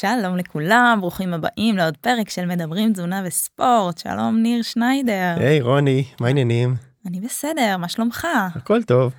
שלום 0.00 0.36
לכולם, 0.36 0.98
ברוכים 1.00 1.34
הבאים 1.34 1.76
לעוד 1.76 1.96
פרק 1.96 2.30
של 2.30 2.46
מדברים 2.46 2.92
תזונה 2.92 3.22
וספורט. 3.24 3.98
שלום 3.98 4.38
ניר 4.42 4.62
שניידר. 4.62 5.34
היי 5.36 5.60
hey, 5.60 5.64
רוני, 5.64 6.04
מה 6.20 6.26
העניינים? 6.26 6.74
אני 7.06 7.20
בסדר, 7.20 7.76
מה 7.76 7.88
שלומך? 7.88 8.26
הכל 8.54 8.82
טוב. 8.82 9.12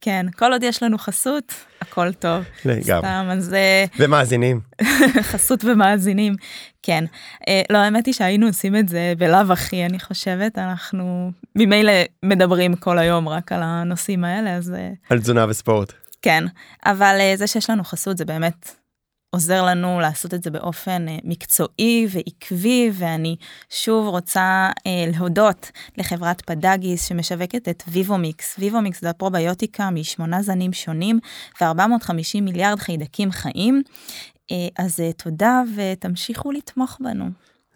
כן, 0.00 0.26
כל 0.36 0.52
עוד 0.52 0.62
יש 0.62 0.82
לנו 0.82 0.98
חסות, 0.98 1.54
הכל 1.80 2.12
טוב. 2.12 2.44
לגמרי. 2.64 2.82
סתם, 2.82 3.28
אז... 3.30 3.54
אה, 3.54 3.84
ומאזינים. 3.98 4.60
חסות 5.32 5.64
ומאזינים, 5.64 6.34
כן. 6.82 7.04
אה, 7.48 7.62
לא, 7.70 7.78
האמת 7.78 8.06
היא 8.06 8.14
שהיינו 8.14 8.46
עושים 8.46 8.76
את 8.76 8.88
זה 8.88 9.12
בלאו 9.18 9.52
הכי, 9.52 9.84
אני 9.84 10.00
חושבת, 10.00 10.58
אנחנו 10.58 11.30
ממילא 11.56 11.92
מדברים 12.22 12.76
כל 12.76 12.98
היום 12.98 13.28
רק 13.28 13.52
על 13.52 13.60
הנושאים 13.62 14.24
האלה, 14.24 14.56
אז... 14.56 14.72
אה, 14.72 14.92
על 15.10 15.20
תזונה 15.20 15.46
וספורט. 15.48 15.92
כן, 16.22 16.44
אבל 16.86 17.18
זה 17.34 17.46
שיש 17.46 17.70
לנו 17.70 17.84
חסות 17.84 18.18
זה 18.18 18.24
באמת 18.24 18.85
עוזר 19.30 19.64
לנו 19.64 20.00
לעשות 20.00 20.34
את 20.34 20.42
זה 20.42 20.50
באופן 20.50 21.08
אה, 21.08 21.16
מקצועי 21.24 22.06
ועקבי, 22.10 22.90
ואני 22.92 23.36
שוב 23.70 24.08
רוצה 24.08 24.70
אה, 24.86 25.04
להודות 25.16 25.70
לחברת 25.98 26.40
פדאגיס 26.40 27.04
שמשווקת 27.08 27.68
את 27.68 27.82
ויבומיקס. 27.88 28.56
ויבומיקס 28.58 29.00
זה 29.00 29.10
הפרוביוטיקה 29.10 29.90
משמונה 29.90 30.42
זנים 30.42 30.72
שונים 30.72 31.18
ו-450 31.60 32.40
מיליארד 32.42 32.78
חיידקים 32.78 33.30
חיים. 33.30 33.82
אה, 34.50 34.68
אז 34.78 35.00
תודה 35.16 35.62
ותמשיכו 35.76 36.52
לתמוך 36.52 36.98
בנו. 37.00 37.24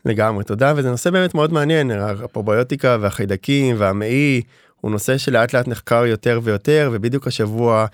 לגמרי, 0.05 0.45
תודה, 0.45 0.73
וזה 0.77 0.91
נושא 0.91 1.11
באמת 1.11 1.35
מאוד 1.35 1.53
מעניין, 1.53 1.91
הפרוביוטיקה 1.91 2.97
והחיידקים 3.01 3.77
והמעי. 3.79 4.43
הוא 4.81 4.91
נושא 4.91 5.19
שלאט 5.19 5.55
לאט 5.55 5.69
נחקר 5.69 6.07
יותר 6.07 6.41
ויותר 6.43 6.91
ובדיוק 6.93 7.27
השבוע 7.27 7.87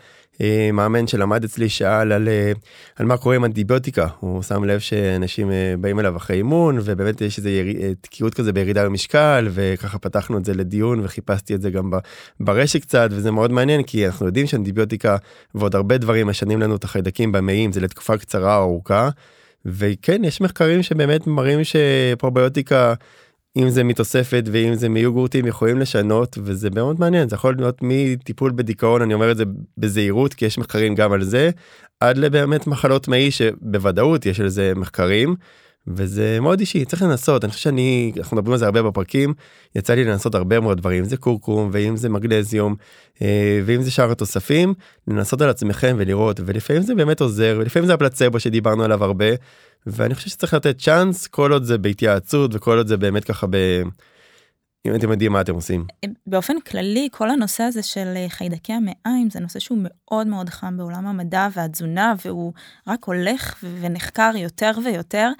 מאמן 0.72 1.06
שלמד 1.06 1.44
אצלי 1.44 1.68
שאל 1.68 2.12
על, 2.12 2.28
אה, 2.28 2.52
על 2.96 3.06
מה 3.06 3.16
קורה 3.16 3.36
עם 3.36 3.44
אנטיביוטיקה 3.44 4.06
הוא 4.20 4.42
שם 4.42 4.64
לב 4.64 4.78
שאנשים 4.78 5.50
אה, 5.50 5.74
באים 5.80 6.00
אליו 6.00 6.16
אחרי 6.16 6.36
אימון 6.36 6.78
ובאמת 6.84 7.20
יש 7.20 7.38
איזה 7.38 7.50
יר... 7.50 7.94
תקיעות 8.00 8.34
כזה 8.34 8.52
בירידה 8.52 8.84
במשקל 8.84 9.48
וככה 9.50 9.98
פתחנו 9.98 10.38
את 10.38 10.44
זה 10.44 10.54
לדיון 10.54 11.00
וחיפשתי 11.04 11.54
את 11.54 11.62
זה 11.62 11.70
גם 11.70 11.90
ברשת 12.40 12.82
קצת 12.82 13.08
וזה 13.12 13.30
מאוד 13.30 13.52
מעניין 13.52 13.82
כי 13.82 14.06
אנחנו 14.06 14.26
יודעים 14.26 14.46
שאנטיביוטיקה 14.46 15.16
ועוד 15.54 15.74
הרבה 15.74 15.98
דברים 15.98 16.26
משנים 16.26 16.60
לנו 16.60 16.76
את 16.76 16.84
החיידקים 16.84 17.32
במעיים 17.32 17.72
זה 17.72 17.80
לתקופה 17.80 18.18
קצרה 18.18 18.56
או 18.56 18.62
ארוכה. 18.62 19.08
וכן 19.66 20.24
יש 20.24 20.40
מחקרים 20.40 20.82
שבאמת 20.82 21.26
מראים 21.26 21.60
שפרוביוטיקה 21.64 22.94
אם 23.56 23.68
זה 23.70 23.84
מתוספת 23.84 24.44
ואם 24.52 24.74
זה 24.74 24.88
מיוגורטים 24.88 25.46
יכולים 25.46 25.78
לשנות 25.78 26.38
וזה 26.42 26.70
מאוד 26.70 27.00
מעניין. 27.00 27.28
זה 27.28 27.36
יכול 27.36 27.54
להיות 27.58 27.78
מטיפול 27.82 28.52
בדיכאון 28.54 29.02
אני 29.02 29.14
אומר 29.14 29.30
את 29.30 29.36
זה 29.36 29.44
בזהירות 29.78 30.34
כי 30.34 30.44
יש 30.44 30.58
מחקרים 30.58 30.94
גם 30.94 31.12
על 31.12 31.24
זה 31.24 31.50
עד 32.00 32.18
לבאמת 32.18 32.66
מחלות 32.66 33.08
מעי 33.08 33.30
שבוודאות 33.30 34.26
יש 34.26 34.40
על 34.40 34.48
זה 34.48 34.72
מחקרים 34.76 35.36
וזה 35.88 36.38
מאוד 36.40 36.60
אישי 36.60 36.84
צריך 36.84 37.02
לנסות. 37.02 37.44
אני 37.44 37.52
חושב 37.52 37.62
שאני 37.62 38.12
אנחנו 38.16 38.36
מדברים 38.36 38.52
על 38.52 38.58
זה 38.58 38.64
הרבה 38.64 38.82
בפרקים 38.82 39.34
יצא 39.74 39.94
לי 39.94 40.04
לנסות 40.04 40.34
הרבה 40.34 40.60
מאוד 40.60 40.78
דברים 40.78 41.04
זה 41.04 41.16
קורקום 41.16 41.68
ואם 41.72 41.96
זה 41.96 42.08
מגנזיום 42.08 42.74
אה, 43.22 43.60
ואם 43.64 43.82
זה 43.82 43.90
שאר 43.90 44.10
התוספים 44.10 44.74
לנסות 45.08 45.40
על 45.40 45.48
עצמכם 45.48 45.96
ולראות 45.98 46.40
ולפעמים 46.46 46.82
זה 46.82 46.94
באמת 46.94 47.20
עוזר 47.20 47.56
ולפעמים 47.60 47.86
זה 47.86 47.94
הפלצבו 47.94 48.40
שדיברנו 48.40 48.84
עליו 48.84 49.04
הרבה 49.04 49.26
ואני 49.86 50.14
חושב 50.14 50.30
שצריך 50.30 50.54
לתת 50.54 50.78
צ'אנס 50.78 51.26
כל 51.26 51.52
עוד 51.52 51.64
זה 51.64 51.78
בהתייעצות 51.78 52.50
וכל 52.54 52.78
עוד 52.78 52.86
זה 52.86 52.96
באמת 52.96 53.24
ככה 53.24 53.46
ב... 53.50 53.56
אם 54.86 54.94
אתם 54.94 55.10
יודעים 55.10 55.32
מה 55.32 55.40
אתם 55.40 55.54
עושים. 55.54 55.86
באופן 56.26 56.60
כללי 56.60 57.08
כל 57.12 57.30
הנושא 57.30 57.62
הזה 57.62 57.82
של 57.82 58.12
אה, 58.16 58.26
חיידקי 58.28 58.72
המעיים 58.72 59.30
זה 59.30 59.40
נושא 59.40 59.58
שהוא 59.58 59.78
מאוד 59.80 60.26
מאוד 60.26 60.48
חם 60.48 60.76
בעולם 60.76 61.06
המדע 61.06 61.48
והתזונה 61.52 62.14
והוא 62.24 62.52
רק 62.86 63.04
הולך 63.04 63.64
ונחקר 63.80 64.32
יותר 64.36 64.70
ויותר. 64.84 65.30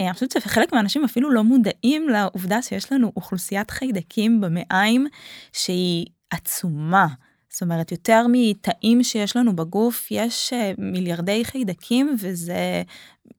אה, 0.00 0.04
אני 0.04 0.14
חושבת 0.14 0.30
שחלק 0.30 0.72
מהאנשים 0.72 1.04
אפילו 1.04 1.30
לא 1.30 1.44
מודעים 1.44 2.08
לעובדה 2.08 2.62
שיש 2.62 2.92
לנו 2.92 3.12
אוכלוסיית 3.16 3.70
חיידקים 3.70 4.40
במעיים 4.40 5.06
שהיא 5.52 6.06
עצומה. 6.30 7.06
זאת 7.48 7.62
אומרת 7.62 7.92
יותר 7.92 8.26
מתאים 8.32 9.02
שיש 9.02 9.36
לנו 9.36 9.56
בגוף 9.56 10.08
יש 10.10 10.52
אה, 10.52 10.72
מיליארדי 10.78 11.44
חיידקים 11.44 12.16
וזה 12.20 12.82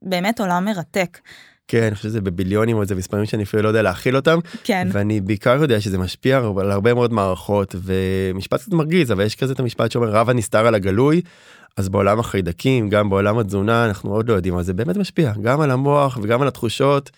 באמת 0.02 0.40
עולם 0.40 0.64
מרתק. 0.64 1.18
כן, 1.70 1.82
אני 1.82 1.94
חושב 1.94 2.08
שזה 2.08 2.20
בביליונים 2.20 2.76
או 2.76 2.82
איזה 2.82 2.94
מספרים 2.94 3.24
שאני 3.24 3.42
אפילו 3.42 3.62
לא 3.62 3.68
יודע 3.68 3.82
להכיל 3.82 4.16
אותם. 4.16 4.38
כן. 4.64 4.88
ואני 4.92 5.20
בעיקר 5.20 5.58
יודע 5.62 5.80
שזה 5.80 5.98
משפיע 5.98 6.42
על 6.60 6.70
הרבה 6.70 6.94
מאוד 6.94 7.12
מערכות 7.12 7.74
ומשפט 7.82 8.60
קצת 8.60 8.72
מרגיז 8.72 9.12
אבל 9.12 9.24
יש 9.24 9.36
כזה 9.36 9.52
את 9.52 9.60
המשפט 9.60 9.90
שאומר 9.90 10.08
רב 10.08 10.30
הנסתר 10.30 10.66
על 10.66 10.74
הגלוי. 10.74 11.22
אז 11.76 11.88
בעולם 11.88 12.20
החיידקים 12.20 12.88
גם 12.88 13.10
בעולם 13.10 13.38
התזונה 13.38 13.84
אנחנו 13.84 14.10
עוד 14.10 14.28
לא 14.28 14.34
יודעים 14.34 14.54
אבל 14.54 14.62
זה 14.62 14.74
באמת 14.74 14.96
משפיע 14.96 15.32
גם 15.42 15.60
על 15.60 15.70
המוח 15.70 16.18
וגם 16.22 16.42
על 16.42 16.48
התחושות. 16.48 17.10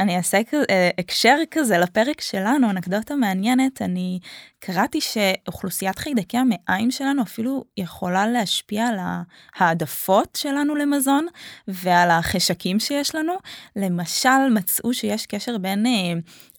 אני 0.00 0.16
אעשה 0.16 0.38
אה, 0.70 0.90
הקשר 0.98 1.36
כזה 1.50 1.78
לפרק 1.78 2.20
שלנו, 2.20 2.70
אנקדוטה 2.70 3.14
מעניינת, 3.14 3.82
אני 3.82 4.18
קראתי 4.58 5.00
שאוכלוסיית 5.00 5.98
חיידקי 5.98 6.36
המעיים 6.38 6.90
שלנו 6.90 7.22
אפילו 7.22 7.64
יכולה 7.76 8.26
להשפיע 8.26 8.86
על 8.86 8.98
העדפות 9.56 10.38
שלנו 10.40 10.74
למזון 10.74 11.26
ועל 11.68 12.10
החשקים 12.10 12.80
שיש 12.80 13.14
לנו. 13.14 13.32
למשל, 13.76 14.48
מצאו 14.50 14.94
שיש 14.94 15.26
קשר 15.26 15.58
בין 15.58 15.86
אה, 15.86 15.92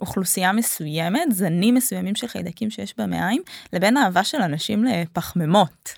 אוכלוסייה 0.02 0.52
מסוימת, 0.52 1.32
זנים 1.32 1.76
מסוימים 1.76 2.16
של 2.16 2.28
חיידקים 2.28 2.70
שיש 2.70 2.94
במעיים, 2.98 3.42
לבין 3.74 3.98
אהבה 3.98 4.24
של 4.24 4.42
אנשים 4.42 4.84
לפחמימות. 4.84 5.94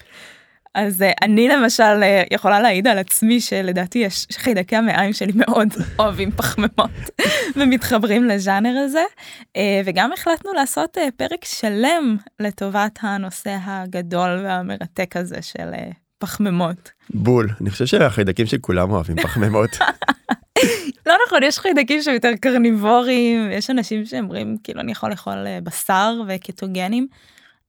אז 0.78 1.02
uh, 1.02 1.06
אני 1.22 1.48
למשל 1.48 1.84
uh, 2.02 2.34
יכולה 2.34 2.60
להעיד 2.60 2.88
על 2.88 2.98
עצמי 2.98 3.42
שלדעתי 3.42 4.00
יש 4.00 4.28
חיידקי 4.32 4.76
המעיים 4.76 5.14
שלי 5.14 5.32
מאוד 5.36 5.68
אוהבים 6.00 6.32
פחמימות 6.32 7.10
ומתחברים 7.56 8.24
לז'אנר 8.24 8.78
הזה 8.86 9.04
uh, 9.44 9.60
וגם 9.86 10.14
החלטנו 10.14 10.54
לעשות 10.54 10.98
פרק 11.18 11.46
שלם 11.46 12.18
לטובת 12.40 13.00
הנושא 13.02 13.58
הגדול 13.64 14.40
והמרתק 14.44 15.18
הזה 15.18 15.42
של 15.42 15.70
פחמימות. 16.18 16.92
בול 17.09 17.50
אני 17.62 17.70
חושב 17.70 17.86
שהחיידקים 17.86 18.46
שכולם 18.46 18.92
אוהבים 18.92 19.16
פחמימות. 19.16 19.70
לא 21.08 21.14
נכון 21.28 21.44
יש 21.44 21.59
חיידקים 21.59 22.02
שיותר 22.02 22.32
קרניבורים 22.42 23.52
יש 23.52 23.70
אנשים 23.70 24.06
שאומרים 24.06 24.58
כאילו 24.64 24.82
אני 24.82 24.92
יכול 24.92 25.09
לאכול 25.09 25.46
בשר 25.64 26.22
וקטוגנים. 26.28 27.08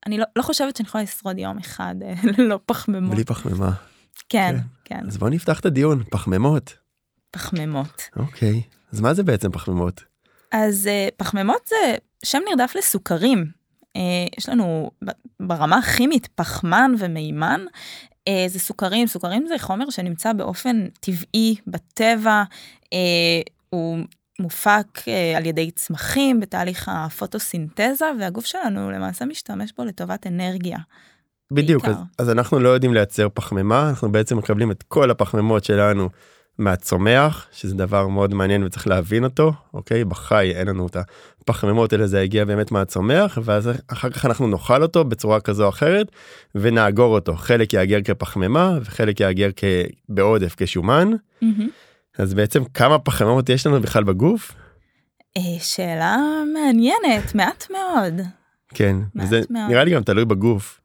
אני 0.06 0.18
לא, 0.18 0.24
לא 0.36 0.42
חושבת 0.42 0.76
שאני 0.76 0.88
יכולה 0.88 1.04
לשרוד 1.04 1.38
יום 1.38 1.58
אחד 1.58 1.94
אה, 2.02 2.14
ללא 2.38 2.60
פחמימות. 2.66 3.14
בלי 3.14 3.24
פחמימה. 3.24 3.70
כן, 4.28 4.56
כן. 4.84 5.06
אז 5.06 5.18
בוא 5.18 5.28
נפתח 5.28 5.60
את 5.60 5.66
הדיון, 5.66 6.02
פחמימות. 6.10 6.76
פחמימות. 7.30 8.02
אוקיי, 8.16 8.62
אז 8.92 9.00
מה 9.00 9.14
זה 9.14 9.22
בעצם 9.22 9.52
פחמימות? 9.52 10.04
אז 10.52 10.86
uh, 10.86 11.14
פחמימות 11.16 11.66
זה 11.66 11.94
שם 12.24 12.38
נרדף 12.48 12.74
לסוכרים. 12.78 13.46
Uh, 13.82 14.00
יש 14.38 14.48
לנו 14.48 14.90
ברמה 15.42 15.78
הכימית 15.78 16.26
פחמן 16.26 16.92
ומימן. 16.98 17.60
Uh, 18.28 18.32
זה 18.48 18.58
סוכרים, 18.58 19.06
סוכרים 19.06 19.46
זה 19.46 19.58
חומר 19.58 19.90
שנמצא 19.90 20.32
באופן 20.32 20.88
טבעי 21.00 21.56
בטבע. 21.66 22.42
Uh, 22.84 22.88
הוא 23.70 23.98
מופק 24.38 25.08
אה, 25.08 25.36
על 25.36 25.46
ידי 25.46 25.70
צמחים 25.70 26.40
בתהליך 26.40 26.88
הפוטוסינתזה 26.92 28.06
והגוף 28.20 28.46
שלנו 28.46 28.90
למעשה 28.90 29.24
משתמש 29.24 29.72
בו 29.78 29.84
לטובת 29.84 30.26
אנרגיה. 30.26 30.78
בדיוק 31.50 31.84
אז, 31.84 31.96
אז 32.18 32.30
אנחנו 32.30 32.60
לא 32.60 32.68
יודעים 32.68 32.94
לייצר 32.94 33.28
פחמימה 33.34 33.88
אנחנו 33.88 34.12
בעצם 34.12 34.38
מקבלים 34.38 34.70
את 34.70 34.82
כל 34.82 35.10
הפחמימות 35.10 35.64
שלנו 35.64 36.08
מהצומח 36.58 37.46
שזה 37.52 37.74
דבר 37.74 38.08
מאוד 38.08 38.34
מעניין 38.34 38.64
וצריך 38.64 38.86
להבין 38.86 39.24
אותו 39.24 39.52
אוקיי 39.74 40.04
בחי 40.04 40.52
אין 40.54 40.68
לנו 40.68 40.86
את 40.86 40.96
הפחמימות 41.42 41.92
האלה 41.92 42.06
זה 42.06 42.20
הגיע 42.20 42.44
באמת 42.44 42.72
מהצומח 42.72 43.38
ואז 43.42 43.70
אחר 43.88 44.10
כך 44.10 44.26
אנחנו 44.26 44.46
נאכל 44.46 44.82
אותו 44.82 45.04
בצורה 45.04 45.40
כזו 45.40 45.64
או 45.64 45.68
אחרת 45.68 46.06
ונאגור 46.54 47.14
אותו 47.14 47.36
חלק 47.36 47.72
יאגר 47.72 48.02
כפחמימה 48.02 48.78
וחלק 48.82 49.20
יאגר 49.20 49.48
בעודף 50.08 50.54
כשומן. 50.56 51.10
Mm-hmm. 51.42 51.46
אז 52.18 52.34
בעצם 52.34 52.64
כמה 52.64 52.98
פחמימות 52.98 53.48
יש 53.48 53.66
לנו 53.66 53.80
בכלל 53.80 54.04
בגוף? 54.04 54.52
אה, 55.36 55.42
שאלה 55.60 56.16
מעניינת, 56.54 57.34
מעט 57.34 57.66
מאוד. 57.70 58.20
כן, 58.74 58.96
וזה 59.16 59.40
נראה 59.50 59.84
לי 59.84 59.90
גם 59.90 60.02
תלוי 60.02 60.24
בגוף. 60.24 60.80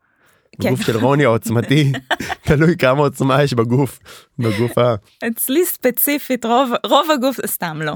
כן. 0.61 0.67
בגוף 0.67 0.81
של 0.81 0.97
רוני 0.97 1.25
העוצמתי, 1.25 1.91
תלוי 2.47 2.77
כמה 2.77 2.99
עוצמה 2.99 3.43
יש 3.43 3.53
בגוף, 3.53 3.99
בגוף 4.39 4.77
ה... 4.77 4.95
אצלי 5.27 5.65
ספציפית 5.65 6.45
רוב, 6.45 6.71
רוב 6.85 7.11
הגוף, 7.11 7.45
סתם 7.45 7.81
לא. 7.81 7.93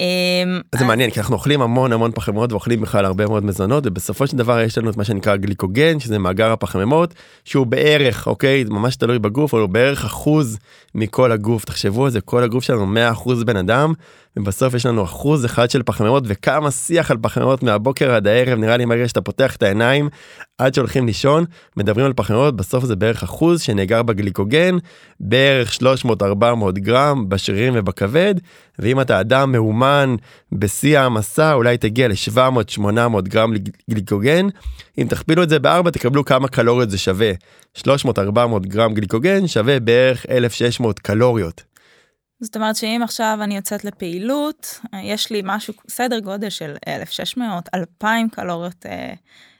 אמ, 0.00 0.60
זה 0.74 0.84
מעניין 0.84 1.10
כי 1.10 1.20
אנחנו 1.20 1.34
אוכלים 1.34 1.62
המון 1.62 1.92
המון 1.92 2.12
פחמימות 2.14 2.52
ואוכלים 2.52 2.80
בכלל 2.80 3.04
הרבה 3.04 3.26
מאוד 3.26 3.44
מזונות 3.44 3.86
ובסופו 3.86 4.26
של 4.26 4.36
דבר 4.36 4.60
יש 4.60 4.78
לנו 4.78 4.90
את 4.90 4.96
מה 4.96 5.04
שנקרא 5.04 5.36
גליקוגן 5.36 6.00
שזה 6.00 6.18
מאגר 6.18 6.52
הפחמימות 6.52 7.14
שהוא 7.44 7.66
בערך 7.66 8.26
אוקיי? 8.26 8.64
ממש 8.68 8.96
תלוי 8.96 9.18
בגוף 9.18 9.54
אבל 9.54 9.62
הוא 9.62 9.70
בערך 9.70 10.04
אחוז 10.04 10.58
מכל 10.94 11.32
הגוף. 11.32 11.64
תחשבו 11.64 12.04
על 12.04 12.10
זה 12.10 12.20
כל 12.20 12.42
הגוף 12.42 12.64
שלנו 12.64 12.86
100 12.86 13.10
אחוז 13.10 13.44
בן 13.44 13.56
אדם 13.56 13.92
ובסוף 14.36 14.74
יש 14.74 14.86
לנו 14.86 15.04
אחוז 15.04 15.44
אחד 15.44 15.70
של 15.70 15.82
פחמימות 15.82 16.24
וכמה 16.26 16.70
שיח 16.70 17.10
על 17.10 17.16
פחמימות 17.20 17.62
מהבוקר 17.62 18.14
עד 18.14 18.26
הערב 18.26 18.58
נראה 18.58 18.76
לי 18.76 18.84
מרגע 18.84 19.08
שאתה 19.08 19.20
פותח 19.20 19.56
את 19.56 19.62
העיניים 19.62 20.08
עד 20.58 20.74
שהולכים 20.74 21.06
לישון 21.06 21.44
מדברים 21.76 22.06
על 22.06 22.12
פחמימות 22.12 22.56
בסוף 22.56 22.84
זה 22.84 22.96
בערך 22.96 23.22
אחוז 23.22 23.60
שנאגר 23.60 24.02
בגליקוגן 24.02 24.76
בערך 25.20 25.76
300-400 25.76 26.70
גרם 26.72 27.28
בשרירים 27.28 27.72
ובכבד 27.76 28.34
ואם 28.78 29.00
אתה 29.00 29.20
אדם 29.20 29.52
מאומן 29.52 30.14
בשיא 30.52 30.98
העמסה 30.98 31.52
אולי 31.52 31.78
תגיע 31.78 32.08
ל-700-800 32.08 33.20
גרם 33.20 33.52
גליקוגן 33.90 34.46
אם 34.98 35.06
תכפילו 35.10 35.42
את 35.42 35.48
זה 35.48 35.58
בארבע 35.58 35.90
תקבלו 35.90 36.24
כמה 36.24 36.48
קלוריות 36.48 36.90
זה 36.90 36.98
שווה 36.98 37.32
300-400 37.78 37.88
גרם 38.60 38.94
גליקוגן 38.94 39.46
שווה 39.46 39.80
בערך 39.80 40.26
1600 40.30 40.98
קלוריות. 40.98 41.73
זאת 42.44 42.56
אומרת 42.56 42.76
שאם 42.76 43.00
עכשיו 43.04 43.38
אני 43.42 43.56
יוצאת 43.56 43.84
לפעילות, 43.84 44.80
יש 45.02 45.30
לי 45.30 45.42
משהו, 45.44 45.74
סדר 45.88 46.18
גודל 46.18 46.50
של 46.50 46.76
1,600, 46.88 47.68
2,000 47.74 48.28
קלוריות 48.28 48.86
אה, 48.86 49.12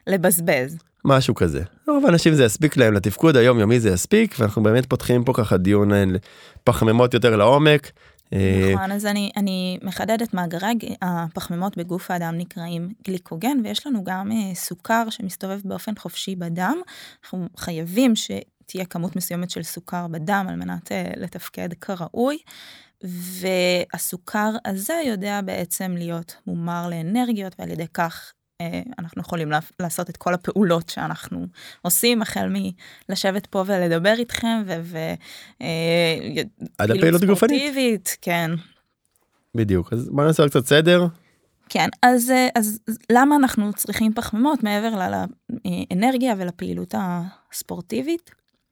לבזבז. 0.07 0.79
משהו 1.05 1.35
כזה. 1.35 1.63
רוב 1.89 2.07
האנשים 2.07 2.35
זה 2.35 2.45
יספיק 2.45 2.77
להם 2.77 2.95
לתפקוד 2.95 3.37
היומיומי 3.37 3.81
זה 3.81 3.91
יספיק 3.91 4.35
ואנחנו 4.39 4.63
באמת 4.63 4.87
פותחים 4.87 5.25
פה 5.25 5.33
ככה 5.37 5.57
דיון 5.57 5.93
על 5.93 6.17
פחמימות 6.65 7.15
יותר 7.15 7.37
לעומק. 7.37 7.91
אה, 8.33 8.73
נכון, 8.75 8.93
אז 8.93 9.07
אני, 9.07 9.31
אני 9.37 9.79
מחדדת 9.83 10.35
מאגרי 10.35 10.75
הפחמימות 11.03 11.77
בגוף 11.77 12.11
האדם 12.11 12.35
נקראים 12.39 12.93
גליקוגן 13.07 13.59
ויש 13.65 13.87
לנו 13.87 14.05
גם 14.05 14.33
אה, 14.33 14.55
סוכר 14.55 15.11
שמסתובב 15.11 15.61
באופן 15.65 15.93
חופשי 15.99 16.37
בדם. 16.37 16.77
אנחנו 17.25 17.47
חייבים 17.57 18.17
ש... 18.17 18.31
תהיה 18.67 18.85
כמות 18.85 19.17
מסוימת 19.17 19.51
של 19.51 19.63
סוכר 19.63 20.07
בדם 20.07 20.47
על 20.49 20.57
מנת 20.57 20.89
uh, 20.89 21.21
לתפקד 21.21 21.69
כראוי. 21.81 22.39
והסוכר 23.03 24.51
הזה 24.65 25.01
יודע 25.07 25.41
בעצם 25.41 25.95
להיות 25.99 26.37
מומר 26.47 26.89
לאנרגיות 26.91 27.57
ועל 27.59 27.71
ידי 27.71 27.87
כך 27.95 28.33
uh, 28.63 28.65
אנחנו 28.99 29.23
יכולים 29.23 29.51
לעשות 29.81 30.11
את 30.11 30.17
כל 30.17 30.35
הפעולות 30.35 30.89
שאנחנו 30.89 31.47
עושים 31.83 32.23
החל 32.23 32.53
מלשבת 33.09 33.47
פה 33.47 33.65
ולדבר 33.67 34.15
איתכם 34.19 34.63
ו... 34.67 34.99
uh, 35.59 35.65
עד 36.79 36.91
הפעילות 36.91 37.25
גופנית. 37.25 38.17
כן. 38.21 38.51
בדיוק 39.55 39.93
אז 39.93 40.09
בוא 40.09 40.25
נעשה 40.25 40.49
קצת 40.49 40.67
סדר. 40.67 41.07
כן 41.69 41.89
אז 42.03 42.33
אז 42.55 42.81
למה 43.13 43.37
אנחנו 43.37 43.73
צריכים 43.73 44.13
פחמימות 44.15 44.63
מעבר 44.63 45.09
לאנרגיה 45.65 46.35
ולפעילות 46.39 46.95
הספורטיבית. 46.99 48.31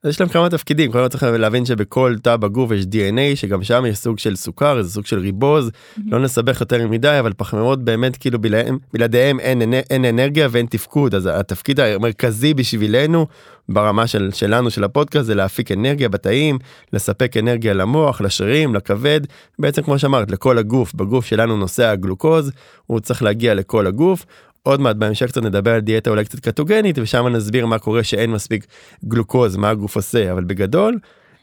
יש 0.09 0.21
להם 0.21 0.29
כמה 0.29 0.51
תפקידים 0.51 0.93
קודם 0.93 1.09
צריך 1.09 1.23
להבין 1.23 1.65
שבכל 1.65 2.17
תא 2.23 2.37
בגוף 2.37 2.71
יש 2.71 2.85
dna 2.85 3.37
שגם 3.37 3.63
שם 3.63 3.85
יש 3.87 3.99
סוג 3.99 4.19
של 4.19 4.37
סוכר 4.37 4.83
זה 4.83 4.91
סוג 4.91 5.07
של 5.07 5.19
ריבוז. 5.19 5.69
mm-hmm. 5.69 6.01
לא 6.07 6.19
נסבך 6.19 6.61
יותר 6.61 6.89
מדי 6.89 7.17
אבל 7.21 7.33
פחמימות 7.37 7.85
באמת 7.85 8.17
כאילו 8.17 8.39
בלעדיהם, 8.39 8.79
בלעדיהם 8.93 9.41
אין, 9.41 9.63
אין, 9.63 9.75
אין 9.75 10.05
אנרגיה 10.05 10.49
ואין 10.51 10.67
תפקוד. 10.67 11.15
אז 11.15 11.29
התפקיד 11.33 11.81
המרכזי 11.81 12.55
בשבילנו 12.55 13.27
ברמה 13.69 14.07
של 14.07 14.31
שלנו 14.35 14.71
של 14.71 14.85
הפודקאסט 14.85 15.27
זה 15.27 15.35
להפיק 15.35 15.73
אנרגיה 15.73 16.09
בתאים 16.09 16.59
לספק 16.93 17.37
אנרגיה 17.37 17.75
למוח 17.75 18.21
לשרירים 18.21 18.75
לכבד. 18.75 19.21
בעצם 19.59 19.83
כמו 19.83 19.99
שאמרת 19.99 20.31
לכל 20.31 20.59
הגוף 20.59 20.95
בגוף 20.95 21.27
שלנו 21.27 21.57
נושא 21.57 21.85
הגלוקוז 21.85 22.53
הוא 22.87 23.01
צריך 23.01 23.23
להגיע 23.23 23.55
לכל 23.55 23.87
הגוף 23.87 24.27
עוד 24.63 24.81
מעט 24.81 24.97
בהמשך 24.97 25.27
קצת 25.27 25.43
נדבר 25.43 25.75
על 25.75 25.81
דיאטה 25.81 26.11
אולי 26.11 26.25
קצת 26.25 26.41
קטוגנית 26.41 26.99
ושם 26.99 27.29
נסביר 27.29 27.67
מה 27.67 27.79
קורה 27.79 28.05
שאין 28.05 28.31
מספיק 28.31 28.67
גלוקוז 29.05 29.57
מה 29.57 29.71
הגוף 29.71 29.97
עושה 29.97 30.33
אבל 30.33 30.45
בגדול. 30.45 30.99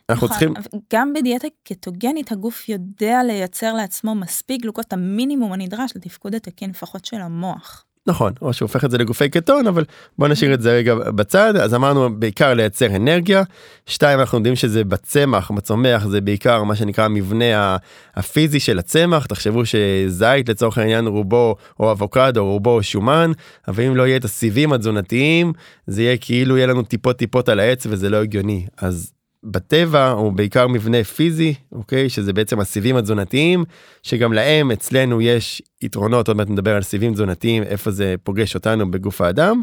אנחנו 0.10 0.28
נכון, 0.28 0.38
צריכים 0.38 0.54
גם 0.94 1.14
בדיאטה 1.14 1.48
קטוגנית 1.64 2.32
הגוף 2.32 2.70
יודע 2.70 3.24
לייצר 3.24 3.74
לעצמו 3.74 4.16
מספיק 4.16 4.62
גלוקוז 4.62 4.86
את 4.86 4.94
המינימום 4.94 5.54
הנדרש 5.54 5.92
לתפקוד 5.96 6.36
התקין 6.36 6.70
לפחות 6.70 7.06
של 7.06 7.18
המוח. 7.18 7.86
נכון 8.10 8.34
או 8.42 8.54
שהוא 8.54 8.66
הופך 8.66 8.86
את 8.86 8.92
זה 8.92 8.98
לגופי 8.98 9.30
קטון 9.30 9.68
אבל 9.68 9.84
בוא 10.18 10.28
נשאיר 10.28 10.54
את 10.54 10.62
זה 10.62 10.72
רגע 10.72 10.96
בצד. 10.96 11.56
אז 11.56 11.74
אמרנו 11.74 12.20
בעיקר 12.20 12.54
לייצר 12.54 12.96
אנרגיה. 12.96 13.44
שתיים 13.86 14.20
אנחנו 14.20 14.38
יודעים 14.38 14.56
שזה 14.56 14.84
בצמח 14.84 15.52
בצומח 15.52 16.06
זה 16.06 16.22
בעיקר 16.22 16.64
מה 16.64 16.76
שנקרא 16.76 17.06
המבנה 17.06 17.78
הפיזי 18.16 18.60
של 18.60 18.80
הצמח. 18.80 19.26
תחשבו 19.26 19.62
שזית 19.66 20.50
לצורך 20.50 20.78
העניין 20.78 21.08
רובו 21.08 21.56
או 21.80 21.92
אבוקדו 21.92 22.46
רובו 22.46 22.84
שומן 22.84 23.32
אבל 23.68 23.84
אם 23.84 23.96
לא 23.96 24.08
יהיה 24.08 24.18
את 24.18 24.26
הסיבים 24.26 24.74
התזונתיים 24.74 25.54
זה 25.88 26.04
יהיה 26.04 26.18
כאילו 26.18 26.58
יהיה 26.58 26.68
לנו 26.68 26.84
טיפות 26.84 27.18
טיפות 27.18 27.50
על 27.50 27.60
העץ 27.60 27.88
וזה 27.90 28.10
לא 28.10 28.18
הגיוני. 28.18 28.66
אז 28.78 29.12
בטבע 29.44 30.10
הוא 30.10 30.34
בעיקר 30.34 30.68
מבנה 30.68 31.04
פיזי 31.04 31.54
אוקיי? 31.72 32.10
שזה 32.10 32.34
בעצם 32.34 32.60
הסיבים 32.60 32.96
התזונתיים 32.96 33.66
שגם 34.04 34.34
להם 34.34 34.72
אצלנו 34.72 35.22
יש 35.22 35.62
יתרונות. 35.82 36.28
עוד 36.28 36.38
מעט 36.38 36.50
נדבר 36.50 36.76
על 36.76 36.82
סיבים 36.82 37.14
תזונתיים 37.14 37.64
איפה 37.64 37.92
זה 37.92 38.16
פוגש 38.24 38.56
אותנו 38.56 38.92
בגוף 38.92 39.22
האדם. 39.22 39.62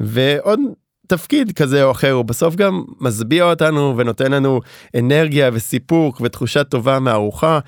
ועוד 0.00 0.60
תפקיד 1.06 1.52
כזה 1.52 1.84
או 1.84 1.90
אחר 1.90 2.10
הוא 2.10 2.24
בסוף 2.24 2.54
גם 2.54 2.84
משביע 3.00 3.44
אותנו 3.44 3.94
ונותן 3.96 4.32
לנו 4.32 4.60
אנרגיה 4.98 5.50
וסיפוק 5.52 6.20
ותחושה 6.20 6.64
טובה 6.64 6.98
מהארוחה 6.98 7.58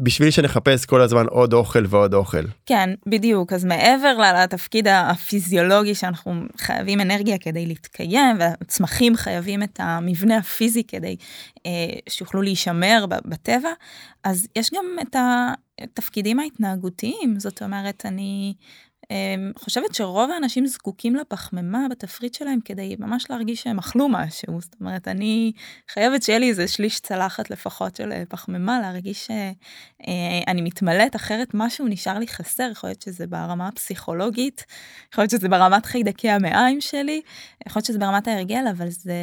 בשביל 0.00 0.30
שנחפש 0.30 0.84
כל 0.84 1.00
הזמן 1.00 1.26
עוד 1.26 1.52
אוכל 1.52 1.84
ועוד 1.88 2.14
אוכל. 2.14 2.44
כן, 2.66 2.90
בדיוק. 3.06 3.52
אז 3.52 3.64
מעבר 3.64 4.18
לתפקיד 4.42 4.88
הפיזיולוגי 4.88 5.94
שאנחנו 5.94 6.42
חייבים 6.56 7.00
אנרגיה 7.00 7.38
כדי 7.38 7.66
להתקיים, 7.66 8.36
והצמחים 8.40 9.16
חייבים 9.16 9.62
את 9.62 9.80
המבנה 9.82 10.36
הפיזי 10.36 10.82
כדי 10.88 11.16
אה, 11.66 11.70
שיוכלו 12.08 12.42
להישמר 12.42 13.04
בטבע, 13.08 13.70
אז 14.24 14.48
יש 14.56 14.70
גם 14.74 14.84
את 15.02 15.16
התפקידים 15.82 16.40
ההתנהגותיים. 16.40 17.38
זאת 17.38 17.62
אומרת, 17.62 18.02
אני 18.06 18.54
חושבת 19.58 19.94
שרוב 19.94 20.30
האנשים 20.30 20.66
זקוקים 20.66 21.16
לפחמימה 21.16 21.86
בתפריט 21.90 22.34
שלהם 22.34 22.58
כדי 22.64 22.96
ממש 22.98 23.26
להרגיש 23.30 23.62
שהם 23.62 23.78
אכלו 23.78 24.08
משהו. 24.08 24.60
זאת 24.60 24.74
אומרת, 24.80 25.08
אני 25.08 25.52
חייבת 25.88 26.22
שיהיה 26.22 26.38
לי 26.38 26.48
איזה 26.48 26.68
שליש 26.68 27.00
צלחת 27.00 27.50
לפחות 27.50 27.96
של 27.96 28.12
אה, 28.12 28.22
פחמימה, 28.28 28.80
להרגיש 28.80 29.26
שאני 29.26 30.60
אה, 30.60 30.64
מתמלאת, 30.64 31.16
אחרת 31.16 31.48
משהו 31.54 31.86
נשאר 31.88 32.18
לי 32.18 32.28
חסר. 32.28 32.68
יכול 32.72 32.90
להיות 32.90 33.02
שזה 33.02 33.26
ברמה 33.26 33.68
הפסיכולוגית, 33.68 34.64
יכול 35.12 35.22
להיות 35.22 35.30
שזה 35.30 35.48
ברמת 35.48 35.86
חיידקי 35.86 36.30
המעיים 36.30 36.80
שלי, 36.80 37.20
יכול 37.66 37.80
להיות 37.80 37.86
שזה 37.86 37.98
ברמת 37.98 38.28
ההרגל, 38.28 38.64
אבל 38.76 38.88
זה... 38.90 39.14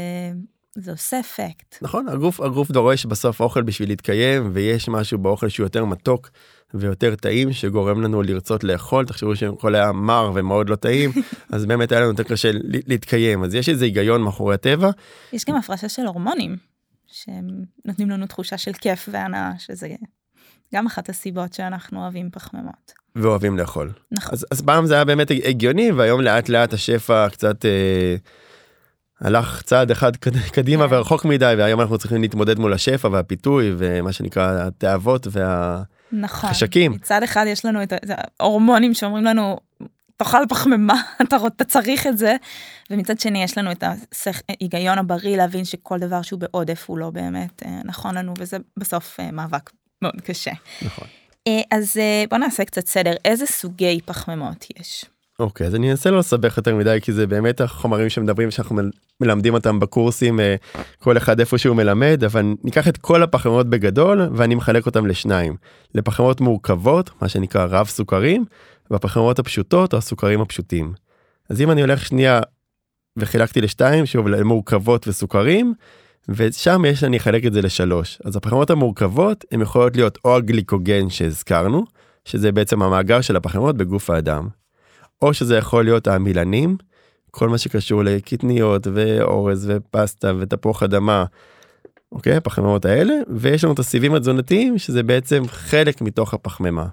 זה 0.76 0.92
עושה 0.92 1.20
אפקט. 1.20 1.78
נכון, 1.82 2.10
הגוף, 2.10 2.40
הגוף 2.42 2.72
דורש 2.72 3.06
בסוף 3.06 3.42
אוכל 3.42 3.62
בשביל 3.62 3.90
להתקיים, 3.90 4.50
ויש 4.54 4.90
משהו 4.90 5.18
באוכל 5.18 5.50
שהוא 5.50 5.66
יותר 5.66 5.86
מתוק 5.86 6.30
ויותר 6.74 7.16
טעים 7.16 7.54
שגורם 7.54 8.02
לנו 8.02 8.22
לרצות 8.22 8.64
לאכול 8.64 9.06
תחשבו 9.06 9.36
שהכל 9.36 9.76
היה 9.76 9.92
מר 9.92 10.32
ומאוד 10.36 10.70
לא 10.70 10.76
טעים 10.76 11.12
אז 11.54 11.66
באמת 11.66 11.92
היה 11.92 12.02
לנו 12.02 12.10
יותר 12.10 12.24
קשה 12.24 12.52
להתקיים 12.88 13.44
אז 13.44 13.56
יש 13.56 13.70
איזה 13.70 13.86
היגיון 13.86 14.22
מאחורי 14.22 14.56
הטבע. 14.56 14.90
יש 15.34 15.46
גם 15.46 15.56
הפרשה 15.56 15.90
של 15.90 16.06
הורמונים 16.06 16.56
שנותנים 17.08 18.10
לנו 18.10 18.28
תחושה 18.28 18.58
של 18.58 18.74
כיף 18.74 19.10
והנאה 19.12 19.52
שזה 19.58 19.88
גם 20.74 20.86
אחת 20.86 21.10
הסיבות 21.10 21.54
שאנחנו 21.54 22.02
אוהבים 22.02 22.30
פחמימות. 22.32 22.94
ואוהבים 23.16 23.58
לאכול. 23.58 23.92
נכון. 24.12 24.34
אז, 24.34 24.46
אז 24.52 24.62
פעם 24.62 24.86
זה 24.86 24.94
היה 24.94 25.06
באמת 25.06 25.32
הגיוני 25.46 25.92
והיום 25.92 26.22
לאט 26.22 26.50
לאט 26.50 26.74
השפע 26.74 27.30
קצת 27.30 27.66
אה, 27.66 28.16
הלך 29.24 29.62
צעד 29.62 29.92
אחד 29.92 30.16
קדימה 30.52 30.88
כן. 30.88 30.96
ורחוק 30.96 31.26
מדי 31.26 31.54
והיום 31.58 31.82
אנחנו 31.82 31.98
צריכים 31.98 32.22
להתמודד 32.22 32.60
מול 32.60 32.74
השפע 32.74 33.08
והפיתוי 33.12 33.74
ומה 33.78 34.14
שנקרא 34.14 34.68
התאוות 34.68 35.28
וה... 35.32 35.84
נכון. 36.12 36.50
חשקים. 36.50 36.92
מצד 36.92 37.24
אחד 37.24 37.46
יש 37.48 37.66
לנו 37.66 37.84
את 37.84 37.94
ההורמונים 38.40 38.94
שאומרים 38.94 39.24
לנו 39.24 39.58
תאכל 40.18 40.38
פחמימה 40.50 41.02
אתה, 41.22 41.38
אתה 41.48 41.64
צריך 41.64 42.08
את 42.08 42.18
זה 42.18 42.36
ומצד 42.90 43.20
שני 43.20 43.44
יש 43.44 43.58
לנו 43.58 43.72
את 43.72 43.84
ההיגיון 44.50 44.98
הבריא 44.98 45.38
להבין 45.38 45.66
שכל 45.66 46.00
דבר 46.00 46.22
שהוא 46.22 46.40
בעודף 46.40 46.86
הוא 46.88 46.98
לא 46.98 47.10
באמת 47.10 47.64
אה, 47.66 47.80
נכון 47.86 48.18
לנו 48.18 48.34
וזה 48.38 48.58
בסוף 48.78 49.20
אה, 49.20 49.32
מאבק 49.32 49.70
מאוד 50.02 50.22
קשה. 50.22 50.52
נכון. 50.82 51.08
אה, 51.48 51.62
אז 51.72 51.98
בוא 52.30 52.38
נעשה 52.38 52.66
קצת 52.66 52.88
סדר 52.88 53.14
איזה 53.26 53.46
סוגי 53.46 54.00
פחמימות 54.06 54.66
יש. 54.80 55.06
אוקיי 55.40 55.68
אז 55.68 55.76
אני 55.76 55.92
אנסה 55.92 56.12
לא 56.12 56.20
לסבך 56.20 56.58
יותר 56.58 56.76
מדי 56.76 57.00
כי 57.02 57.14
זה 57.14 57.28
באמת 57.28 57.62
החומרים 57.62 58.10
שמדברים 58.10 58.52
שאנחנו 58.52 58.82
מלמדים 59.22 59.54
אותם 59.54 59.80
בקורסים 59.80 60.40
אה, 60.40 60.56
כל 61.00 61.18
אחד 61.18 61.40
איפה 61.40 61.58
שהוא 61.58 61.76
מלמד 61.76 62.24
אבל 62.24 62.54
ניקח 62.64 62.88
את 62.88 62.98
כל 62.98 63.24
הפחמימות 63.24 63.70
בגדול 63.70 64.30
ואני 64.36 64.56
מחלק 64.56 64.86
אותם 64.86 65.06
לשניים 65.06 65.56
לפחמימות 65.96 66.42
מורכבות 66.42 67.10
מה 67.22 67.30
שנקרא 67.30 67.66
רב 67.70 67.88
סוכרים 67.88 68.46
והפחמימות 68.92 69.40
הפשוטות 69.40 69.94
או 69.94 69.98
הסוכרים 69.98 70.42
הפשוטים. 70.42 70.94
אז 71.50 71.62
אם 71.62 71.72
אני 71.72 71.82
הולך 71.82 72.06
שנייה 72.06 72.42
וחילקתי 73.18 73.62
לשתיים 73.62 74.06
שוב 74.06 74.28
למורכבות 74.28 75.08
וסוכרים 75.08 75.74
ושם 76.30 76.86
יש 76.88 77.04
אני 77.04 77.18
אחלק 77.18 77.46
את 77.46 77.54
זה 77.54 77.62
לשלוש 77.62 78.20
אז 78.26 78.36
הפחמימות 78.36 78.70
המורכבות 78.70 79.46
הן 79.52 79.62
יכולות 79.62 79.96
להיות 79.96 80.18
או 80.26 80.36
הגליקוגן 80.36 81.10
שהזכרנו 81.10 81.86
שזה 82.26 82.52
בעצם 82.52 82.82
המאגר 82.82 83.22
של 83.22 83.36
הפחמימות 83.36 83.78
בגוף 83.78 84.10
האדם. 84.10 84.63
או 85.24 85.34
שזה 85.34 85.58
יכול 85.58 85.84
להיות 85.84 86.08
העמילנים, 86.08 86.78
כל 87.32 87.50
מה 87.50 87.58
שקשור 87.58 88.04
לקטניות 88.04 88.88
ואורז 88.94 89.72
ופסטה 89.72 90.32
ותפוח 90.40 90.84
אדמה, 90.84 91.26
אוקיי 92.12 92.36
הפחמימות 92.36 92.86
האלה 92.86 93.14
ויש 93.30 93.64
לנו 93.64 93.74
את 93.74 93.80
הסיבים 93.80 94.16
התזונתיים 94.16 94.78
שזה 94.78 95.04
בעצם 95.04 95.44
חלק 95.48 96.02
מתוך 96.02 96.34
הפחמימה. 96.34 96.86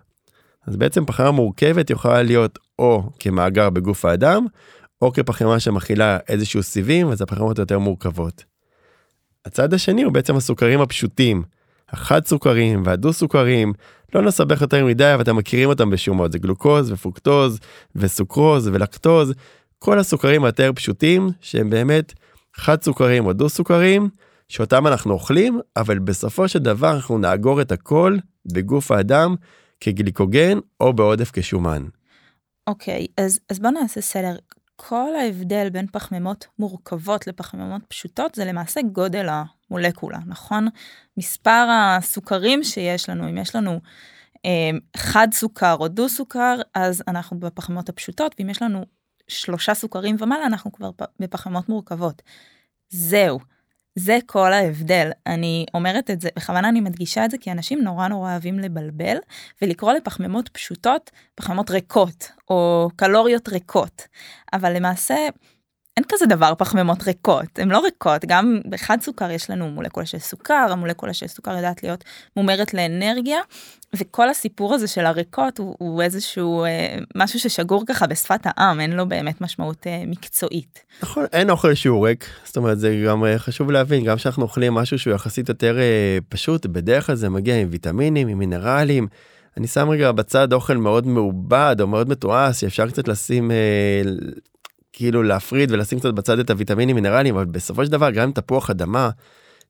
אז 0.66 0.76
בעצם 0.76 1.04
פחמימה 1.06 1.30
מורכבת 1.30 1.90
יכולה 1.90 2.22
להיות 2.22 2.58
או 2.78 3.02
כמאגר 3.18 3.70
בגוף 3.70 4.04
האדם 4.04 4.46
או 5.02 5.12
כפחמימה 5.12 5.60
שמכילה 5.60 6.18
איזשהו 6.28 6.62
סיבים 6.62 7.08
אז 7.10 7.22
הפחמימות 7.22 7.58
יותר 7.58 7.78
מורכבות. 7.78 8.44
הצד 9.44 9.74
השני 9.74 10.02
הוא 10.02 10.12
בעצם 10.12 10.36
הסוכרים 10.36 10.80
הפשוטים. 10.80 11.42
החד 11.92 12.26
סוכרים 12.26 12.82
והדו 12.86 13.12
סוכרים 13.12 13.72
לא 14.14 14.22
נסבך 14.22 14.60
יותר 14.60 14.84
מדי 14.86 15.14
אבל 15.14 15.22
אתם 15.22 15.36
מכירים 15.36 15.68
אותם 15.68 15.90
בשומות 15.90 16.32
זה 16.32 16.38
גלוקוז 16.38 16.92
ופוקטוז 16.92 17.58
וסוכרוז 17.96 18.68
ולקטוז 18.68 19.32
כל 19.78 19.98
הסוכרים 19.98 20.44
היותר 20.44 20.70
פשוטים 20.74 21.28
שהם 21.40 21.70
באמת 21.70 22.12
חד 22.54 22.82
סוכרים 22.82 23.26
או 23.26 23.32
דו 23.32 23.48
סוכרים 23.48 24.08
שאותם 24.48 24.86
אנחנו 24.86 25.12
אוכלים 25.12 25.60
אבל 25.76 25.98
בסופו 25.98 26.48
של 26.48 26.58
דבר 26.58 26.94
אנחנו 26.94 27.18
נאגור 27.18 27.60
את 27.60 27.72
הכל 27.72 28.16
בגוף 28.52 28.90
האדם 28.90 29.34
כגליקוגן 29.80 30.58
או 30.80 30.92
בעודף 30.92 31.30
כשומן. 31.32 31.84
אוקיי 32.66 33.06
okay, 33.10 33.22
אז 33.24 33.40
אז 33.50 33.58
בוא 33.58 33.70
נעשה 33.70 34.00
סדר 34.00 34.36
כל 34.76 35.14
ההבדל 35.20 35.70
בין 35.70 35.86
פחמימות 35.92 36.46
מורכבות 36.58 37.26
לפחמימות 37.26 37.82
פשוטות 37.88 38.34
זה 38.34 38.44
למעשה 38.44 38.80
גודל 38.92 39.28
המולקולה, 39.70 40.18
נכון? 40.26 40.68
מספר 41.16 41.68
הסוכרים 41.70 42.64
שיש 42.64 43.08
לנו, 43.08 43.28
אם 43.28 43.38
יש 43.38 43.56
לנו 43.56 43.80
אה, 44.44 44.70
חד 44.96 45.28
סוכר 45.32 45.76
או 45.80 45.88
דו 45.88 46.08
סוכר, 46.08 46.60
אז 46.74 47.02
אנחנו 47.08 47.40
בפחמימות 47.40 47.88
הפשוטות, 47.88 48.34
ואם 48.38 48.50
יש 48.50 48.62
לנו 48.62 48.84
שלושה 49.28 49.74
סוכרים 49.74 50.16
ומעלה, 50.18 50.46
אנחנו 50.46 50.72
כבר 50.72 50.90
בפחמימות 51.20 51.68
מורכבות. 51.68 52.22
זהו. 52.88 53.38
זה 53.94 54.18
כל 54.26 54.52
ההבדל. 54.52 55.10
אני 55.26 55.66
אומרת 55.74 56.10
את 56.10 56.20
זה, 56.20 56.28
בכוונה 56.36 56.68
אני 56.68 56.80
מדגישה 56.80 57.24
את 57.24 57.30
זה, 57.30 57.38
כי 57.38 57.52
אנשים 57.52 57.82
נורא 57.82 58.08
נורא 58.08 58.30
אוהבים 58.30 58.58
לבלבל, 58.58 59.16
ולקרוא 59.62 59.92
לפחמימות 59.92 60.48
פשוטות, 60.48 61.10
פחמימות 61.34 61.70
ריקות, 61.70 62.32
או 62.50 62.88
קלוריות 62.96 63.48
ריקות. 63.48 64.02
אבל 64.52 64.76
למעשה, 64.76 65.28
אין 66.00 66.08
כזה 66.08 66.26
דבר 66.26 66.52
פחמימות 66.58 67.02
ריקות, 67.02 67.58
הן 67.58 67.68
לא 67.68 67.82
ריקות, 67.84 68.24
גם 68.26 68.60
בחד 68.68 68.98
סוכר 69.00 69.30
יש 69.30 69.50
לנו 69.50 69.70
מולקולה 69.70 70.06
של 70.06 70.18
סוכר, 70.18 70.66
המולקולה 70.70 71.12
של 71.12 71.26
סוכר 71.26 71.56
יודעת 71.56 71.82
להיות 71.82 72.04
מומרת 72.36 72.74
לאנרגיה, 72.74 73.38
וכל 73.96 74.28
הסיפור 74.28 74.74
הזה 74.74 74.86
של 74.86 75.06
הריקות 75.06 75.58
הוא, 75.58 75.74
הוא 75.78 76.02
איזשהו 76.02 76.64
אה, 76.64 76.98
משהו 77.14 77.38
ששגור 77.38 77.84
ככה 77.86 78.06
בשפת 78.06 78.40
העם, 78.44 78.80
אין 78.80 78.92
לו 78.92 79.08
באמת 79.08 79.40
משמעות 79.40 79.86
אה, 79.86 80.02
מקצועית. 80.06 80.82
נכון, 81.02 81.24
אין 81.32 81.50
אוכל 81.50 81.74
שהוא 81.74 82.06
ריק, 82.06 82.26
זאת 82.44 82.56
אומרת 82.56 82.78
זה 82.78 83.02
גם 83.06 83.24
אה, 83.24 83.38
חשוב 83.38 83.70
להבין, 83.70 84.04
גם 84.04 84.16
כשאנחנו 84.16 84.42
אוכלים 84.42 84.74
משהו 84.74 84.98
שהוא 84.98 85.14
יחסית 85.14 85.48
יותר 85.48 85.78
אה, 85.78 86.18
פשוט, 86.28 86.66
בדרך 86.66 87.06
כלל 87.06 87.14
זה 87.14 87.28
מגיע 87.28 87.60
עם 87.60 87.68
ויטמינים, 87.70 88.28
עם 88.28 88.38
מינרלים. 88.38 89.06
אני 89.56 89.66
שם 89.66 89.88
רגע 89.88 90.12
בצד 90.12 90.52
אוכל 90.52 90.76
מאוד 90.76 91.06
מעובד 91.06 91.76
או 91.80 91.86
מאוד 91.86 92.08
מתועש 92.08 92.60
שאפשר 92.60 92.88
קצת 92.88 93.08
לשים 93.08 93.50
אה, 93.50 94.02
כאילו 94.92 95.22
להפריד 95.22 95.72
ולשים 95.72 95.98
קצת 95.98 96.14
בצד 96.14 96.38
את 96.38 96.50
הוויטמינים 96.50 96.96
מינרלים 96.96 97.34
אבל 97.34 97.44
בסופו 97.44 97.84
של 97.84 97.90
דבר 97.90 98.10
גם 98.10 98.22
עם 98.22 98.32
תפוח 98.32 98.70
אדמה 98.70 99.10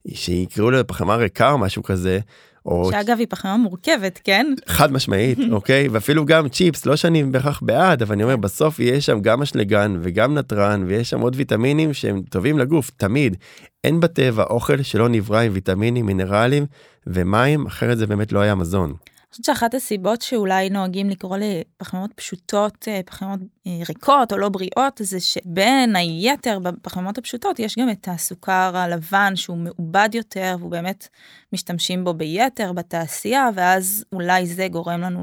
שיקראו 0.08 0.70
לו 0.70 0.86
פחמה 0.86 1.16
ריקה 1.16 1.50
או 1.50 1.58
משהו 1.58 1.82
כזה. 1.82 2.20
או... 2.66 2.90
שאגב 2.92 3.16
היא 3.18 3.26
פחמה 3.30 3.56
מורכבת 3.56 4.20
כן 4.24 4.46
חד 4.66 4.92
משמעית 4.92 5.38
אוקיי 5.52 5.88
ואפילו 5.88 6.24
גם 6.24 6.48
צ'יפס 6.48 6.86
לא 6.86 6.96
שאני 6.96 7.24
בהכרח 7.24 7.60
בעד 7.62 8.02
אבל 8.02 8.14
אני 8.14 8.22
אומר 8.22 8.36
בסוף 8.36 8.80
יש 8.80 9.06
שם 9.06 9.20
גם 9.20 9.42
אשלגן 9.42 9.96
וגם 10.02 10.34
נתרן 10.34 10.84
ויש 10.86 11.10
שם 11.10 11.20
עוד 11.20 11.36
ויטמינים 11.36 11.94
שהם 11.94 12.22
טובים 12.30 12.58
לגוף 12.58 12.90
תמיד 12.96 13.36
אין 13.84 14.00
בטבע 14.00 14.42
אוכל 14.42 14.82
שלא 14.82 15.08
נברא 15.08 15.40
עם 15.40 15.52
ויטמינים 15.54 16.06
מינרלים 16.06 16.66
ומים 17.06 17.66
אחרת 17.66 17.98
זה 17.98 18.06
באמת 18.06 18.32
לא 18.32 18.40
היה 18.40 18.54
מזון. 18.54 18.94
חושבת 19.32 19.44
שאחת 19.44 19.74
הסיבות 19.74 20.22
שאולי 20.22 20.70
נוהגים 20.70 21.10
לקרוא 21.10 21.36
לפחמימות 21.40 22.12
פשוטות 22.12 22.88
אה, 22.88 23.00
פחמימות 23.06 23.40
אה, 23.66 23.72
ריקות 23.88 24.32
או 24.32 24.38
לא 24.38 24.48
בריאות 24.48 25.00
זה 25.00 25.20
שבין 25.20 25.96
היתר 25.96 26.58
בפחמימות 26.58 27.18
הפשוטות 27.18 27.58
יש 27.58 27.78
גם 27.78 27.90
את 27.90 28.08
הסוכר 28.10 28.72
הלבן 28.76 29.36
שהוא 29.36 29.56
מעובד 29.56 30.08
יותר 30.12 30.56
והוא 30.58 30.70
באמת 30.70 31.08
משתמשים 31.52 32.04
בו 32.04 32.14
ביתר 32.14 32.72
בתעשייה 32.72 33.48
ואז 33.54 34.04
אולי 34.12 34.46
זה 34.46 34.68
גורם 34.68 35.00
לנו 35.00 35.22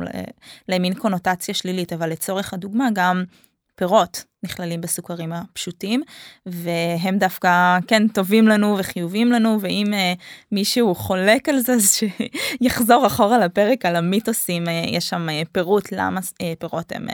למין 0.67 0.93
קונוטציה 0.93 1.53
שלילית. 1.53 1.93
אבל 1.93 2.09
לצורך 2.09 2.53
הדוגמה 2.53 2.89
גם 2.93 3.23
פירות 3.77 4.24
נכללים 4.43 4.81
בסוכרים 4.81 5.34
הפשוטים 5.34 6.03
והם 6.46 7.17
דווקא 7.17 7.77
כן 7.88 8.07
טובים 8.07 8.48
לנו 8.48 8.75
וחיובים 8.79 9.31
לנו 9.31 9.57
ואם 9.62 9.86
uh, 9.88 10.22
מישהו 10.51 10.96
חולק 10.96 11.50
על 11.50 11.60
זה 11.60 11.74
אז 11.74 12.00
שיחזור 12.62 13.07
אחורה 13.07 13.38
לפרק 13.38 13.86
על 13.86 13.96
המיתוסים 13.96 14.65
uh, 14.65 14.69
יש 14.69 15.10
שם 15.10 15.27
uh, 15.29 15.48
פירוט 15.51 15.91
למה 15.91 16.19
uh, 16.19 16.43
פירות 16.60 16.91
הם, 16.91 17.10
uh, 17.10 17.13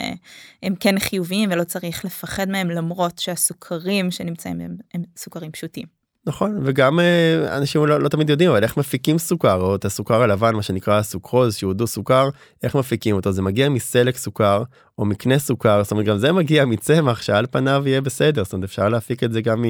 הם 0.64 0.76
כן 0.80 1.00
חיוביים 1.00 1.50
ולא 1.52 1.64
צריך 1.64 2.06
לפחד 2.06 2.50
מהם 2.50 2.70
למרות 2.70 3.20
שהסוכרים 3.20 4.12
שנמצאים 4.12 4.62
הם, 4.62 4.78
הם 4.94 5.04
סוכרים 5.18 5.52
פשוטים. 5.52 6.03
נכון 6.26 6.60
וגם 6.64 7.00
אה, 7.00 7.58
אנשים 7.58 7.86
לא, 7.86 8.00
לא 8.00 8.10
תמיד 8.10 8.30
יודעים 8.30 8.50
אבל 8.50 8.64
איך 8.64 8.78
מפיקים 8.78 9.18
סוכר 9.18 9.62
או 9.62 9.76
את 9.76 9.86
הסוכר 9.86 10.22
הלבן 10.22 10.56
מה 10.56 10.64
שנקרא 10.64 11.02
סוכרוז 11.02 11.56
שהוא 11.56 11.74
דו 11.74 11.88
סוכר 11.88 12.30
איך 12.64 12.76
מפיקים 12.76 13.16
אותו 13.16 13.32
זה 13.32 13.42
מגיע 13.42 13.70
מסלק 13.70 14.18
סוכר 14.18 14.64
או 15.00 15.06
מקנה 15.06 15.40
סוכר 15.40 15.84
זאת 15.84 15.92
אומרת 15.92 16.06
גם 16.06 16.18
זה 16.18 16.32
מגיע 16.32 16.66
מצמח 16.66 17.22
שעל 17.22 17.46
פניו 17.52 17.84
יהיה 17.86 18.02
בסדר 18.02 18.44
זאת 18.44 18.54
אומרת 18.54 18.70
אפשר 18.70 18.90
להפיק 18.90 19.24
את 19.24 19.34
זה 19.34 19.42
גם 19.42 19.66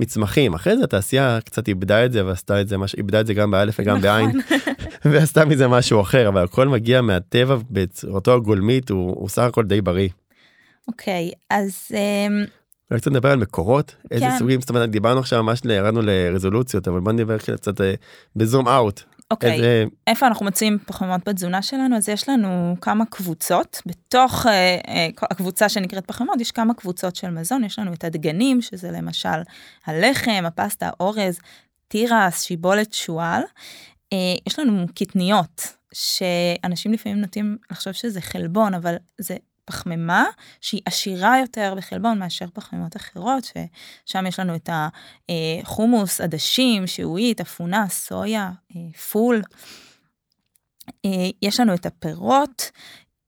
מצמחים 0.00 0.54
אחרי 0.54 0.76
זה 0.76 0.84
התעשייה 0.84 1.38
קצת 1.44 1.68
איבדה 1.68 2.04
את 2.04 2.12
זה 2.12 2.26
ועשתה 2.26 2.60
את 2.60 2.68
זה 2.68 2.78
מש... 2.78 2.94
איבדה 2.94 3.20
את 3.20 3.26
זה 3.26 3.34
גם 3.34 3.50
באלף 3.50 3.76
וגם 3.80 3.96
נכון. 3.96 4.02
בעין 4.02 4.30
ועשתה 5.12 5.44
מזה 5.44 5.68
משהו 5.68 6.00
אחר 6.00 6.28
אבל 6.28 6.44
הכל 6.44 6.68
מגיע 6.68 7.00
מהטבע 7.00 7.56
בצורתו 7.70 8.34
הגולמית 8.34 8.90
הוא, 8.90 9.14
הוא 9.16 9.28
סך 9.28 9.42
הכל 9.42 9.64
די 9.64 9.80
בריא. 9.80 10.08
אוקיי 10.88 11.30
okay, 11.32 11.38
אז. 11.50 11.88
Um... 11.90 12.59
אולי 12.90 13.00
קצת 13.00 13.10
נדבר 13.10 13.30
על 13.30 13.38
מקורות 13.38 13.94
איזה 14.10 14.24
כן. 14.24 14.38
סוגים 14.38 14.60
זאת 14.60 14.70
אומרת 14.70 14.90
דיברנו 14.90 15.20
עכשיו 15.20 15.42
ממש 15.42 15.60
ירדנו 15.64 16.02
לרזולוציות 16.02 16.88
אבל 16.88 17.00
בוא 17.00 17.12
נדבר 17.12 17.38
קצת 17.38 17.80
אה, 17.80 17.94
בזום 18.36 18.68
אאוט. 18.68 19.02
אוקיי 19.30 19.52
איזה... 19.52 19.84
איפה 20.06 20.26
אנחנו 20.26 20.46
מוצאים 20.46 20.78
פחמימות 20.86 21.28
בתזונה 21.28 21.62
שלנו 21.62 21.96
אז 21.96 22.08
יש 22.08 22.28
לנו 22.28 22.76
כמה 22.80 23.04
קבוצות 23.04 23.82
בתוך 23.86 24.46
אה, 24.46 24.78
אה, 24.88 25.08
הקבוצה 25.22 25.68
שנקראת 25.68 26.06
פחמימות 26.06 26.40
יש 26.40 26.50
כמה 26.50 26.74
קבוצות 26.74 27.16
של 27.16 27.30
מזון 27.30 27.64
יש 27.64 27.78
לנו 27.78 27.92
את 27.92 28.04
הדגנים 28.04 28.62
שזה 28.62 28.90
למשל 28.90 29.28
הלחם 29.86 30.44
הפסטה 30.46 30.86
האורז 30.88 31.38
תירס 31.88 32.42
שיבולת 32.42 32.92
שועל 32.92 33.42
אה, 34.12 34.18
יש 34.46 34.58
לנו 34.58 34.86
קטניות 34.94 35.76
שאנשים 35.94 36.92
לפעמים 36.92 37.20
נוטים 37.20 37.56
לחשוב 37.70 37.92
שזה 37.92 38.20
חלבון 38.20 38.74
אבל 38.74 38.94
זה 39.18 39.36
פחמימה 39.64 40.24
שהיא 40.60 40.80
עשירה 40.84 41.38
יותר 41.38 41.74
בחלבון 41.76 42.18
מאשר 42.18 42.46
פחמימות 42.54 42.96
אחרות, 42.96 43.44
ששם 43.44 44.26
יש 44.26 44.40
לנו 44.40 44.54
את 44.54 44.70
החומוס, 45.28 46.20
עדשים, 46.20 46.86
שעועית, 46.86 47.40
אפונה, 47.40 47.88
סויה, 47.88 48.50
פול. 49.10 49.42
יש 51.42 51.60
לנו 51.60 51.74
את 51.74 51.86
הפירות, 51.86 52.70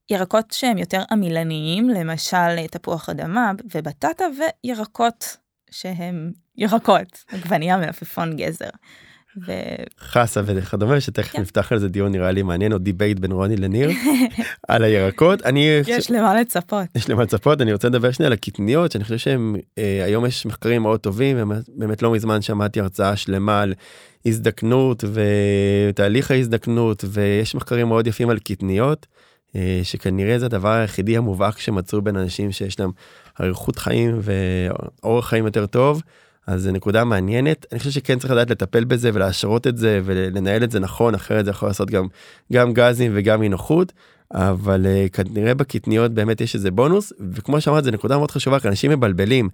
ירקות 0.09 0.51
שהם 0.51 0.77
יותר 0.77 1.03
עמילניים, 1.11 1.89
למשל 1.89 2.67
תפוח 2.71 3.09
אדמה 3.09 3.51
ובטטה, 3.73 4.25
וירקות 4.63 5.37
שהם 5.71 6.31
ירקות, 6.55 7.23
עגבנייה 7.27 7.77
מלפפון 7.77 8.35
גזר. 8.35 8.69
ו... 9.47 9.51
חסה 9.99 10.41
וכדומה 10.45 11.01
שתכף 11.01 11.31
כן. 11.31 11.41
נפתח 11.41 11.71
על 11.71 11.79
זה 11.79 11.89
דיון 11.89 12.11
נראה 12.11 12.31
לי 12.31 12.41
מעניין 12.41 12.73
או 12.73 12.77
debate 12.77 13.19
בין 13.19 13.31
רוני 13.31 13.55
לניר 13.55 13.89
על 14.67 14.83
הירקות 14.83 15.41
אני 15.41 15.69
יש 15.87 16.11
למה 16.11 16.41
לצפות 16.41 16.85
יש 16.95 17.09
למה 17.09 17.23
לצפות 17.23 17.61
אני 17.61 17.73
רוצה 17.73 17.87
לדבר 17.87 18.11
שנייה 18.11 18.27
על 18.27 18.33
הקטניות 18.33 18.91
שאני 18.91 19.03
חושב 19.03 19.17
שהם 19.17 19.55
אה, 19.77 20.03
היום 20.05 20.25
יש 20.25 20.45
מחקרים 20.45 20.81
מאוד 20.81 20.99
טובים 20.99 21.51
באמת 21.67 22.01
לא 22.01 22.11
מזמן 22.11 22.41
שמעתי 22.41 22.79
הרצאה 22.79 23.15
שלמה 23.15 23.61
על 23.61 23.73
הזדקנות 24.25 25.03
ותהליך 25.89 26.31
ההזדקנות 26.31 27.05
ויש 27.07 27.55
מחקרים 27.55 27.87
מאוד 27.87 28.07
יפים 28.07 28.29
על 28.29 28.39
קטניות. 28.39 29.07
אה, 29.55 29.79
שכנראה 29.83 30.39
זה 30.39 30.45
הדבר 30.45 30.69
היחידי 30.69 31.17
המובהק 31.17 31.59
שמצאו 31.59 32.01
בין 32.01 32.15
אנשים 32.15 32.51
שיש 32.51 32.79
להם 32.79 32.91
אריכות 33.41 33.77
חיים 33.77 34.19
ואורח 34.21 35.29
חיים 35.29 35.45
יותר 35.45 35.65
טוב. 35.65 36.01
אז 36.47 36.61
זו 36.61 36.71
נקודה 36.71 37.03
מעניינת 37.03 37.65
אני 37.71 37.79
חושב 37.79 37.91
שכן 37.91 38.19
צריך 38.19 38.31
לדעת 38.31 38.49
לטפל 38.49 38.83
בזה 38.83 39.09
ולהשרות 39.13 39.67
את 39.67 39.77
זה 39.77 40.01
ולנהל 40.05 40.63
את 40.63 40.71
זה 40.71 40.79
נכון 40.79 41.15
אחרת 41.15 41.45
זה 41.45 41.51
יכול 41.51 41.69
לעשות 41.69 41.89
גם 41.89 42.07
גם 42.53 42.73
גזים 42.73 43.11
וגם 43.15 43.41
אי 43.41 43.49
נוחות 43.49 43.93
אבל 44.33 44.85
uh, 44.85 45.09
כנראה 45.09 45.53
בקטניות 45.53 46.11
באמת 46.11 46.41
יש 46.41 46.55
איזה 46.55 46.71
בונוס 46.71 47.13
וכמו 47.31 47.61
שאמרת 47.61 47.83
זה 47.83 47.91
נקודה 47.91 48.17
מאוד 48.17 48.31
חשובה 48.31 48.59
כי 48.59 48.67
אנשים 48.67 48.91
מבלבלים. 48.91 49.49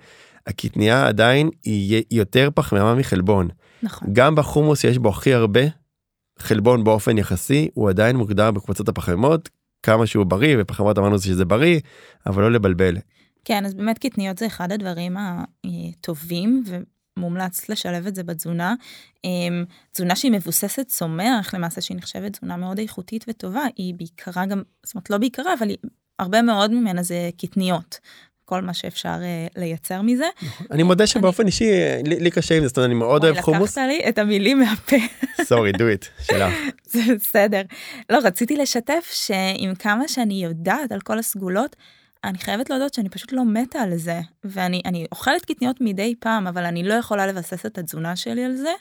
הקטניה 0.47 1.07
עדיין 1.07 1.49
היא 1.63 2.03
יותר 2.11 2.49
פחמימה 2.55 2.95
מחלבון. 2.95 3.47
נכון. 3.83 4.07
גם 4.13 4.35
בחומוס 4.35 4.83
יש 4.83 4.97
בו 4.97 5.09
הכי 5.09 5.33
הרבה 5.33 5.61
חלבון 6.39 6.83
באופן 6.83 7.17
יחסי 7.17 7.69
הוא 7.73 7.89
עדיין 7.89 8.15
מוגדר 8.15 8.51
בקבוצות 8.51 8.89
הפחמימות 8.89 9.49
כמה 9.83 10.05
שהוא 10.05 10.25
בריא 10.25 10.55
ופחמימות 10.59 10.97
אמרנו 10.97 11.19
שזה 11.19 11.45
בריא 11.45 11.79
אבל 12.25 12.43
לא 12.43 12.51
לבלבל 12.51 12.97
כן, 13.49 13.65
אז 13.65 13.73
באמת 13.73 13.97
קטניות 13.97 14.37
זה 14.37 14.47
אחד 14.47 14.71
הדברים 14.71 15.17
הטובים, 15.19 16.63
מומלץ 17.17 17.69
לשלב 17.69 18.07
את 18.07 18.15
זה 18.15 18.23
בתזונה. 18.23 18.75
אמ, 19.23 19.65
תזונה 19.91 20.15
שהיא 20.15 20.31
מבוססת 20.31 20.87
צומח, 20.87 21.53
למעשה 21.53 21.81
שהיא 21.81 21.97
נחשבת 21.97 22.33
תזונה 22.33 22.57
מאוד 22.57 22.79
איכותית 22.79 23.25
וטובה, 23.27 23.63
היא 23.75 23.93
בעיקרה 23.93 24.45
גם, 24.45 24.61
זאת 24.85 24.95
אומרת 24.95 25.09
לא 25.09 25.17
בעיקרה, 25.17 25.53
אבל 25.59 25.69
היא, 25.69 25.77
הרבה 26.19 26.41
מאוד 26.41 26.71
ממנה 26.71 27.03
זה 27.03 27.29
קטניות. 27.37 27.99
כל 28.45 28.61
מה 28.61 28.73
שאפשר 28.73 29.15
uh, 29.19 29.59
לייצר 29.59 30.01
מזה. 30.01 30.25
נכון. 30.43 30.67
אני 30.71 30.83
מודה 30.83 31.07
שבאופן 31.07 31.47
אישי 31.47 31.71
לי 32.05 32.31
קשה 32.31 32.55
עם 32.55 32.61
זה, 32.61 32.67
זאת 32.67 32.77
אומרת 32.77 32.89
אני 32.89 32.95
מאוד 32.95 33.23
אוהב 33.23 33.41
חומוס. 33.41 33.77
לקחת 33.77 33.87
לי 33.87 34.09
את 34.09 34.17
המילים 34.17 34.59
מהפה. 34.59 34.95
סורי, 35.41 35.71
do 35.71 35.75
it, 35.75 36.25
שאלה. 36.25 36.49
זה 36.93 36.99
בסדר. 37.15 37.61
לא, 38.09 38.19
רציתי 38.23 38.57
לשתף 38.57 39.11
שעם 39.13 39.75
כמה 39.79 40.07
שאני 40.07 40.43
יודעת 40.43 40.91
על 40.91 41.01
כל 41.01 41.19
הסגולות, 41.19 41.75
אני 42.23 42.37
חייבת 42.37 42.69
להודות 42.69 42.93
שאני 42.93 43.09
פשוט 43.09 43.31
לא 43.31 43.45
מתה 43.45 43.79
על 43.79 43.97
זה, 43.97 44.19
ואני 44.43 44.81
אני 44.85 45.05
אוכלת 45.11 45.45
קטניות 45.45 45.81
מדי 45.81 46.15
פעם, 46.19 46.47
אבל 46.47 46.65
אני 46.65 46.83
לא 46.83 46.93
יכולה 46.93 47.27
לבסס 47.27 47.65
את 47.65 47.77
התזונה 47.77 48.15
שלי 48.15 48.45
על 48.45 48.55
זה. 48.55 48.71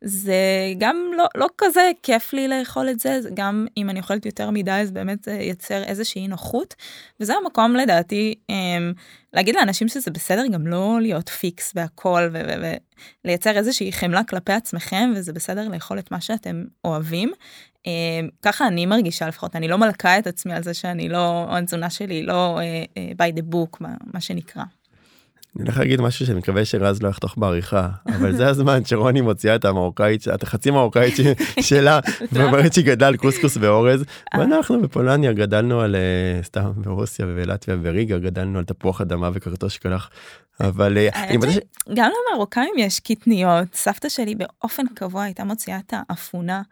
זה 0.00 0.34
גם 0.78 0.96
לא, 1.16 1.26
לא 1.34 1.46
כזה 1.58 1.90
כיף 2.02 2.32
לי 2.32 2.48
לאכול 2.48 2.90
את 2.90 3.00
זה, 3.00 3.20
גם 3.34 3.66
אם 3.76 3.90
אני 3.90 4.00
אוכלת 4.00 4.26
יותר 4.26 4.50
מדי, 4.50 4.70
אז 4.70 4.90
באמת 4.90 5.24
זה 5.24 5.32
ייצר 5.32 5.82
איזושהי 5.82 6.28
נוחות. 6.28 6.74
וזה 7.20 7.34
המקום 7.34 7.76
לדעתי 7.76 8.34
אמ, 8.50 8.92
להגיד 9.34 9.54
לאנשים 9.54 9.88
שזה 9.88 10.10
בסדר 10.10 10.46
גם 10.46 10.66
לא 10.66 10.98
להיות 11.00 11.28
פיקס 11.28 11.74
בהכל 11.74 12.28
ולייצר 13.24 13.56
איזושהי 13.56 13.92
חמלה 13.92 14.24
כלפי 14.24 14.52
עצמכם, 14.52 15.12
וזה 15.16 15.32
בסדר 15.32 15.68
לאכול 15.68 15.98
את 15.98 16.10
מה 16.10 16.20
שאתם 16.20 16.64
אוהבים. 16.84 17.32
אמ, 17.86 18.28
ככה 18.42 18.66
אני 18.66 18.86
מרגישה 18.86 19.28
לפחות, 19.28 19.56
אני 19.56 19.68
לא 19.68 19.78
מלכה 19.78 20.18
את 20.18 20.26
עצמי 20.26 20.54
על 20.54 20.62
זה 20.62 20.74
שאני 20.74 21.08
לא, 21.08 21.46
התזונה 21.50 21.90
שלי 21.90 22.22
לא 22.22 22.58
uh, 22.58 22.98
uh, 22.98 23.22
by 23.22 23.38
the 23.38 23.54
book, 23.54 23.76
מה, 23.80 23.94
מה 24.14 24.20
שנקרא. 24.20 24.62
אני 25.56 25.64
הולך 25.64 25.78
להגיד 25.78 26.00
משהו 26.00 26.26
שאני 26.26 26.38
מקווה 26.38 26.64
שרז 26.64 27.02
לא 27.02 27.08
יחתוך 27.08 27.34
בעריכה, 27.38 27.88
אבל 28.06 28.36
זה 28.36 28.48
הזמן 28.48 28.84
שרוני 28.84 29.20
מוציאה 29.20 29.54
את 29.54 29.64
המרוקאית, 29.64 30.28
את 30.28 30.42
החצי 30.42 30.70
מרוקאית 30.70 31.14
שלה, 31.68 32.00
ואומרת 32.32 32.72
שהיא 32.72 32.86
גדלה 32.86 33.08
על 33.08 33.16
קוסקוס 33.16 33.56
ואורז, 33.60 34.04
אה. 34.34 34.40
ואנחנו 34.40 34.82
בפולניה 34.82 35.32
גדלנו 35.32 35.80
על, 35.80 35.96
סתם 36.42 36.72
ברוסיה 36.76 37.26
ובלטביה 37.28 37.76
וריגה 37.82 38.18
גדלנו 38.18 38.58
על 38.58 38.64
תפוח 38.64 39.00
אדמה 39.00 39.30
וקרטוש 39.34 39.78
קלח. 39.78 40.10
אבל 40.60 40.98
אה, 40.98 41.24
אני 41.24 41.36
מודה 41.36 41.52
ש... 41.52 41.58
גם 41.94 42.10
למרוקאים 42.32 42.74
יש 42.78 43.00
קטניות, 43.00 43.74
סבתא 43.74 44.08
שלי 44.08 44.34
באופן 44.34 44.86
קבוע 44.94 45.22
הייתה 45.22 45.44
מוציאה 45.44 45.78
את 45.78 45.94
האפונה 45.96 46.62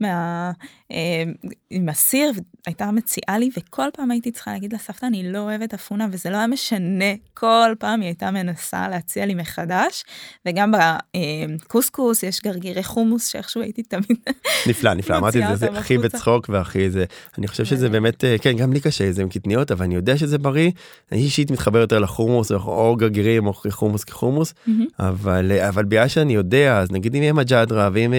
מה... 0.00 0.52
אה, 0.92 1.22
עם 1.70 1.88
הסיר, 1.88 2.32
הייתה 2.66 2.90
מציעה 2.90 3.38
לי, 3.38 3.50
וכל 3.56 3.88
פעם 3.92 4.10
הייתי 4.10 4.30
צריכה 4.30 4.52
להגיד 4.52 4.72
לסבתא, 4.72 5.06
אני 5.06 5.32
לא 5.32 5.38
אוהבת 5.38 5.74
אפונה, 5.74 6.06
וזה 6.12 6.30
לא 6.30 6.36
היה 6.36 6.46
משנה, 6.46 7.14
כל 7.34 7.74
פעם 7.78 8.00
היא 8.00 8.08
הייתה 8.08 8.30
מנסה 8.30 8.88
להציע 8.88 9.26
לי 9.26 9.34
מחדש, 9.34 10.04
וגם 10.46 10.72
בקוסקוס 10.72 12.22
יש 12.22 12.40
גרגירי 12.40 12.82
חומוס 12.82 13.26
שאיכשהו 13.26 13.62
הייתי 13.62 13.82
תמיד... 13.82 14.18
נפלא, 14.68 14.94
נפלא, 14.94 15.16
אמרתי 15.16 15.38
זה, 15.46 15.56
זה 15.56 15.78
הכי 15.78 15.98
בצחוק 15.98 16.48
והכי 16.48 16.90
זה, 16.90 17.04
אני 17.38 17.48
חושב 17.48 17.64
שזה 17.64 17.88
באמת, 17.88 18.24
אה, 18.24 18.38
כן, 18.38 18.56
גם 18.56 18.72
לי 18.72 18.80
קשה, 18.80 19.12
זה 19.12 19.22
עם 19.22 19.28
קטניות, 19.28 19.72
אבל 19.72 19.84
אני 19.84 19.94
יודע 19.94 20.16
שזה 20.16 20.38
בריא, 20.38 20.70
אני 21.12 21.20
אישית 21.20 21.50
מתחבר 21.50 21.78
יותר 21.78 21.98
לחומוס, 21.98 22.52
או 22.52 22.96
גרגירי 22.96 23.29
מכירים 23.38 23.46
או 23.46 23.52
חומוס 23.70 24.04
כחומוס 24.04 24.52
mm-hmm. 24.52 24.70
אבל 24.98 25.52
אבל 25.68 25.84
בגלל 25.84 26.08
שאני 26.08 26.32
יודע 26.32 26.78
אז 26.78 26.90
נגיד 26.90 27.14
אם 27.14 27.22
יהיה 27.22 27.32
מג'דרה 27.32 27.88
ואם 27.92 28.14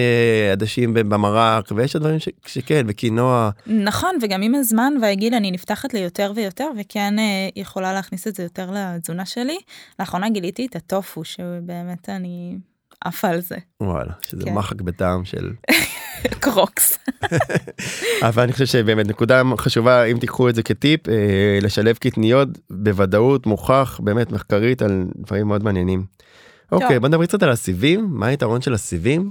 עדשים 0.52 0.94
במרק 0.94 1.72
ויש 1.76 1.96
דברים 1.96 2.18
ש, 2.18 2.28
שכן 2.46 2.84
וקינוע. 2.88 3.50
נכון 3.66 4.16
וגם 4.22 4.42
עם 4.42 4.54
הזמן 4.54 4.92
והגיל 5.02 5.34
אני 5.34 5.50
נפתחת 5.50 5.94
ליותר 5.94 6.32
ויותר 6.36 6.68
וכן 6.80 7.18
אה, 7.18 7.48
יכולה 7.56 7.92
להכניס 7.92 8.28
את 8.28 8.34
זה 8.34 8.42
יותר 8.42 8.70
לתזונה 8.74 9.26
שלי. 9.26 9.58
לאחרונה 10.00 10.30
גיליתי 10.30 10.66
את 10.66 10.76
הטופו 10.76 11.24
שבאמת 11.24 12.08
אני 12.08 12.56
עפה 13.04 13.28
על 13.28 13.40
זה. 13.40 13.56
וואלה 13.80 14.12
שזה 14.22 14.44
כן. 14.44 14.54
מחק 14.54 14.80
בטעם 14.80 15.24
של 15.24 15.52
קרוקס. 16.40 16.98
אבל 18.28 18.42
אני 18.42 18.52
חושב 18.52 18.66
שבאמת 18.66 19.08
נקודה 19.08 19.42
חשובה 19.56 20.04
אם 20.04 20.18
תיקחו 20.18 20.48
את 20.48 20.54
זה 20.54 20.62
כטיפ 20.62 21.08
אה, 21.08 21.58
לשלב 21.62 21.96
קטניות 21.96 22.48
בוודאות 22.70 23.46
מוכח 23.46 24.00
באמת 24.02 24.32
מחקרית 24.32 24.82
על 24.82 25.04
דברים 25.16 25.48
מאוד 25.48 25.64
מעניינים. 25.64 26.04
אוקיי 26.72 27.00
בוא 27.00 27.08
נדבר 27.08 27.26
קצת 27.26 27.42
על 27.42 27.50
הסיבים 27.50 28.08
מה 28.10 28.26
היתרון 28.26 28.60
של 28.62 28.74
הסיבים. 28.74 29.30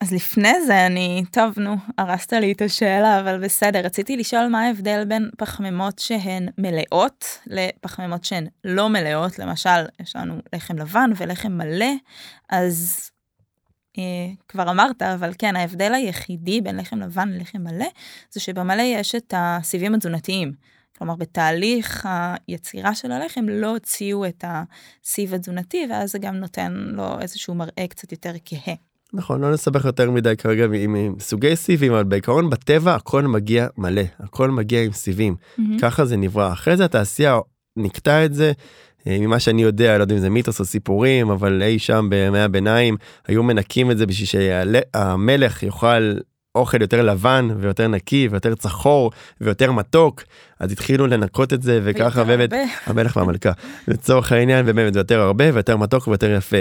אז 0.00 0.12
לפני 0.12 0.52
זה 0.66 0.86
אני 0.86 1.24
טוב 1.30 1.58
נו 1.58 1.76
הרסת 1.98 2.32
לי 2.32 2.52
את 2.52 2.62
השאלה 2.62 3.20
אבל 3.20 3.44
בסדר 3.44 3.80
רציתי 3.84 4.16
לשאול 4.16 4.46
מה 4.46 4.62
ההבדל 4.62 5.04
בין 5.08 5.30
פחמימות 5.38 5.98
שהן 5.98 6.48
מלאות 6.58 7.38
לפחמימות 7.46 8.24
שהן 8.24 8.46
לא 8.64 8.88
מלאות 8.88 9.38
למשל 9.38 9.84
יש 10.00 10.16
לנו 10.16 10.34
לחם 10.52 10.78
לבן 10.78 11.10
ולחם 11.16 11.52
מלא 11.52 11.92
אז 12.50 13.10
כבר 14.48 14.70
אמרת, 14.70 15.02
אבל 15.02 15.32
כן, 15.38 15.56
ההבדל 15.56 15.94
היחידי 15.94 16.60
בין 16.60 16.76
לחם 16.76 16.98
לבן 16.98 17.28
ללחם 17.28 17.58
מלא, 17.58 17.86
זה 18.30 18.40
שבמלא 18.40 18.82
יש 18.82 19.14
את 19.14 19.34
הסיבים 19.36 19.94
התזונתיים. 19.94 20.52
כלומר, 20.98 21.14
בתהליך 21.14 22.08
היצירה 22.48 22.94
של 22.94 23.12
הלחם 23.12 23.48
לא 23.48 23.70
הוציאו 23.70 24.26
את 24.26 24.44
הסיב 24.46 25.34
התזונתי, 25.34 25.86
ואז 25.90 26.12
זה 26.12 26.18
גם 26.18 26.34
נותן 26.34 26.72
לו 26.72 27.20
איזשהו 27.20 27.54
מראה 27.54 27.86
קצת 27.88 28.12
יותר 28.12 28.32
כהה. 28.44 28.74
נכון, 29.12 29.40
לא 29.40 29.52
נסבך 29.52 29.84
יותר 29.84 30.10
מדי 30.10 30.36
כרגע 30.36 30.64
עם, 30.64 30.94
עם 30.94 31.14
סוגי 31.20 31.56
סיבים, 31.56 31.92
אבל 31.92 32.04
בעיקרון 32.04 32.50
בטבע 32.50 32.94
הכל 32.94 33.22
מגיע 33.22 33.66
מלא, 33.78 34.02
הכל 34.18 34.50
מגיע 34.50 34.82
עם 34.82 34.92
סיבים. 34.92 35.36
Mm-hmm. 35.36 35.62
ככה 35.80 36.04
זה 36.04 36.16
נברא. 36.16 36.52
אחרי 36.52 36.76
זה 36.76 36.84
התעשייה 36.84 37.38
נקטע 37.76 38.24
את 38.24 38.34
זה, 38.34 38.46
אה, 38.48 38.52
ממה 39.06 39.40
שאני 39.40 39.62
יודע, 39.62 39.98
לא 39.98 40.02
יודע 40.02 40.14
אם 40.14 40.20
זה 40.20 40.30
מיתוס 40.30 40.60
או 40.60 40.64
סיפורים, 40.64 41.30
אבל 41.30 41.62
אי 41.62 41.78
שם 41.78 42.06
בימי 42.10 42.40
הביניים 42.40 42.96
היו 43.28 43.42
מנקים 43.42 43.90
את 43.90 43.98
זה 43.98 44.06
בשביל 44.06 44.26
שהמלך 44.26 45.62
יאכל 45.62 46.12
אוכל 46.54 46.82
יותר 46.82 47.02
לבן 47.02 47.48
ויותר 47.58 47.88
נקי 47.88 48.28
ויותר 48.30 48.54
צחור 48.54 49.10
ויותר 49.40 49.72
מתוק. 49.72 50.22
אז 50.60 50.72
התחילו 50.72 51.06
לנקות 51.06 51.52
את 51.52 51.62
זה 51.62 51.80
וככה 51.84 52.24
באמת 52.24 52.50
המלך 52.86 53.16
והמלכה. 53.16 53.52
לצורך 53.88 54.32
העניין 54.32 54.64
ובאמת 54.68 54.96
יותר 54.96 55.20
הרבה 55.20 55.44
ויותר 55.54 55.76
מתוק 55.76 56.08
ויותר 56.08 56.30
יפה. 56.30 56.56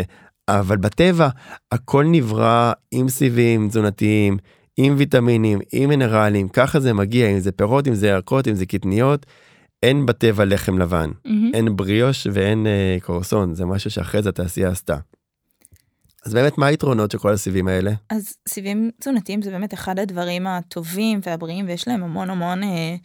אבל 0.49 0.77
בטבע 0.77 1.29
הכל 1.71 2.05
נברא 2.05 2.71
עם 2.91 3.09
סיבים 3.09 3.67
תזונתיים 3.69 4.37
עם 4.77 4.95
ויטמינים 4.97 5.59
עם 5.71 5.89
מינרלים 5.89 6.49
ככה 6.49 6.79
זה 6.79 6.93
מגיע 6.93 7.27
אם 7.27 7.39
זה 7.39 7.51
פירות 7.51 7.87
אם 7.87 7.93
זה 7.93 8.07
ירקות 8.07 8.47
אם 8.47 8.55
זה 8.55 8.65
קטניות 8.65 9.25
אין 9.83 10.05
בטבע 10.05 10.45
לחם 10.45 10.77
לבן, 10.77 11.09
mm-hmm. 11.09 11.29
אין 11.53 11.75
בריאוש 11.75 12.27
ואין 12.33 12.67
אה, 12.67 12.97
קורסון, 13.01 13.55
זה 13.55 13.65
משהו 13.65 13.91
שאחרי 13.91 14.21
זה 14.23 14.29
התעשייה 14.29 14.69
עשתה. 14.69 14.97
אז 16.25 16.33
באמת 16.33 16.57
מה 16.57 16.65
היתרונות 16.65 17.11
של 17.11 17.17
כל 17.17 17.33
הסיבים 17.33 17.67
האלה? 17.67 17.91
אז 18.09 18.37
סיבים 18.49 18.91
תזונתיים 18.99 19.41
זה 19.41 19.51
באמת 19.51 19.73
אחד 19.73 19.99
הדברים 19.99 20.47
הטובים 20.47 21.19
והבריאים 21.23 21.65
ויש 21.67 21.87
להם 21.87 22.03
המון 22.03 22.29
המון 22.29 22.63
אה, 22.63 22.95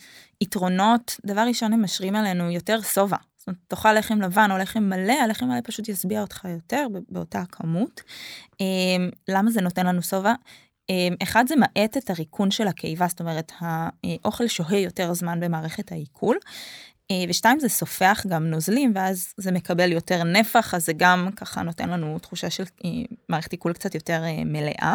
יתרונות. 0.41 1.17
דבר 1.27 1.41
ראשון 1.49 1.73
הם 1.73 1.83
משרים 1.83 2.17
עלינו 2.17 2.51
יותר 2.51 2.81
שובע. 2.83 3.17
זאת 3.37 3.49
אומרת, 3.49 3.59
תאכל 3.69 3.93
לחם 3.93 4.21
לבן 4.21 4.51
או 4.51 4.59
לחם 4.59 4.83
מלא, 4.83 5.13
הלחם 5.13 5.47
מלא 5.47 5.61
פשוט 5.65 5.89
ישביע 5.89 6.21
אותך 6.21 6.45
יותר 6.51 6.87
באותה 7.09 7.43
כמות. 7.53 8.03
אה, 8.61 8.67
למה 9.29 9.51
זה 9.51 9.61
נותן 9.61 9.87
לנו 9.87 10.03
שובע? 10.03 10.35
אמ, 10.91 11.15
אחד 11.23 11.45
זה 11.49 11.55
מאט 11.57 11.97
את 11.97 12.11
הריקון 12.11 12.51
של 12.51 12.67
הקיבה, 12.69 13.07
זאת 13.09 13.21
אומרת 13.21 13.53
האוכל 13.61 14.47
שוהה 14.47 14.79
יותר 14.79 15.15
זמן 15.15 15.41
במערכת 15.41 15.93
העיכול. 15.93 16.37
אה, 17.11 17.25
ושתיים 17.29 17.61
זה 17.61 17.69
סופח 17.69 18.25
גם 18.29 18.47
נוזלים 18.47 18.93
ואז 18.95 19.35
זה 19.37 19.53
מקבל 19.53 19.93
יותר 19.93 20.25
נפח 20.25 20.75
אז 20.75 20.87
זה 20.87 20.93
גם 20.97 21.29
ככה 21.37 21.63
נותן 21.63 21.89
לנו 21.89 22.19
תחושה 22.19 22.51
של 22.51 22.65
אה, 22.85 22.91
מערכת 23.29 23.53
עיכול 23.53 23.73
קצת 23.73 23.95
יותר 23.95 24.23
אה, 24.25 24.45
מלאה. 24.45 24.95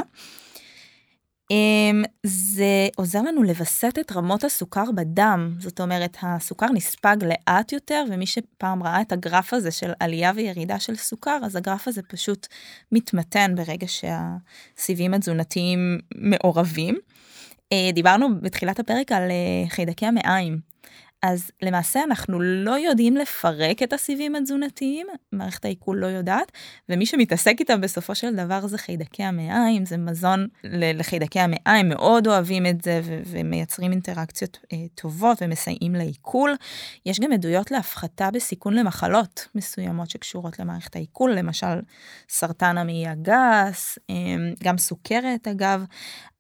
אמ, 1.51 2.03
זה 2.23 2.87
עוזר 2.95 3.21
לנו 3.21 3.43
לווסת 3.43 3.97
את 3.99 4.11
רמות 4.11 4.43
הסוכר 4.43 4.91
בדם, 4.95 5.55
זאת 5.59 5.81
אומרת 5.81 6.17
הסוכר 6.21 6.65
נספג 6.73 7.17
לאט 7.21 7.71
יותר 7.71 8.03
ומי 8.11 8.25
שפעם 8.25 8.83
ראה 8.83 9.01
את 9.01 9.11
הגרף 9.11 9.53
הזה 9.53 9.71
של 9.71 9.91
עלייה 9.99 10.31
וירידה 10.35 10.79
של 10.79 10.95
סוכר 10.95 11.39
אז 11.43 11.55
הגרף 11.55 11.87
הזה 11.87 12.01
פשוט 12.01 12.47
מתמתן 12.91 13.55
ברגע 13.55 13.87
שהסיבים 13.87 15.13
התזונתיים 15.13 15.99
מעורבים. 16.15 16.97
אה, 17.73 17.89
דיברנו 17.93 18.27
בתחילת 18.41 18.79
הפרק 18.79 19.11
על 19.11 19.31
אה, 19.31 19.69
חיידקי 19.69 20.05
המעיים. 20.05 20.70
אז 21.23 21.51
למעשה 21.61 22.03
אנחנו 22.03 22.39
לא 22.39 22.79
יודעים 22.79 23.17
לפרק 23.17 23.83
את 23.83 23.93
הסיבים 23.93 24.35
התזונתיים, 24.35 25.07
מערכת 25.31 25.65
העיכול 25.65 25.97
לא 25.97 26.05
יודעת, 26.05 26.51
ומי 26.89 27.05
שמתעסק 27.05 27.55
איתם 27.59 27.81
בסופו 27.81 28.15
של 28.15 28.35
דבר 28.35 28.67
זה 28.67 28.77
חיידקי 28.77 29.23
המעיים, 29.23 29.85
זה 29.85 29.97
מזון 29.97 30.47
לחיידקי 30.63 31.39
המעיים, 31.39 31.89
מאוד 31.89 32.27
אוהבים 32.27 32.65
את 32.65 32.83
זה 32.83 33.01
ו- 33.03 33.21
ומייצרים 33.25 33.91
אינטראקציות 33.91 34.57
אה, 34.73 34.77
טובות 34.95 35.37
ומסייעים 35.41 35.95
לעיכול. 35.95 36.55
יש 37.05 37.19
גם 37.19 37.31
עדויות 37.31 37.71
להפחתה 37.71 38.31
בסיכון 38.31 38.73
למחלות 38.73 39.47
מסוימות 39.55 40.09
שקשורות 40.09 40.59
למערכת 40.59 40.95
העיכול, 40.95 41.33
למשל 41.33 41.81
סרטן 42.29 42.77
המעי 42.77 43.07
הגס, 43.07 43.97
אה, 44.09 44.15
גם 44.63 44.77
סוכרת 44.77 45.47
אגב, 45.47 45.83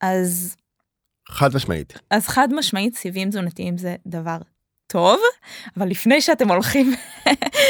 אז... 0.01 0.55
חד 1.29 1.55
משמעית. 1.55 1.93
אז 2.09 2.27
חד 2.27 2.47
משמעית 2.51 2.95
סיבים 2.95 3.29
תזונתיים 3.29 3.77
זה 3.77 3.95
דבר 4.07 4.37
טוב, 4.91 5.19
אבל 5.77 5.87
לפני 5.87 6.21
שאתם 6.21 6.49
הולכים. 6.49 6.93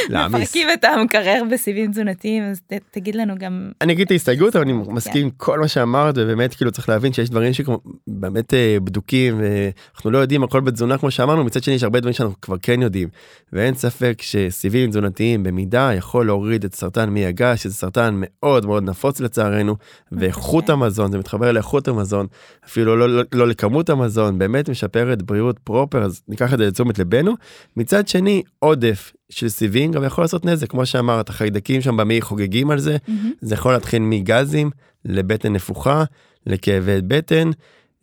מפרקים 0.10 0.68
את 0.74 0.84
המקרר 0.84 1.42
בסיבים 1.52 1.92
תזונתיים, 1.92 2.44
אז 2.44 2.62
ת, 2.68 2.74
תגיד 2.92 3.16
לנו 3.16 3.36
גם... 3.38 3.72
אני 3.82 3.94
אגיד 3.94 4.06
את 4.06 4.12
ההסתייגות 4.12 4.56
אבל 4.56 4.64
אני 4.64 4.74
מסכים 4.74 5.26
עם 5.26 5.30
כל 5.38 5.60
מה 5.60 5.68
שאמרת 5.68 6.16
ובאמת 6.18 6.56
כאילו 6.56 6.72
צריך 6.72 6.90
להבין 6.90 7.14
שיש 7.14 7.30
דברים 7.30 7.54
שבאמת 7.54 8.54
אה, 8.54 8.78
בדוקים 8.84 9.42
ואנחנו 9.42 10.12
לא 10.12 10.18
יודעים 10.18 10.44
הכל 10.44 10.60
בתזונה 10.62 10.98
כמו 10.98 11.12
שאמרנו 11.12 11.44
מצד 11.44 11.64
שני 11.64 11.74
יש 11.74 11.84
הרבה 11.84 12.00
דברים 12.00 12.14
שאנחנו 12.14 12.42
כבר 12.42 12.56
כן 12.62 12.82
יודעים. 12.82 13.10
ואין 13.54 13.76
ספק 13.76 14.22
שסיבים 14.22 14.90
תזונתיים 14.90 15.44
במידה 15.44 15.92
יכול 15.94 16.26
להוריד 16.26 16.64
את 16.66 16.76
סרטן 16.76 17.10
מי 17.10 17.26
הגש 17.26 17.64
שזה 17.64 17.74
סרטן 17.74 18.16
מאוד 18.18 18.66
מאוד 18.66 18.84
נפוץ 18.84 19.20
לצערנו 19.20 19.76
ואיכות 20.12 20.70
המזון 20.70 21.12
זה 21.12 21.18
מתחבר 21.18 21.52
לאיכות 21.52 21.88
המזון 21.88 22.28
אפילו 22.66 22.96
לא, 22.96 23.10
לא, 23.10 23.24
לא 23.34 23.48
לכמות 23.48 23.90
המזון 23.90 24.38
באמת 24.38 24.70
משפר 24.70 25.14
את 25.14 25.22
בריאות 25.22 25.60
פרופר 25.60 26.04
אז 26.04 26.22
ניקח 26.28 26.54
את 26.54 26.58
זה 26.58 26.68
לתשומת 26.68 27.00
ליבנו 27.14 27.34
מצד 27.78 28.08
שני 28.08 28.44
עודף 28.60 29.14
של 29.30 29.50
סיבים 29.50 29.92
גם 29.92 30.04
יכול 30.04 30.24
לעשות 30.24 30.46
נזק 30.46 30.70
כמו 30.70 30.86
שאמרת 30.86 31.30
החיידקים 31.30 31.82
שם 31.82 31.98
במעי 31.98 32.22
חוגגים 32.22 32.72
על 32.72 32.80
זה 32.80 32.98
Mm-hmm. 33.08 33.12
זה 33.42 33.56
יכול 33.56 33.74
להתחיל 33.74 34.02
מגזים 34.02 34.70
לבטן 35.06 35.54
נפוחה 35.54 36.04
לכאבי 36.48 37.02
בטן 37.02 37.50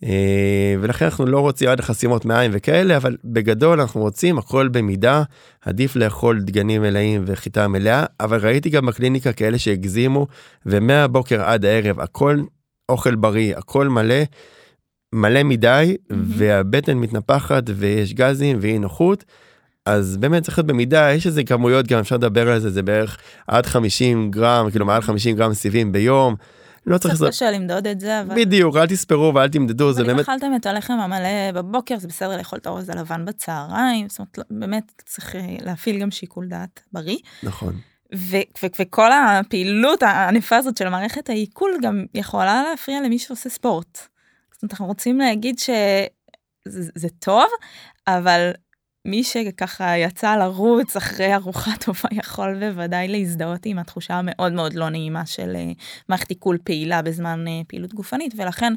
אה, 0.04 0.74
ולכן 0.80 1.04
אנחנו 1.04 1.26
לא 1.26 1.40
רוצים 1.40 1.68
עד 1.68 1.78
לחסימות 1.78 2.24
מעיים 2.24 2.50
וכאלה 2.54 2.96
אבל 2.96 3.16
בגדול 3.24 3.80
אנחנו 3.80 4.00
רוצים 4.00 4.38
הכל 4.38 4.68
במידה 4.68 5.22
עדיף 5.64 5.96
לאכול 5.96 6.40
דגנים 6.40 6.82
מלאים 6.82 7.22
וחיטה 7.26 7.68
מלאה 7.68 8.04
אבל 8.20 8.38
ראיתי 8.46 8.70
גם 8.70 8.86
בקליניקה 8.86 9.32
כאלה 9.32 9.58
שהגזימו 9.58 10.26
ומהבוקר 10.66 11.42
עד 11.42 11.64
הערב 11.64 12.00
הכל 12.00 12.40
אוכל 12.88 13.14
בריא 13.14 13.56
הכל 13.56 13.88
מלא. 13.88 14.24
מלא 15.12 15.42
מדי 15.42 15.96
והבטן 16.10 16.96
מתנפחת 16.96 17.62
ויש 17.74 18.14
גזים 18.14 18.58
ואי 18.60 18.78
נוחות. 18.78 19.24
אז 19.86 20.16
באמת 20.16 20.42
צריך 20.42 20.58
להיות 20.58 20.66
במידה 20.66 21.12
יש 21.12 21.26
איזה 21.26 21.44
כמויות 21.44 21.86
גם 21.86 21.98
אפשר 21.98 22.16
לדבר 22.16 22.50
על 22.50 22.58
זה 22.60 22.70
זה 22.70 22.82
בערך 22.82 23.18
עד 23.46 23.66
50 23.66 24.30
גרם 24.30 24.70
כאילו 24.70 24.86
מעל 24.86 25.02
50 25.02 25.36
גרם 25.36 25.54
סיבים 25.54 25.92
ביום. 25.92 26.34
לא 26.86 26.98
צריך 26.98 27.14
קצת 27.14 27.28
קשה 27.28 27.50
למדוד 27.50 27.86
את 27.86 28.00
זה, 28.00 28.20
אבל... 28.20 28.34
בדיוק 28.36 28.76
אל 28.76 28.86
תספרו 28.86 29.32
ואל 29.34 29.48
תמדדו 29.48 29.92
זה 29.92 30.00
אבל 30.00 30.10
אם 30.10 30.16
באמת 30.16 30.28
אכלתם 30.28 30.54
את 30.56 30.66
הלחם 30.66 30.92
המלא 30.92 31.52
בבוקר, 31.54 31.98
זה 31.98 32.08
בסדר 32.08 32.36
לאכול 32.36 32.58
את 32.58 32.66
האורז 32.66 32.88
הלבן 32.88 33.24
בצהריים, 33.24 34.08
זאת 34.08 34.18
אומרת, 34.18 34.38
לא- 34.38 34.44
באמת 34.50 35.02
צריך 35.06 35.36
אה, 35.36 35.56
להפעיל 35.60 36.00
גם 36.00 36.10
שיקול 36.10 36.48
דעת 36.48 36.80
בריא. 36.92 37.18
נכון 37.42 37.74
וכל 38.80 39.10
הפעילות 39.12 40.02
הענפה 40.02 40.56
הזאת 40.56 40.76
של 40.76 40.88
מערכת 40.88 41.28
העיכול 41.28 41.70
גם 41.82 42.04
יכולה 42.14 42.62
להפריע 42.70 43.00
למי 43.00 43.18
שעושה 43.18 43.48
ספורט. 43.48 44.08
זאת 44.58 44.62
אומרת, 44.62 44.72
אנחנו 44.72 44.86
רוצים 44.86 45.18
להגיד 45.18 45.58
שזה 45.58 46.90
זה 46.94 47.08
טוב, 47.08 47.46
אבל 48.06 48.50
מי 49.04 49.24
שככה 49.24 49.96
יצא 49.96 50.36
לרוץ 50.36 50.96
אחרי 50.96 51.34
ארוחה 51.34 51.70
טובה 51.84 52.08
יכול 52.12 52.60
בוודאי 52.60 53.08
להזדהות 53.08 53.66
עם 53.66 53.78
התחושה 53.78 54.14
המאוד 54.14 54.52
מאוד 54.52 54.74
לא 54.74 54.88
נעימה 54.88 55.26
של 55.26 55.56
אה, 55.56 55.72
מערכת 56.08 56.30
עיכול 56.30 56.58
פעילה 56.64 57.02
בזמן 57.02 57.48
אה, 57.48 57.60
פעילות 57.68 57.94
גופנית, 57.94 58.34
ולכן 58.36 58.72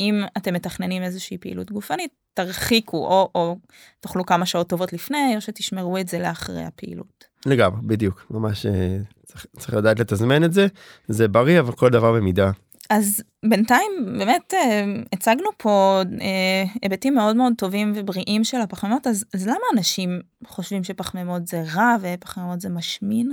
אם 0.00 0.22
אתם 0.36 0.54
מתכננים 0.54 1.02
איזושהי 1.02 1.38
פעילות 1.38 1.70
גופנית, 1.70 2.10
תרחיקו 2.34 2.96
או, 2.96 3.30
או 3.34 3.56
תאכלו 4.00 4.26
כמה 4.26 4.46
שעות 4.46 4.68
טובות 4.68 4.92
לפני, 4.92 5.36
או 5.36 5.40
שתשמרו 5.40 5.98
את 5.98 6.08
זה 6.08 6.18
לאחרי 6.18 6.64
הפעילות. 6.64 7.24
לגמרי 7.46 7.80
בדיוק 7.82 8.26
ממש 8.30 8.66
אה, 8.66 8.98
צריך, 9.26 9.46
צריך 9.58 9.74
לדעת 9.74 10.00
לתזמן 10.00 10.44
את 10.44 10.52
זה 10.52 10.66
זה 11.08 11.28
בריא 11.28 11.60
אבל 11.60 11.72
כל 11.72 11.90
דבר 11.90 12.12
במידה 12.12 12.50
אז 12.90 13.22
בינתיים 13.46 13.92
באמת 14.18 14.54
אה, 14.54 14.84
הצגנו 15.12 15.48
פה 15.56 16.02
אה, 16.20 16.64
היבטים 16.82 17.14
מאוד 17.14 17.36
מאוד 17.36 17.52
טובים 17.58 17.92
ובריאים 17.94 18.44
של 18.44 18.60
הפחמימות, 18.60 19.06
אז, 19.06 19.24
אז 19.34 19.46
למה 19.46 19.64
אנשים 19.76 20.20
חושבים 20.46 20.84
שפחמימות 20.84 21.46
זה 21.46 21.64
רע 21.74 21.96
ופחמימות 22.00 22.60
זה 22.60 22.68
משמין? 22.68 23.32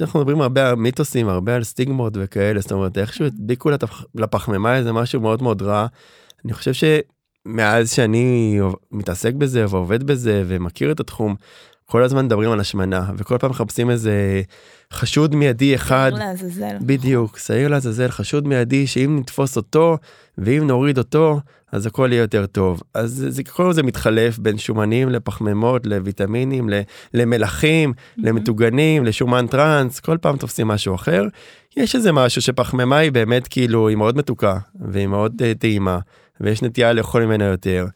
אנחנו 0.00 0.20
מדברים 0.20 0.40
הרבה 0.40 0.68
על 0.68 0.74
מיתוסים 0.74 1.28
הרבה 1.28 1.56
על 1.56 1.64
סטיגמות 1.64 2.12
וכאלה 2.16 2.60
זאת 2.60 2.72
אומרת 2.72 2.98
איכשהו 2.98 3.26
הדביקו 3.26 3.70
לתפ... 3.70 3.90
לפחמימה 4.14 4.76
איזה 4.76 4.92
משהו 4.92 5.20
מאוד 5.20 5.42
מאוד 5.42 5.62
רע. 5.62 5.86
אני 6.44 6.52
חושב 6.52 6.72
שמאז 6.72 7.92
שאני 7.92 8.58
מתעסק 8.90 9.34
בזה 9.34 9.64
ועובד 9.68 10.02
בזה 10.02 10.44
ומכיר 10.46 10.92
את 10.92 11.00
התחום 11.00 11.34
כל 11.86 12.02
הזמן 12.02 12.24
מדברים 12.24 12.50
על 12.50 12.60
השמנה 12.60 13.04
וכל 13.16 13.38
פעם 13.38 13.50
מחפשים 13.50 13.90
איזה 13.90 14.42
חשוד 14.92 15.34
מיידי 15.34 15.74
אחד 15.74 16.12
לעזאזל. 16.14 16.76
בדיוק 16.80 17.38
שעיר 17.38 17.68
לעזאזל 17.68 18.08
חשוד 18.08 18.48
מיידי 18.48 18.86
שאם 18.86 19.16
נתפוס 19.20 19.56
אותו 19.56 19.98
ואם 20.38 20.66
נוריד 20.66 20.98
אותו 20.98 21.40
אז 21.72 21.86
הכל 21.86 22.08
יהיה 22.12 22.20
יותר 22.20 22.46
טוב 22.46 22.82
אז 22.94 23.26
זה- 23.28 23.44
כל 23.44 23.72
זה 23.72 23.82
מתחלף 23.82 24.38
בין 24.38 24.58
שומנים 24.58 25.08
לפחמימות 25.08 25.86
לויטמינים 25.86 26.68
למלחים 27.14 27.92
למטוגנים 28.16 29.04
לשומן 29.04 29.46
טראנס 29.46 30.00
כל 30.00 30.16
פעם 30.20 30.36
תופסים 30.36 30.68
משהו 30.68 30.94
אחר. 30.94 31.24
יש 31.76 31.94
איזה 31.96 32.12
משהו 32.12 32.42
שפחמימה 32.42 32.96
היא 32.96 33.12
באמת 33.12 33.48
כאילו 33.48 33.88
היא 33.88 33.96
מאוד 33.96 34.16
מתוקה 34.16 34.58
והיא 34.80 35.06
מאוד 35.06 35.42
אה, 35.44 35.52
טעימה 35.58 35.98
ויש 36.40 36.62
נטייה 36.62 36.92
לאכול 36.92 37.24
ממנה 37.24 37.44
יותר. 37.44 37.86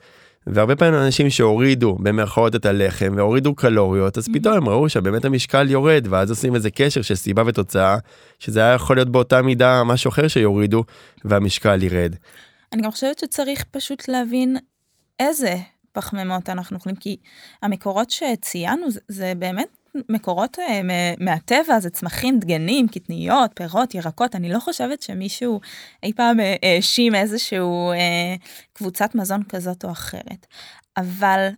והרבה 0.52 0.76
פעמים 0.76 0.94
אנשים 0.94 1.30
שהורידו 1.30 1.94
במרכאות 2.00 2.54
את 2.54 2.66
הלחם 2.66 3.14
והורידו 3.16 3.54
קלוריות 3.54 4.18
אז 4.18 4.28
פתאום 4.32 4.54
הם 4.54 4.68
ראו 4.68 4.88
שבאמת 4.88 5.24
המשקל 5.24 5.70
יורד 5.70 6.06
ואז 6.10 6.30
עושים 6.30 6.54
איזה 6.54 6.70
קשר 6.70 7.02
של 7.02 7.14
סיבה 7.14 7.42
ותוצאה 7.46 7.96
שזה 8.38 8.60
היה 8.60 8.74
יכול 8.74 8.96
להיות 8.96 9.08
באותה 9.08 9.42
מידה 9.42 9.84
משהו 9.84 10.08
אחר 10.08 10.28
שיורידו 10.28 10.84
והמשקל 11.24 11.82
ירד. 11.82 12.14
אני 12.72 12.82
גם 12.82 12.90
חושבת 12.90 13.18
שצריך 13.18 13.64
פשוט 13.70 14.08
להבין 14.08 14.56
איזה 15.20 15.56
פחמימות 15.92 16.48
אנחנו 16.48 16.76
אוכלים, 16.76 16.96
כי 16.96 17.16
המקורות 17.62 18.10
שציינו 18.10 18.90
זה, 18.90 19.00
זה 19.08 19.32
באמת 19.38 19.68
מקורות 20.08 20.58
אה, 20.58 20.80
מהטבע, 21.20 21.80
זה 21.80 21.90
צמחים, 21.90 22.38
דגנים, 22.38 22.88
קטניות, 22.88 23.50
פירות, 23.54 23.94
ירקות, 23.94 24.34
אני 24.34 24.52
לא 24.52 24.58
חושבת 24.58 25.02
שמישהו 25.02 25.60
אי 26.02 26.12
פעם 26.12 26.40
אה, 26.40 26.56
האשים 26.62 27.14
איזשהו 27.14 27.92
אה, 27.92 28.34
קבוצת 28.72 29.14
מזון 29.14 29.42
כזאת 29.42 29.84
או 29.84 29.90
אחרת. 29.90 30.46
אבל 30.96 31.48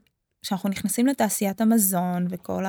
כשאנחנו 0.42 0.68
נכנסים 0.68 1.06
לתעשיית 1.06 1.60
המזון 1.60 2.26
וכל 2.30 2.64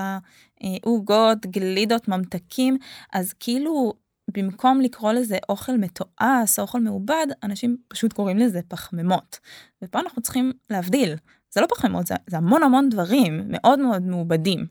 העוגות, 0.62 1.46
גלידות, 1.46 2.08
ממתקים, 2.08 2.78
אז 3.14 3.34
כאילו 3.34 3.94
במקום 4.34 4.82
לקרוא 4.82 5.12
לזה 5.12 5.38
אוכל 5.50 5.78
מתועש, 5.78 6.60
אוכל 6.60 6.80
מעובד, 6.80 7.28
אנשים 7.44 7.78
פשוט 7.88 8.14
קוראים 8.14 8.38
לזה 8.38 8.60
פחמימות. 8.68 9.40
ופה 9.82 10.00
אנחנו 10.00 10.22
צריכים 10.22 10.54
להבדיל. 10.70 11.16
זה 11.54 11.62
לא 11.62 11.68
פחמימות, 11.70 12.08
זה, 12.08 12.16
זה 12.28 12.38
המון 12.38 12.64
המון 12.64 12.90
דברים 12.90 13.42
מאוד 13.48 13.80
מאוד 13.80 14.02
מעובדים. 14.02 14.66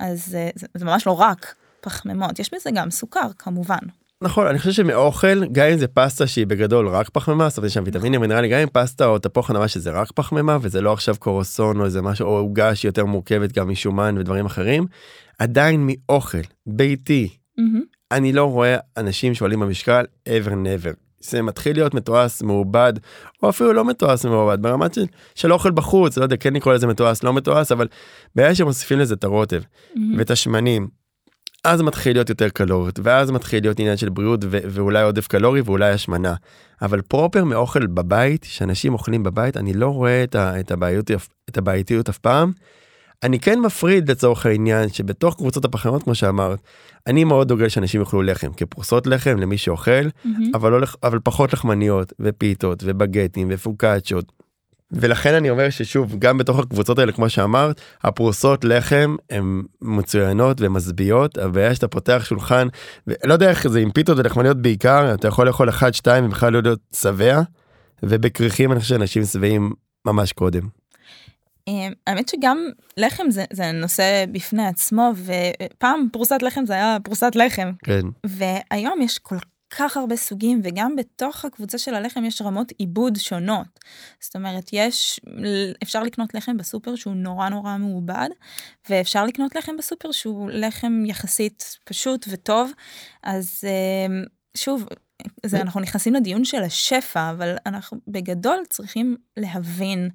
אז 0.00 0.26
זה, 0.26 0.50
זה, 0.54 0.66
זה 0.74 0.84
ממש 0.84 1.06
לא 1.06 1.12
רק 1.12 1.54
פחמימות, 1.80 2.38
יש 2.38 2.54
בזה 2.54 2.70
גם 2.74 2.90
סוכר 2.90 3.28
כמובן. 3.38 3.78
נכון 4.22 4.46
אני 4.46 4.58
חושב 4.58 4.72
שמאוכל 4.72 5.46
גם 5.52 5.66
אם 5.66 5.78
זה 5.78 5.86
פסטה 5.88 6.26
שהיא 6.26 6.46
בגדול 6.46 6.88
רק 6.88 7.08
פחמימה 7.08 7.48
זאת 7.48 7.58
אומרת 7.58 7.68
יש 7.68 7.74
שם 7.74 7.82
ויטמינים 7.86 8.20
מינרלים 8.20 8.50
גם 8.50 8.58
אם 8.58 8.68
פסטה 8.72 9.06
או 9.06 9.18
תפוח 9.18 9.50
אדמה 9.50 9.68
שזה 9.68 9.90
רק 9.90 10.12
פחמימה 10.12 10.58
וזה 10.60 10.80
לא 10.80 10.92
עכשיו 10.92 11.14
קורסון 11.18 11.80
או 11.80 11.84
איזה 11.84 12.02
משהו 12.02 12.26
או 12.26 12.36
עוגה 12.36 12.74
שהיא 12.74 12.88
יותר 12.88 13.04
מורכבת 13.04 13.52
גם 13.52 13.68
משומן 13.68 14.18
ודברים 14.18 14.46
אחרים 14.46 14.86
עדיין 15.38 15.86
מאוכל 15.86 16.38
ביתי 16.66 17.28
מהמם. 17.58 17.82
אני 18.12 18.32
לא 18.32 18.44
רואה 18.44 18.76
אנשים 18.96 19.34
שעולים 19.34 19.60
במשקל 19.60 20.04
ever 20.28 20.50
never. 20.50 21.09
זה 21.20 21.42
מתחיל 21.42 21.76
להיות 21.76 21.94
מתועש 21.94 22.42
מעובד 22.42 22.92
או 23.42 23.48
אפילו 23.50 23.72
לא 23.72 23.84
מתועש 23.84 24.24
מעובד 24.24 24.62
ברמת 24.62 24.94
של, 24.94 25.04
של 25.34 25.52
אוכל 25.52 25.70
בחוץ 25.70 26.18
לא 26.18 26.22
יודע 26.22 26.36
כן 26.36 26.54
לקרוא 26.54 26.74
לזה 26.74 26.86
מתועש 26.86 27.24
לא 27.24 27.32
מתועש 27.32 27.72
אבל 27.72 27.86
ברגע 28.34 28.54
שמוסיפים 28.54 28.98
לזה 28.98 29.14
את 29.14 29.24
הרוטב 29.24 29.60
מהמם. 29.94 30.18
ואת 30.18 30.30
השמנים. 30.30 30.88
אז 31.64 31.80
מתחיל 31.80 32.16
להיות 32.16 32.28
יותר 32.28 32.48
קלוריות 32.48 33.00
ואז 33.02 33.30
מתחיל 33.30 33.64
להיות 33.64 33.80
עניין 33.80 33.96
של 33.96 34.08
בריאות 34.08 34.40
ו- 34.44 34.58
ואולי 34.64 35.02
עודף 35.02 35.26
קלורי 35.26 35.60
ואולי 35.60 35.90
השמנה. 35.90 36.34
אבל 36.82 37.00
פרופר 37.00 37.44
מאוכל 37.44 37.86
בבית 37.86 38.46
שאנשים 38.48 38.92
אוכלים 38.92 39.22
בבית 39.22 39.56
אני 39.56 39.72
לא 39.72 39.88
רואה 39.88 40.24
את, 40.24 40.34
ה- 40.34 40.60
את, 40.60 40.70
הבעיות, 40.70 41.10
את 41.50 41.58
הבעייתיות 41.58 42.08
אף 42.08 42.18
פעם. 42.18 42.52
אני 43.22 43.40
כן 43.40 43.60
מפריד 43.60 44.10
לצורך 44.10 44.46
העניין 44.46 44.88
שבתוך 44.88 45.36
קבוצות 45.36 45.64
הפחמימות 45.64 46.02
כמו 46.02 46.14
שאמרת 46.14 46.58
אני 47.06 47.24
מאוד 47.24 47.48
דוגל 47.48 47.68
שאנשים 47.68 48.00
יאכלו 48.00 48.22
לחם 48.22 48.52
כפרוסות 48.52 49.06
לחם 49.06 49.36
למי 49.38 49.58
שאוכל 49.58 49.90
מהמם. 50.24 50.50
אבל 50.54 50.72
לא 50.72 50.86
אבל 51.02 51.18
פחות 51.24 51.52
לחמניות 51.52 52.12
ופיתות 52.20 52.82
ובגטים 52.86 53.48
ופוקאצ'ות. 53.50 54.32
ולכן 54.92 55.34
אני 55.34 55.50
אומר 55.50 55.70
ששוב 55.70 56.16
גם 56.18 56.38
בתוך 56.38 56.58
הקבוצות 56.58 56.98
האלה 56.98 57.12
כמו 57.12 57.30
שאמרת 57.30 57.80
הפרוסות 58.02 58.64
לחם 58.64 59.16
הן 59.30 59.62
מצוינות 59.82 60.60
ומשביעות 60.60 61.38
הבעיה 61.38 61.74
שאתה 61.74 61.88
פותח 61.88 62.22
שולחן 62.24 62.68
ולא 63.06 63.32
יודע 63.32 63.50
איך 63.50 63.68
זה 63.68 63.80
עם 63.80 63.90
פיתות 63.90 64.18
ולחמניות 64.18 64.56
בעיקר 64.56 65.14
אתה 65.14 65.28
יכול 65.28 65.46
לאכול 65.46 65.68
אחד 65.68 65.94
שתיים 65.94 66.24
ובכלל 66.24 66.52
לא 66.52 66.62
להיות 66.62 66.80
שבע 66.94 67.40
ובכריכים 68.02 68.72
אני 68.72 68.80
חושב 68.80 68.94
שאנשים 68.94 69.24
שבעים 69.24 69.72
ממש 70.06 70.32
קודם. 70.32 70.79
אה, 71.70 71.88
האמת 72.06 72.28
שגם 72.28 72.58
לחם 72.96 73.30
זה, 73.30 73.44
זה 73.52 73.72
נושא 73.72 74.24
בפני 74.32 74.66
עצמו, 74.66 75.12
ופעם 75.16 76.08
פרוסת 76.12 76.42
לחם 76.42 76.66
זה 76.66 76.72
היה 76.72 76.96
פרוסת 77.04 77.32
לחם, 77.34 77.72
כן 77.84 78.06
והיום 78.26 79.02
יש 79.02 79.18
כל 79.18 79.36
כך 79.70 79.96
הרבה 79.96 80.16
סוגים, 80.16 80.60
וגם 80.64 80.96
בתוך 80.96 81.44
הקבוצה 81.44 81.78
של 81.78 81.94
הלחם 81.94 82.24
יש 82.24 82.42
רמות 82.42 82.72
עיבוד 82.78 83.16
שונות. 83.16 83.80
זאת 84.20 84.36
אומרת, 84.36 84.70
יש, 84.72 85.20
אפשר 85.82 86.02
לקנות 86.02 86.34
לחם 86.34 86.56
בסופר 86.56 86.96
שהוא 86.96 87.14
נורא 87.14 87.48
נורא 87.48 87.76
מעובד, 87.76 88.28
ואפשר 88.88 89.24
לקנות 89.26 89.56
לחם 89.56 89.76
בסופר 89.76 90.12
שהוא 90.12 90.50
לחם 90.50 91.02
יחסית 91.06 91.78
פשוט 91.84 92.26
וטוב. 92.30 92.72
אז 93.22 93.64
אמ, 93.64 94.24
שוב, 94.56 94.86
זה, 95.46 95.60
אנחנו 95.60 95.80
נכנסים 95.80 96.14
לדיון 96.14 96.44
של 96.44 96.62
השפע, 96.62 97.30
אבל 97.30 97.56
אנחנו 97.66 97.98
בגדול 98.08 98.58
צריכים 98.68 99.16
להבין 99.36 100.10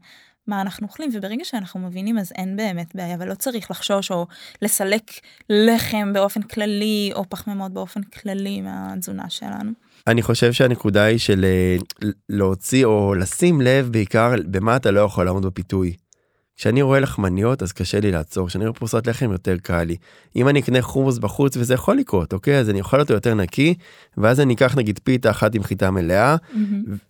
מה 0.48 0.62
אנחנו 0.62 0.88
אוכלים, 0.88 1.10
וברגע 1.14 1.46
שאנחנו 1.46 1.80
מבינים 1.80 2.18
אז 2.18 2.32
אין 2.36 2.58
באמת 2.58 2.96
בעיה, 2.96 3.18
ולא 3.20 3.34
צריך 3.34 3.72
לחשוש 3.72 4.12
או 4.12 4.28
לסלק 4.62 5.12
לחם 5.50 6.14
באופן 6.14 6.42
כללי, 6.42 7.12
או 7.16 7.30
פחמימות 7.30 7.72
באופן 7.72 8.04
כללי 8.04 8.62
מהתזונה 8.62 9.30
שלנו. 9.30 9.72
אני 10.08 10.22
חושב 10.22 10.54
שהנקודה 10.54 11.04
היא 11.04 11.18
של 11.18 11.46
אה, 11.46 12.10
להוציא 12.30 12.86
או 12.86 13.16
לשים 13.16 13.62
לב 13.62 13.90
בעיקר 13.92 14.34
במה 14.46 14.76
אתה 14.76 14.92
לא 14.92 15.00
יכול 15.00 15.26
לעמוד 15.26 15.46
בפיתוי. 15.46 15.94
כשאני 16.56 16.82
רואה 16.82 17.00
לחמניות 17.00 17.64
אז 17.64 17.72
קשה 17.72 18.00
לי 18.00 18.12
לעצור, 18.12 18.48
כשאני 18.48 18.66
רואה 18.66 18.74
פרוסת 18.74 19.08
לחם 19.08 19.32
יותר 19.32 19.56
קל 19.64 19.84
לי. 19.84 19.96
אם 20.36 20.48
אני 20.48 20.60
אקנה 20.60 20.82
חומוס 20.82 21.18
בחוץ 21.18 21.58
וזה 21.58 21.74
יכול 21.74 21.98
לקרות, 21.98 22.34
אוקיי? 22.34 22.60
אז 22.60 22.70
אני 22.70 22.80
יכול 22.80 23.00
אותו 23.00 23.14
יותר 23.14 23.34
נקי, 23.34 23.74
ואז 24.18 24.40
אני 24.40 24.54
אקח 24.54 24.76
נגיד 24.78 25.00
פיתה 25.04 25.30
אחת 25.30 25.56
עם 25.56 25.64
חיטה 25.64 25.92
מלאה, 25.92 26.36
mm-hmm. 26.36 26.58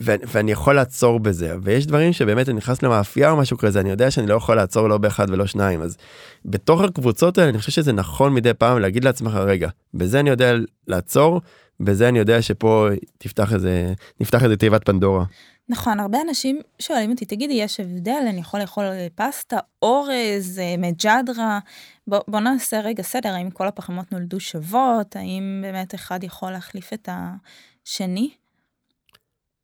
ו- 0.02 0.16
ואני 0.28 0.52
יכול 0.52 0.76
לעצור 0.76 1.20
בזה. 1.20 1.56
ויש 1.64 1.88
דברים 1.88 2.14
שבאמת 2.14 2.50
אני 2.50 2.58
נכנס 2.58 2.84
למאפייה 2.84 3.32
או 3.32 3.38
משהו 3.38 3.58
כזה, 3.58 3.80
אני 3.80 3.90
יודע 3.90 4.12
שאני 4.12 4.28
לא 4.28 4.36
יכול 4.36 4.56
לעצור 4.56 4.88
לא 4.88 4.98
באחד 4.98 5.30
ולא 5.30 5.46
שניים. 5.46 5.82
אז 5.82 5.98
בתוך 6.46 6.82
הקבוצות 6.82 7.38
האלה 7.38 7.50
אני 7.50 7.60
חושב 7.60 7.72
שזה 7.72 7.94
נכון 7.94 8.34
מדי 8.34 8.54
פעם 8.54 8.80
להגיד 8.80 9.04
לעצמך, 9.04 9.34
רגע, 9.34 9.70
בזה 9.94 10.20
אני 10.20 10.30
יודע 10.30 10.56
לעצור, 10.88 11.42
בזה 11.80 12.10
אני 12.10 12.20
יודע 12.20 12.42
שפה 12.42 12.88
תפתח 13.18 13.54
איזה, 13.54 13.94
נפתח 14.20 14.44
איזה 14.44 14.58
תיבת 14.58 14.86
פנדורה. 14.86 15.26
נכון, 15.70 16.00
הרבה 16.00 16.22
אנשים 16.22 16.62
שואלים 16.80 17.12
אותי, 17.12 17.26
תגידי, 17.26 17.54
יש 17.54 17.80
הבדל, 17.80 18.24
אני 18.30 18.40
יכול 18.40 18.60
לאכול 18.60 18.86
פסטה, 19.16 19.60
אורז, 19.82 20.60
אה, 20.60 20.76
מג'דרה? 20.78 21.60
בוא, 22.08 22.20
בוא 22.28 22.40
נעשה 22.40 22.80
רגע 22.80 23.04
סדר, 23.04 23.34
האם 23.34 23.52
כל 23.52 23.68
הפחמות 23.68 24.12
נולדו 24.12 24.40
שוות? 24.40 25.16
האם 25.16 25.60
באמת 25.64 25.96
אחד 25.96 26.24
יכול 26.24 26.52
להחליף 26.52 26.94
את 26.94 27.10
השני? 27.12 28.30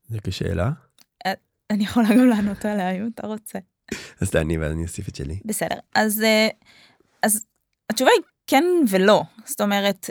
זה 0.09 0.17
כשאלה? 0.23 0.71
אה, 1.25 1.33
אני 1.69 1.83
יכולה 1.83 2.07
גם 2.09 2.27
לענות 2.27 2.65
עליה 2.65 2.91
אם 2.91 3.09
אתה 3.13 3.27
רוצה. 3.27 3.59
אז 4.21 4.29
תעני 4.29 4.57
ואז 4.57 4.71
אני 4.71 4.83
אוסיף 4.83 5.09
את 5.09 5.15
שלי. 5.15 5.39
בסדר, 5.45 5.79
אז, 5.95 6.21
אה, 6.21 6.47
אז 7.23 7.45
התשובה 7.89 8.11
היא 8.11 8.21
כן 8.47 8.63
ולא, 8.89 9.23
זאת 9.45 9.61
אומרת... 9.61 10.09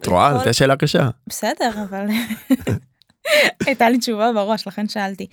את 0.00 0.06
רואה. 0.06 0.44
זו 0.44 0.54
שאלה 0.54 0.76
קשה. 0.76 1.08
בסדר, 1.26 1.84
אבל... 1.84 2.06
הייתה 3.66 3.90
לי 3.90 3.98
תשובה 3.98 4.32
בראש, 4.32 4.66
לכן 4.66 4.88
שאלתי. 4.88 5.26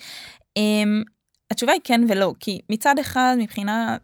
Um, 0.59 1.03
התשובה 1.51 1.71
היא 1.71 1.81
כן 1.83 2.01
ולא, 2.09 2.33
כי 2.39 2.59
מצד 2.69 2.99
אחד, 2.99 3.35
מבחינה 3.39 3.97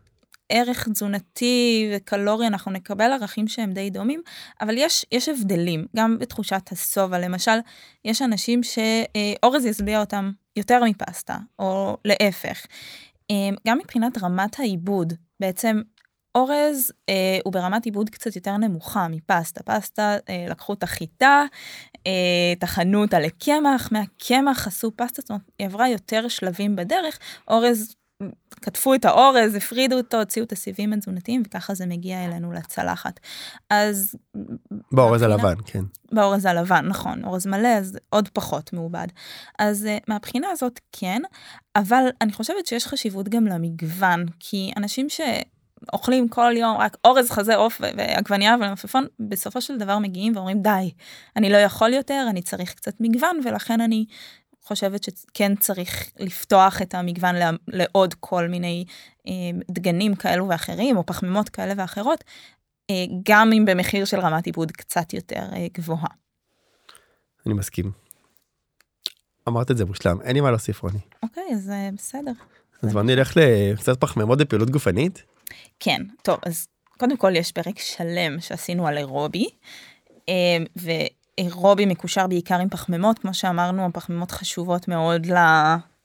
ערך 0.50 0.90
תזונתי 0.90 1.92
וקלורי, 1.96 2.48
אנחנו 2.48 2.72
נקבל 2.72 3.12
ערכים 3.12 3.48
שהם 3.48 3.72
די 3.72 3.90
דומים, 3.90 4.22
אבל 4.62 4.76
יש, 4.78 5.06
יש 5.12 5.30
הבדלים, 5.30 5.86
גם 5.96 6.20
בתחושת 6.20 6.72
השובע. 6.72 7.20
למשל, 7.20 7.58
יש 8.06 8.22
אנשים 8.22 8.62
שאורז 8.64 9.66
ישביע 9.66 10.00
אותם 10.00 10.32
יותר 10.56 10.84
מפסטה, 10.84 11.38
או 11.60 11.98
להפך. 12.06 12.66
Um, 13.32 13.56
גם 13.68 13.78
מבחינת 13.78 14.24
רמת 14.24 14.60
העיבוד, 14.60 15.14
בעצם 15.40 15.82
אורז 16.38 16.92
אה, 17.10 17.40
הוא 17.44 17.54
ברמת 17.54 17.86
עיבוד 17.86 18.10
קצת 18.10 18.36
יותר 18.36 18.58
נמוכה 18.58 19.08
מפסטה. 19.08 19.64
פסטה, 19.64 20.18
אה, 20.30 20.46
לקחו 20.50 20.74
את 20.74 20.84
החיטה, 20.84 21.44
אה, 22.08 22.54
טחנו 22.60 23.02
אותה 23.02 23.20
לקמח, 23.20 23.92
מהקמח 23.92 24.68
עשו 24.68 24.92
פסטה, 24.96 25.22
זאת 25.22 25.30
אומרת, 25.30 25.42
היא 25.60 25.68
עברה 25.68 25.90
יותר 25.90 26.28
שלבים 26.28 26.76
בדרך. 26.76 27.20
אורז, 27.48 27.96
קטפו 28.50 28.94
את 28.94 29.06
האורז, 29.06 29.56
הפרידו 29.56 29.98
אותו, 29.98 30.20
הוציאו 30.20 30.46
את 30.46 30.52
הסיבים 30.52 30.94
התזונתיים, 30.94 31.44
וככה 31.46 31.74
זה 31.74 31.86
מגיע 31.86 32.26
אלינו 32.26 32.52
לצלחת. 32.52 33.20
אז... 33.70 34.16
באורז 34.92 35.22
הלבן, 35.22 35.56
כן. 35.66 35.84
באורז 36.12 36.46
הלבן, 36.46 36.86
נכון. 36.88 37.24
אורז 37.24 37.48
מלא, 37.48 37.68
אז 37.78 38.00
עוד 38.10 38.30
פחות 38.30 38.74
מעובד. 38.74 39.08
אז 39.60 39.86
uh, 39.86 40.04
מהבחינה 40.08 40.48
הזאת, 40.52 40.80
כן, 40.92 41.22
אבל 41.76 42.06
אני 42.22 42.34
חושבת 42.34 42.68
שיש 42.68 42.88
חשיבות 42.88 43.30
גם 43.30 43.46
למגוון, 43.46 44.26
כי 44.40 44.72
אנשים 44.78 45.10
ש... 45.10 45.22
אוכלים 45.94 46.28
כל 46.28 46.54
יום 46.58 46.78
רק 46.78 46.98
אורז 47.06 47.32
חזה 47.32 47.56
עוף 47.56 47.82
ועגבנייה 47.98 48.56
ומלפפון 48.56 49.06
בסופו 49.20 49.62
של 49.62 49.78
דבר 49.78 50.00
מגיעים 50.00 50.36
ואומרים 50.36 50.62
די 50.62 50.92
אני 51.36 51.50
לא 51.50 51.58
יכול 51.58 51.94
יותר 51.94 52.26
אני 52.30 52.42
צריך 52.42 52.74
קצת 52.74 52.94
מגוון 53.00 53.40
ולכן 53.46 53.82
אני 53.82 54.06
חושבת 54.68 55.04
שכן 55.04 55.56
צריך 55.56 56.12
לפתוח 56.20 56.82
את 56.82 56.96
המגוון 56.96 57.36
לעוד 57.68 58.14
כל 58.14 58.48
מיני 58.48 58.86
אה, 59.28 59.34
דגנים 59.72 60.16
כאלו 60.16 60.48
ואחרים 60.48 60.98
או 60.98 61.06
פחמימות 61.06 61.50
כאלה 61.50 61.74
ואחרות 61.78 62.24
אה, 62.90 63.06
גם 63.30 63.52
אם 63.54 63.66
במחיר 63.66 64.06
של 64.06 64.20
רמת 64.20 64.46
עיבוד 64.46 64.72
קצת 64.72 65.14
יותר 65.14 65.44
אה, 65.54 65.68
גבוהה. 65.74 66.10
אני 67.46 67.54
מסכים. 67.54 67.92
אמרת 69.48 69.72
את 69.72 69.78
זה 69.78 69.86
מושלם 69.86 70.22
אין 70.22 70.36
לי 70.36 70.42
מה 70.42 70.52
להוסיף 70.52 70.84
רוני. 70.84 71.00
אוקיי 71.24 71.44
אז 71.54 71.72
בסדר. 71.94 72.32
אז 72.84 72.94
בוא 72.94 73.02
נלך 73.02 73.38
לקצת 73.38 74.02
פחמימות 74.02 74.40
בפעילות 74.40 74.70
גופנית. 74.70 75.24
כן, 75.80 76.02
טוב, 76.22 76.38
אז 76.46 76.68
קודם 76.98 77.18
כל 77.18 77.36
יש 77.36 77.52
פרק 77.52 77.80
שלם 77.80 78.42
שעשינו 78.42 78.88
על 78.88 78.98
אירובי, 78.98 79.50
אה, 80.30 80.34
ואירובי 80.76 81.86
מקושר 81.86 82.28
בעיקר 82.28 82.60
עם 82.60 82.70
פחמימות, 82.70 83.20
כמו 83.20 83.34
שאמרנו, 83.34 83.86
הפחמימות 83.86 84.32
חשובות 84.32 84.88
מאוד 84.88 85.26
ל... 85.26 85.36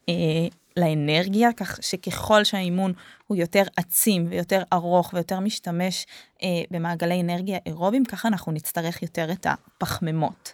אה, 0.09 0.49
לאנרגיה, 0.77 1.53
כך 1.53 1.79
שככל 1.83 2.45
שהאימון 2.45 2.93
הוא 3.27 3.37
יותר 3.37 3.63
עצים 3.77 4.27
ויותר 4.31 4.63
ארוך 4.73 5.13
ויותר 5.15 5.41
משתמש 5.41 6.07
אה, 6.43 6.49
במעגלי 6.71 7.21
אנרגיה 7.21 7.59
אירובים, 7.67 8.05
ככה 8.05 8.29
אנחנו 8.29 8.53
נצטרך 8.53 9.03
יותר 9.03 9.33
את 9.33 9.47
הפחמימות. 9.47 10.53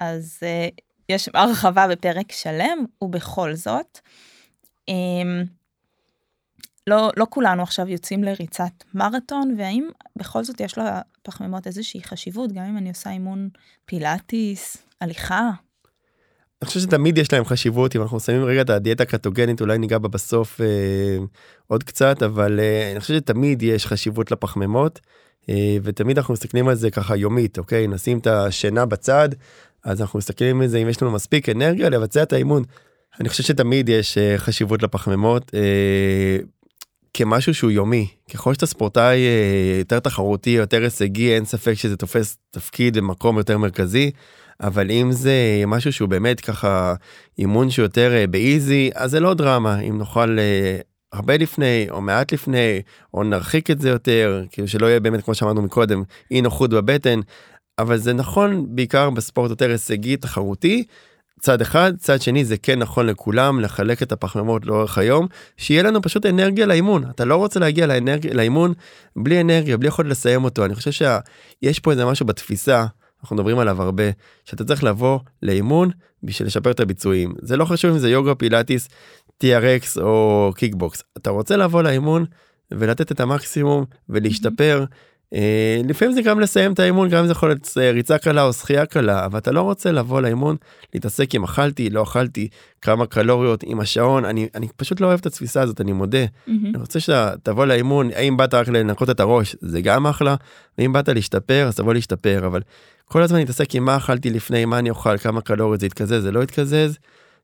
אז 0.00 0.38
אה, 0.42 0.68
יש 1.08 1.28
הרחבה 1.34 1.88
בפרק 1.88 2.32
שלם, 2.32 2.84
ובכל 3.02 3.54
זאת, 3.54 3.98
אה, 4.88 4.94
לא, 6.86 7.10
לא 7.16 7.26
כולנו 7.30 7.62
עכשיו 7.62 7.88
יוצאים 7.88 8.24
לריצת 8.24 8.84
מרתון, 8.94 9.54
והאם 9.58 9.88
בכל 10.16 10.44
זאת 10.44 10.60
יש 10.60 10.78
לפחמימות 10.78 11.66
איזושהי 11.66 12.02
חשיבות, 12.02 12.52
גם 12.52 12.64
אם 12.64 12.76
אני 12.76 12.88
עושה 12.88 13.10
אימון 13.10 13.48
פילאטיס, 13.84 14.76
הליכה? 15.00 15.50
אני 16.62 16.68
חושב 16.68 16.80
שתמיד 16.80 17.18
יש 17.18 17.32
להם 17.32 17.44
חשיבות 17.44 17.96
אם 17.96 18.02
אנחנו 18.02 18.20
שמים 18.20 18.44
רגע 18.44 18.60
את 18.60 18.70
הדיאטה 18.70 19.02
הקטוגנית 19.02 19.60
אולי 19.60 19.78
ניגע 19.78 19.98
בה 19.98 20.08
בסוף 20.08 20.60
אה, 20.60 21.18
עוד 21.66 21.82
קצת 21.82 22.22
אבל 22.22 22.60
אה, 22.60 22.90
אני 22.92 23.00
חושב 23.00 23.14
שתמיד 23.14 23.62
יש 23.62 23.86
חשיבות 23.86 24.30
לפחמימות 24.30 25.00
אה, 25.48 25.76
ותמיד 25.82 26.18
אנחנו 26.18 26.34
מסתכלים 26.34 26.68
על 26.68 26.74
זה 26.74 26.90
ככה 26.90 27.16
יומית 27.16 27.58
אוקיי 27.58 27.86
נשים 27.86 28.18
את 28.18 28.26
השינה 28.26 28.86
בצד 28.86 29.28
אז 29.84 30.00
אנחנו 30.00 30.18
מסתכלים 30.18 30.60
על 30.60 30.66
זה 30.66 30.78
אם 30.78 30.88
יש 30.88 31.02
לנו 31.02 31.12
מספיק 31.12 31.48
אנרגיה 31.48 31.88
לבצע 31.88 32.22
את 32.22 32.32
האימון. 32.32 32.62
אני 33.20 33.28
חושב 33.28 33.42
שתמיד 33.42 33.88
יש 33.88 34.18
אה, 34.18 34.38
חשיבות 34.38 34.82
לפחמימות 34.82 35.50
אה, 35.54 36.38
כמשהו 37.18 37.54
שהוא 37.54 37.70
יומי. 37.70 38.06
ככל 38.34 38.54
שאתה 38.54 38.66
ספורטאי 38.66 39.16
אה, 39.16 39.78
יותר 39.78 40.00
תחרותי 40.00 40.50
יותר 40.50 40.82
הישגי 40.82 41.34
אין 41.34 41.44
ספק 41.44 41.74
שזה 41.74 41.96
תופס 41.96 42.38
תפקיד 42.50 42.96
במקום 42.96 43.38
יותר 43.38 43.58
מרכזי 43.58 44.10
אבל 44.60 44.90
אם 44.90 45.12
זה 45.12 45.32
משהו 45.66 45.92
שהוא 45.92 46.08
באמת 46.08 46.40
ככה 46.40 46.94
אימון 47.38 47.70
שיותר 47.70 48.12
אה, 48.14 48.26
באיזי 48.26 48.90
אז 48.94 49.10
זה 49.10 49.20
לא 49.20 49.34
דרמה. 49.34 49.80
אם 49.80 49.98
נוכל 49.98 50.38
אה, 50.38 50.78
הרבה 51.12 51.36
לפני 51.36 51.86
או 51.90 52.00
מעט 52.00 52.32
לפני 52.32 52.82
או 53.14 53.24
נרחיק 53.24 53.70
את 53.70 53.80
זה 53.80 53.88
יותר 53.88 54.44
כאילו 54.50 54.68
שלא 54.68 54.86
יהיה 54.86 55.00
באמת 55.00 55.24
כמו 55.24 55.34
שאמרנו 55.34 55.62
מקודם 55.62 56.02
אי 56.30 56.40
נוחות 56.40 56.70
בבטן. 56.70 57.20
אבל 57.78 57.96
זה 57.96 58.12
נכון 58.12 58.66
בעיקר 58.68 59.10
בספורט 59.10 59.50
יותר 59.50 59.70
הישגי 59.70 60.16
תחרותי 60.16 60.84
צד 61.40 61.60
אחד, 61.60 61.92
צד 61.98 62.20
שני 62.20 62.44
זה 62.44 62.56
כן 62.56 62.78
נכון 62.78 63.06
לכולם 63.06 63.60
לחלק 63.60 64.02
את 64.02 64.12
הפחמימות 64.12 64.66
לאורך 64.66 64.98
היום, 64.98 65.26
שיהיה 65.56 65.82
לנו 65.82 66.02
פשוט 66.02 66.26
אנרגיה 66.26 66.66
לאימון. 66.66 67.04
אתה 67.10 67.24
לא 67.24 67.36
רוצה 67.36 67.60
להגיע 67.60 67.86
לאנרגיה, 67.86 68.34
לאימון 68.34 68.72
בלי 69.16 69.40
אנרגיה, 69.40 69.76
בלי 69.76 69.88
יכולת 69.88 70.08
לסיים 70.08 70.44
אותו. 70.44 70.64
אני 70.64 70.74
חושב 70.74 70.90
שיש 70.90 71.80
פה 71.80 71.90
איזה 71.90 72.06
משהו 72.06 72.26
בתפיסה, 72.26 72.86
אנחנו 73.22 73.36
מדברים 73.36 73.58
עליו 73.58 73.82
הרבה, 73.82 74.04
שאתה 74.44 74.64
צריך 74.64 74.84
לבוא 74.84 75.18
לאימון 75.42 75.90
בשביל 76.22 76.46
לשפר 76.46 76.70
את 76.70 76.80
הביצועים. 76.80 77.34
זה 77.42 77.56
לא 77.56 77.64
חשוב 77.64 77.90
אם 77.90 77.98
זה 77.98 78.10
יוגה, 78.10 78.34
פילאטיס, 78.34 78.88
TRX 79.44 80.00
או 80.00 80.52
קיקבוקס. 80.56 81.02
אתה 81.16 81.30
רוצה 81.30 81.56
לבוא 81.56 81.82
לאימון 81.82 82.24
ולתת 82.70 83.12
את 83.12 83.20
המקסימום 83.20 83.84
ולהשתפר. 84.08 84.80
אה, 84.80 84.86
לפעמים 85.84 86.14
זה 86.14 86.22
גם 86.22 86.40
לסיים 86.40 86.72
את 86.72 86.78
האימון 86.78 87.08
גם 87.08 87.18
אם 87.18 87.26
זה 87.26 87.32
יכול 87.32 87.48
להיות 87.48 87.68
אה, 87.80 87.90
ריצה 87.90 88.18
קלה 88.18 88.42
או 88.42 88.52
שחייה 88.52 88.86
קלה 88.86 89.26
אבל 89.26 89.38
אתה 89.38 89.52
לא 89.52 89.60
רוצה 89.60 89.92
לבוא 89.92 90.20
לאימון 90.20 90.56
להתעסק 90.94 91.34
אם 91.34 91.44
אכלתי 91.44 91.90
לא 91.90 92.02
אכלתי 92.02 92.48
כמה 92.82 93.06
קלוריות 93.06 93.62
עם 93.66 93.80
השעון 93.80 94.24
אני 94.24 94.48
אני 94.54 94.68
פשוט 94.76 95.00
לא 95.00 95.06
אוהב 95.06 95.18
את 95.20 95.26
התפיסה 95.26 95.62
הזאת 95.62 95.80
אני 95.80 95.92
מודה 95.92 96.24
מהמם. 96.46 96.66
אני 96.66 96.78
רוצה 96.78 97.00
שאתה 97.00 97.34
תבוא 97.42 97.66
לאימון 97.66 98.10
האם 98.14 98.36
באת 98.36 98.54
רק 98.54 98.68
לנקות 98.68 99.10
את 99.10 99.20
הראש 99.20 99.56
זה 99.60 99.80
גם 99.80 100.06
אחלה 100.06 100.34
ואם 100.78 100.92
באת 100.92 101.08
להשתפר 101.08 101.66
אז 101.68 101.76
תבוא 101.76 101.94
להשתפר 101.94 102.46
אבל 102.46 102.60
כל 103.04 103.22
הזמן 103.22 103.38
להתעסק 103.38 103.74
עם 103.74 103.84
מה 103.84 103.96
אכלתי 103.96 104.30
לפני 104.30 104.64
מה 104.64 104.78
אני 104.78 104.90
אוכל 104.90 105.18
כמה 105.18 105.40
קלוריות 105.40 105.80
זה 105.80 105.86
יתקזז 105.86 106.22
זה 106.22 106.30
לא 106.32 106.42
יתקזז. 106.42 106.98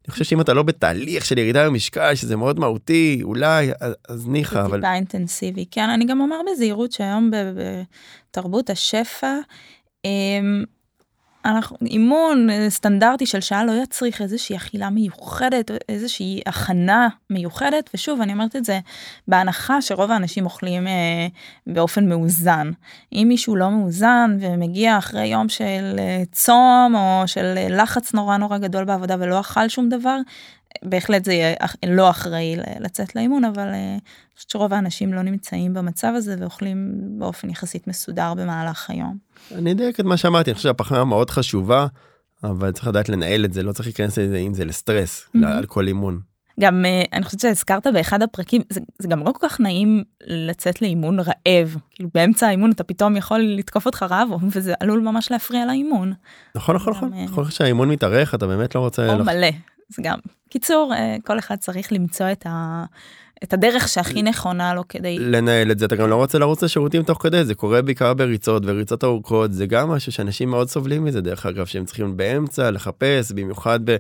אני 0.04 0.12
חושב 0.12 0.24
שאם 0.24 0.40
אתה 0.40 0.54
לא 0.54 0.62
בתהליך 0.62 1.24
של 1.24 1.38
ירידה 1.38 1.66
במשקל 1.66 2.14
שזה 2.14 2.36
מאוד 2.36 2.60
מהותי 2.60 3.20
אולי 3.22 3.70
אז, 3.80 3.94
אז 4.08 4.28
ניחא 4.28 4.54
זה 4.54 4.60
אבל 4.60 4.78
טיפה 4.78 4.94
אינטנסיבי. 4.94 5.64
כן, 5.70 5.90
אני 5.90 6.04
גם 6.04 6.20
אומר 6.20 6.36
בזהירות 6.52 6.92
שהיום 6.92 7.30
בתרבות 8.30 8.70
השפע, 8.70 9.38
אמ, 10.04 10.64
אנחנו, 11.44 11.76
אימון 11.86 12.50
אה, 12.50 12.70
סטנדרטי 12.70 13.26
של 13.26 13.40
שעה 13.40 13.64
לא 13.64 13.72
יצריך 13.82 14.22
איזושהי 14.22 14.56
אכילה 14.56 14.90
מיוחדת, 14.90 15.70
איזושהי 15.88 16.40
הכנה 16.46 17.08
מיוחדת, 17.30 17.90
ושוב, 17.94 18.20
אני 18.20 18.32
אומרת 18.32 18.56
את 18.56 18.64
זה 18.64 18.80
בהנחה 19.28 19.82
שרוב 19.82 20.10
האנשים 20.10 20.44
אוכלים 20.44 20.86
אה, 20.86 21.26
באופן 21.66 22.08
מאוזן. 22.08 22.70
אם 23.12 23.24
מישהו 23.28 23.56
לא 23.56 23.70
מאוזן 23.70 24.38
ומגיע 24.40 24.98
אחרי 24.98 25.26
יום 25.26 25.48
של 25.48 25.96
אה, 25.98 26.22
צום 26.32 26.94
או 26.94 27.22
של 27.26 27.54
אה, 27.56 27.68
לחץ 27.68 28.14
נורא 28.14 28.36
נורא 28.36 28.58
גדול 28.58 28.84
בעבודה 28.84 29.16
ולא 29.18 29.40
אכל 29.40 29.68
שום 29.68 29.88
דבר, 29.88 30.18
בהחלט 30.84 31.24
זה 31.24 31.32
יהיה 31.32 31.54
לא 31.86 32.10
אחראי 32.10 32.56
לצאת 32.80 33.16
לאימון, 33.16 33.44
אבל 33.44 33.68
אה, 33.68 33.74
אני 33.74 33.98
חושבת 34.36 34.50
שרוב 34.50 34.72
האנשים 34.74 35.12
לא 35.12 35.22
נמצאים 35.22 35.74
במצב 35.74 36.12
הזה 36.16 36.36
ואוכלים 36.38 36.90
באופן 37.18 37.50
יחסית 37.50 37.86
מסודר 37.88 38.34
במהלך 38.34 38.90
היום. 38.90 39.16
אני 39.54 39.72
אדייק 39.72 40.00
את 40.00 40.04
מה 40.04 40.16
שאמרתי, 40.16 40.50
אני 40.50 40.54
חושב 40.54 40.68
שהפחמימה 40.68 41.04
מאוד 41.04 41.30
חשובה, 41.30 41.86
אבל 42.44 42.72
צריך 42.72 42.86
לדעת 42.88 43.08
לנהל 43.08 43.44
את 43.44 43.52
זה, 43.52 43.62
לא 43.62 43.72
צריך 43.72 43.86
להיכנס 43.88 44.18
לזה 44.18 44.36
אם 44.36 44.54
זה 44.54 44.64
לסטרס, 44.64 45.28
Mhm. 45.36 45.46
על 45.46 45.66
כל 45.66 45.86
אימון. 45.86 46.20
גם 46.60 46.84
אה, 46.84 47.02
אני 47.12 47.24
חושבת 47.24 47.40
שהזכרת 47.40 47.86
באחד 47.86 48.22
הפרקים, 48.22 48.62
זה, 48.70 48.80
זה 48.98 49.08
גם 49.08 49.20
לא 49.26 49.32
כל 49.32 49.48
כך 49.48 49.60
נעים 49.60 50.02
לצאת 50.26 50.82
לאימון 50.82 51.18
רעב. 51.20 51.76
כאילו 51.90 52.10
באמצע 52.14 52.46
האימון 52.46 52.70
אתה 52.70 52.84
פתאום 52.84 53.16
יכול 53.16 53.40
לתקוף 53.40 53.86
אותך 53.86 54.02
רעב, 54.10 54.28
וזה 54.50 54.74
עלול 54.80 55.00
ממש 55.00 55.30
להפריע 55.30 55.66
לאימון. 55.66 56.12
נכון, 56.54 56.76
נכון, 56.76 56.92
נכון, 56.92 57.12
אה, 57.14 57.24
נכון 57.24 57.50
שהאימון 57.50 57.88
מתארך, 57.88 58.34
אתה 58.34 58.46
באמת 58.46 58.74
לא 58.74 58.80
רוצה... 58.80 59.12
או 59.12 59.18
לח- 59.18 59.26
מלא. 59.26 59.46
זה 59.92 60.02
גם. 60.02 60.18
קיצור, 60.48 60.94
אה, 60.94 61.16
כל 61.24 61.38
אחד 61.38 61.56
צריך 61.56 61.92
למצוא 61.92 62.32
את, 62.32 62.46
ה, 62.46 62.84
את 63.42 63.52
הדרך 63.52 63.88
שהכי 63.88 64.22
נכונה 64.22 64.74
לו 64.74 64.88
כדי... 64.88 65.18
לנהל 65.18 65.70
את 65.70 65.78
זה, 65.78 65.84
אתה 65.84 65.96
גם 65.96 66.10
לא 66.10 66.16
רוצה 66.16 66.38
לרוץ 66.38 66.62
לשירותים 66.62 67.02
תוך 67.02 67.22
כדי, 67.22 67.44
זה 67.44 67.54
קורה 67.54 67.82
בעיקר 67.82 68.14
בריצות 68.14 68.62
וריצות 68.66 69.04
ארוכות, 69.04 69.52
זה 69.52 69.66
גם 69.66 69.88
משהו 69.88 70.12
שאנשים 70.12 70.50
מאוד 70.50 70.68
סובלים 70.68 71.04
מזה, 71.04 71.20
דרך 71.20 71.46
אגב, 71.46 71.66
שהם 71.66 71.84
צריכים 71.84 72.16
באמצע 72.16 72.70
לחפש, 72.70 73.32
במיוחד 73.32 73.80
ב... 73.84 73.96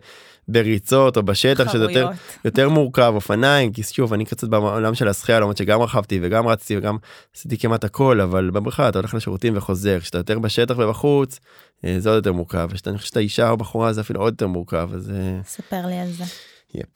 בריצות 0.48 1.16
או 1.16 1.22
בשטח, 1.22 1.72
שזה 1.72 1.84
יותר. 1.84 2.08
יותר 2.44 2.68
מורכב, 2.68 3.12
אופניים, 3.14 3.72
כי 3.72 3.82
שוב, 3.82 4.12
אני 4.12 4.24
קצת 4.24 4.48
בעולם 4.48 4.94
של 4.94 5.08
השחייה, 5.08 5.40
למרות 5.40 5.56
שגם 5.56 5.80
רכבתי 5.80 6.20
וגם 6.22 6.48
רצתי 6.48 6.76
וגם 6.76 6.96
עשיתי 7.36 7.58
כמעט 7.58 7.84
הכל, 7.84 8.20
אבל 8.20 8.50
בבריכה 8.50 8.88
אתה 8.88 8.98
הולך 8.98 9.14
לשירותים 9.14 9.56
וחוזר, 9.56 10.00
כשאתה 10.00 10.18
יותר 10.18 10.38
בשטח 10.38 10.74
ובחוץ, 10.78 11.38
אה, 11.84 11.94
זה 11.98 12.08
עוד 12.08 12.16
יותר 12.16 12.32
מורכב, 12.32 12.68
וכשאתה 12.70 12.92
חושב 12.92 13.06
שאתה 13.06 13.20
אישה 13.20 13.50
או 13.50 13.56
בחורה 13.56 13.92
זה 13.92 14.00
אפילו 14.00 14.20
עוד 14.20 14.32
יותר 14.32 14.46
מורכב, 14.46 14.90
אז 14.94 15.10
אה, 15.10 15.40
ספר 15.44 15.86
לי 15.86 15.98
על 15.98 16.10
זה. 16.10 16.24
יפ. 16.74 16.86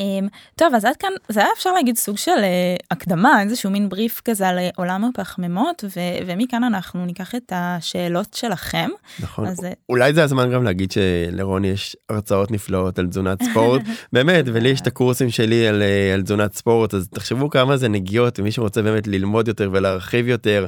אמ, 0.00 0.28
טוב, 0.56 0.74
אז 0.74 0.84
עד 0.84 0.96
כאן, 0.96 1.08
זה 1.28 1.40
היה 1.40 1.48
אפשר 1.56 1.72
להגיד 1.72 1.96
סוג 1.96 2.16
של 2.16 2.30
אה, 2.30 2.76
הקדמה, 2.90 3.42
איזשהו 3.42 3.70
מין 3.70 3.88
בריף 3.88 4.20
כזה 4.24 4.48
על 4.48 4.58
אה, 4.58 4.68
עולם 4.76 5.04
הפחמימות, 5.04 5.84
ו- 5.96 6.26
ומכאן 6.26 6.64
אנחנו 6.64 7.06
ניקח 7.06 7.34
את 7.34 7.52
השאלות 7.54 8.34
שלכם. 8.34 8.88
נכון. 9.20 9.46
אז 9.46 9.64
אה, 9.64 9.72
אולי 9.88 10.12
זה 10.12 10.24
הזמן 10.24 10.52
גם 10.52 10.64
להגיד 10.64 10.92
שלרוני 10.92 11.68
יש 11.68 11.96
הרצאות 12.08 12.50
נפלאות 12.50 12.98
על 12.98 13.06
תזונת 13.06 13.42
ספורט 13.42 13.82
באמת 14.12 14.44
ולי 14.52 14.68
יש 14.68 14.80
את 14.80 14.86
הקורסים 14.86 15.30
שלי 15.30 15.66
על, 15.66 15.82
על 16.14 16.22
תזונת 16.22 16.54
ספורט 16.54 16.94
אז 16.94 17.08
תחשבו 17.08 17.50
כמה 17.50 17.76
זה 17.76 17.88
נגיעות 17.88 18.38
ומי 18.38 18.52
שרוצה 18.52 18.82
באמת 18.82 19.06
ללמוד 19.06 19.48
יותר 19.48 19.70
ולהרחיב 19.72 20.28
יותר 20.28 20.66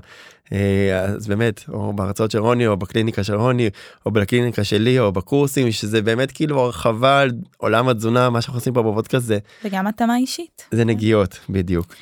אז 1.04 1.28
באמת 1.28 1.64
או 1.68 1.92
בהרצאות 1.92 2.30
של 2.30 2.38
רוני 2.38 2.66
או 2.66 2.76
בקליניקה 2.76 3.24
של 3.24 3.34
רוני 3.34 3.70
או 4.06 4.10
בקליניקה 4.10 4.64
שלי 4.64 4.98
או 4.98 5.12
בקורסים 5.12 5.72
שזה 5.72 6.02
באמת 6.02 6.32
כאילו 6.32 6.60
הרחבה 6.60 7.20
על 7.20 7.30
עולם 7.56 7.88
התזונה 7.88 8.30
מה 8.30 8.40
שאנחנו 8.40 8.58
עושים 8.58 8.74
פה 8.74 8.82
בפודקאסט 8.82 9.17
זה 9.18 9.38
וגם 9.64 9.87
התאמה 9.87 10.16
אישית. 10.16 10.64
זה 10.70 10.85
נגיעות 10.85 11.38
בדיוק. 11.48 11.94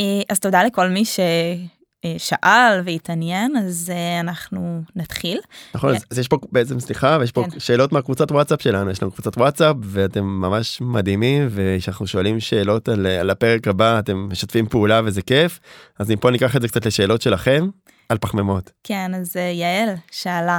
אה, 0.00 0.22
אז 0.28 0.38
תודה 0.40 0.64
לכל 0.64 0.88
מי 0.88 1.04
ששאל 1.04 2.80
והתעניין, 2.84 3.56
אז 3.56 3.92
אה, 3.94 4.20
אנחנו 4.20 4.82
נתחיל. 4.96 5.40
נכון. 5.74 5.94
אז, 6.10 6.18
יש 6.18 6.28
פה 6.28 6.38
בעצם 6.52 6.80
סליחה 6.80 7.16
ויש 7.20 7.32
פה 7.32 7.44
כן. 7.50 7.60
שאלות 7.60 7.92
מהקבוצת 7.92 8.32
וואטסאפ 8.32 8.62
שלנו 8.62 8.90
יש 8.90 9.02
לנו 9.02 9.12
קבוצת 9.12 9.36
וואטסאפ 9.36 9.76
ואתם 9.82 10.24
ממש 10.24 10.80
מדהימים 10.80 11.48
וכשאנחנו 11.50 12.06
שואלים 12.06 12.40
שאלות 12.40 12.88
על, 12.88 13.06
על 13.06 13.30
הפרק 13.30 13.68
הבא 13.68 13.98
אתם 13.98 14.28
משתפים 14.30 14.66
פעולה 14.66 15.00
וזה 15.04 15.22
כיף 15.22 15.60
אז 15.98 16.10
מפה 16.10 16.30
ניקח 16.30 16.56
את 16.56 16.62
זה 16.62 16.68
קצת 16.68 16.86
לשאלות 16.86 17.22
שלכם 17.22 17.68
על 18.08 18.18
פחמימות. 18.18 18.70
כן, 18.84 19.14
אז 19.14 19.36
אה, 19.36 19.42
יעל 19.42 19.94
שאלה 20.10 20.58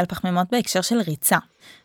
על 0.00 0.06
פחמימות 0.06 0.46
בהקשר 0.52 0.80
של 0.80 0.98
ריצה. 1.06 1.38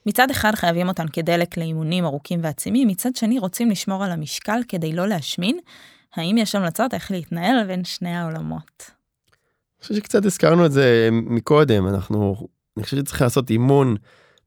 מצד 0.06 0.32
אחד 0.32 0.52
חייבים 0.56 0.88
אותן 0.88 1.08
כדלק 1.08 1.58
לאימונים 1.58 2.06
ארוכים 2.06 2.40
ועצימים, 2.44 2.88
מצד 2.88 3.16
שני 3.16 3.40
רוצים 3.40 3.70
לשמור 3.70 4.04
על 4.04 4.12
המשקל 4.12 4.60
כדי 4.68 4.94
לא 4.94 5.08
להשמין. 5.08 5.60
האם 6.16 6.38
יש 6.38 6.56
המלצות 6.56 6.94
איך 6.94 7.12
להתנהל 7.12 7.64
בין 7.68 7.84
שני 7.84 8.16
העולמות? 8.16 8.82
אני 8.88 9.82
חושב 9.82 9.96
שקצת 9.96 10.26
הזכרנו 10.26 10.66
את 10.66 10.72
זה 10.72 11.10
מקודם 11.12 11.88
אנחנו 11.88 12.48
אני 12.78 12.84
חושב 12.84 12.98
שצריך 12.98 13.22
לעשות 13.22 13.50
אימון 13.50 13.96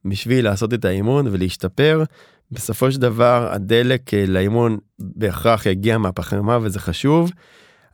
בשביל 0.05 0.45
לעשות 0.45 0.75
את 0.75 0.85
האימון 0.85 1.27
ולהשתפר. 1.27 2.05
בסופו 2.53 2.93
של 2.93 3.01
דבר 3.01 3.49
הדלק 3.53 4.15
אה, 4.15 4.25
לאימון 4.27 4.79
בהכרח 4.99 5.67
יגיע 5.67 5.99
מהפחמימה 5.99 6.59
וזה 6.63 6.81
חשוב. 6.81 7.31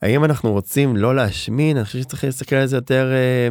האם 0.03 0.25
אנחנו 0.25 0.53
רוצים 0.53 0.97
לא 0.97 1.17
להשמין 1.17 1.77
אני 1.77 1.85
חושב 1.85 1.99
שצריך 1.99 2.25
להסתכל 2.25 2.57
על 2.57 2.67
זה 2.67 2.77
יותר 2.77 3.13
אה, 3.13 3.49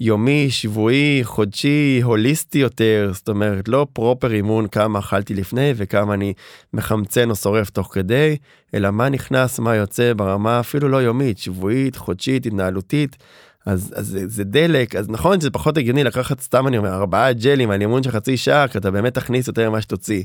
יומי 0.00 0.50
שבועי 0.50 1.20
חודשי 1.22 2.00
הוליסטי 2.02 2.58
יותר 2.58 3.10
זאת 3.14 3.28
אומרת 3.28 3.68
לא 3.68 3.86
פרופר 3.92 4.32
אימון 4.32 4.68
כמה 4.68 4.98
אכלתי 4.98 5.34
לפני 5.34 5.72
וכמה 5.76 6.14
אני 6.14 6.32
מחמצן 6.72 7.30
או 7.30 7.36
שורף 7.36 7.70
תוך 7.70 7.94
כדי 7.94 8.36
אלא 8.74 8.90
מה 8.90 9.08
נכנס 9.08 9.58
מה 9.58 9.76
יוצא 9.76 10.12
ברמה 10.12 10.60
אפילו 10.60 10.88
לא 10.88 10.96
יומית 10.96 11.38
שבועית 11.38 11.96
חודשית 11.96 12.46
התנהלותית. 12.46 13.16
אז, 13.66 13.94
אז 13.96 14.06
זה, 14.06 14.28
זה 14.28 14.44
דלק 14.44 14.96
אז 14.96 15.08
נכון 15.08 15.40
שזה 15.40 15.50
פחות 15.50 15.78
הגיוני 15.78 16.04
לקחת 16.04 16.40
סתם 16.40 16.66
אני 16.66 16.78
אומר 16.78 16.94
ארבעה 16.94 17.32
ג'לים 17.32 17.70
על 17.70 17.80
אימון 17.80 18.02
של 18.02 18.10
חצי 18.10 18.36
שעה 18.36 18.68
כי 18.68 18.78
אתה 18.78 18.90
באמת 18.90 19.14
תכניס 19.14 19.48
יותר 19.48 19.70
ממה 19.70 19.80
שתוציא. 19.80 20.24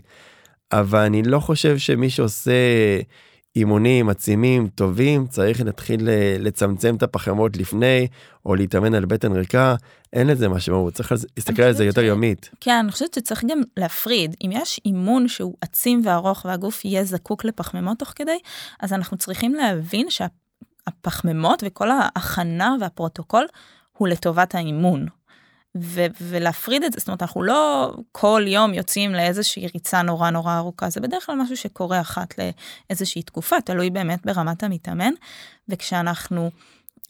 אבל 0.71 0.99
אני 0.99 1.23
לא 1.23 1.39
חושב 1.39 1.77
שמי 1.77 2.09
שעושה 2.09 2.51
אימונים 3.55 4.09
עצימים 4.09 4.67
טובים 4.67 5.27
צריך 5.27 5.61
להתחיל 5.61 6.09
ל- 6.09 6.47
לצמצם 6.47 6.95
את 6.95 7.03
הפחמות 7.03 7.57
לפני 7.57 8.07
או 8.45 8.55
להתאמן 8.55 8.93
על 8.93 9.05
בטן 9.05 9.31
ריקה 9.31 9.75
אין 10.13 10.27
לזה 10.27 10.49
משמעות 10.49 10.93
צריך 10.93 11.11
להסתכל 11.11 11.61
על 11.61 11.73
זה 11.73 11.85
יותר 11.85 12.01
ש- 12.01 12.05
יומית. 12.05 12.49
כן, 12.61 12.75
אני 12.83 12.91
חושבת 12.91 13.13
שצריך 13.13 13.43
גם 13.49 13.61
להפריד. 13.77 14.35
אם 14.45 14.49
יש 14.53 14.79
אימון 14.85 15.27
שהוא 15.27 15.55
עצים 15.61 16.01
וארוך 16.05 16.45
והגוף 16.45 16.85
יהיה 16.85 17.03
זקוק 17.03 17.45
לפחמימות 17.45 17.99
תוך 17.99 18.13
כדי, 18.15 18.37
אז 18.79 18.93
אנחנו 18.93 19.17
צריכים 19.17 19.53
להבין 19.55 20.07
שהפחמימות 20.09 21.63
וכל 21.65 21.89
ההכנה 21.91 22.75
והפרוטוקול 22.81 23.45
הוא 23.97 24.07
לטובת 24.07 24.55
האימון. 24.55 25.05
ו- 25.81 26.05
ולהפריד 26.21 26.83
את 26.83 26.93
זה, 26.93 26.99
זאת 26.99 27.07
אומרת, 27.07 27.21
אנחנו 27.21 27.43
לא 27.43 27.91
כל 28.11 28.43
יום 28.47 28.73
יוצאים 28.73 29.13
לאיזושהי 29.13 29.67
ריצה 29.73 30.01
נורא 30.01 30.29
נורא 30.29 30.57
ארוכה, 30.57 30.89
זה 30.89 31.01
בדרך 31.01 31.25
כלל 31.25 31.35
משהו 31.35 31.57
שקורה 31.57 32.01
אחת 32.01 32.33
לאיזושהי 32.89 33.21
תקופה, 33.21 33.61
תלוי 33.61 33.89
באמת 33.89 34.25
ברמת 34.25 34.63
המתאמן, 34.63 35.11
וכשאנחנו 35.69 36.51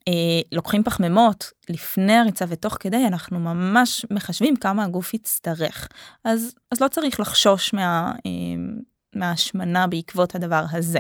אה, 0.08 0.13
לוקחים 0.51 0.84
פחמימות 0.84 1.51
לפני 1.69 2.13
הריצה 2.13 2.45
ותוך 2.47 2.78
כדי, 2.80 3.08
אנחנו 3.08 3.39
ממש 3.39 4.06
מחשבים 4.12 4.56
כמה 4.56 4.84
הגוף 4.84 5.13
יצטרך. 5.13 5.88
אז, 6.23 6.56
אז 6.71 6.82
לא 6.82 6.88
צריך 6.88 7.19
לחשוש 7.19 7.73
מה, 7.73 8.12
אה, 8.25 8.32
מההשמנה 9.15 9.88
בעקבות 9.88 10.36
הדבר 10.36 10.63
הזה. 10.71 10.99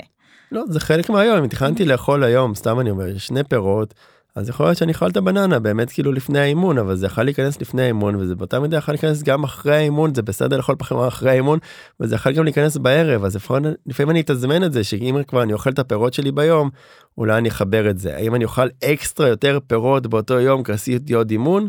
לא 0.51 0.63
זה 0.69 0.79
חלק 0.79 1.09
מהיום. 1.09 1.37
אם 1.37 1.47
תכננתי 1.47 1.85
לאכול 1.85 2.23
היום 2.23 2.55
סתם 2.55 2.79
אני 2.79 2.89
אומר 2.89 3.17
שני 3.17 3.43
פירות 3.43 3.93
אז 4.35 4.49
יכול 4.49 4.65
להיות 4.65 4.77
שאני 4.77 4.93
אוכל 4.93 5.09
את 5.09 5.17
הבננה 5.17 5.59
באמת 5.59 5.91
כאילו 5.91 6.11
לפני 6.11 6.39
האימון 6.39 6.77
אבל 6.77 6.95
זה 6.95 7.05
יכול 7.05 7.23
להיכנס 7.23 7.61
לפני 7.61 7.81
האימון 7.81 8.15
וזה 8.15 8.35
באותה 8.35 8.59
מידה 8.59 8.77
יכול 8.77 8.93
להיכנס 8.93 9.23
גם 9.23 9.43
אחרי 9.43 9.75
האימון 9.75 10.15
זה 10.15 10.21
בסדר 10.21 10.57
לאכול 10.57 10.75
פחמימה 10.75 11.07
אחרי 11.07 11.29
האימון 11.29 11.59
וזה 11.99 12.15
יכול 12.15 12.31
גם 12.31 12.43
להיכנס 12.43 12.77
בערב 12.77 13.23
אז 13.23 13.35
לפעמים, 13.35 13.73
לפעמים 13.85 14.09
אני 14.09 14.21
אתזמן 14.21 14.63
את 14.63 14.73
זה 14.73 14.83
שאם 14.83 15.17
כבר 15.27 15.43
אני 15.43 15.53
אוכל 15.53 15.69
את 15.69 15.79
הפירות 15.79 16.13
שלי 16.13 16.31
ביום 16.31 16.69
אולי 17.17 17.37
אני 17.37 17.49
אחבר 17.49 17.89
את 17.89 17.99
זה 17.99 18.15
האם 18.15 18.35
אני 18.35 18.43
אוכל 18.43 18.67
אקסטרה 18.83 19.27
יותר 19.27 19.59
פירות 19.67 20.07
באותו 20.07 20.39
יום 20.39 20.63
כי 20.63 20.71
עשיתי 20.71 21.13
עוד 21.13 21.31
אימון. 21.31 21.67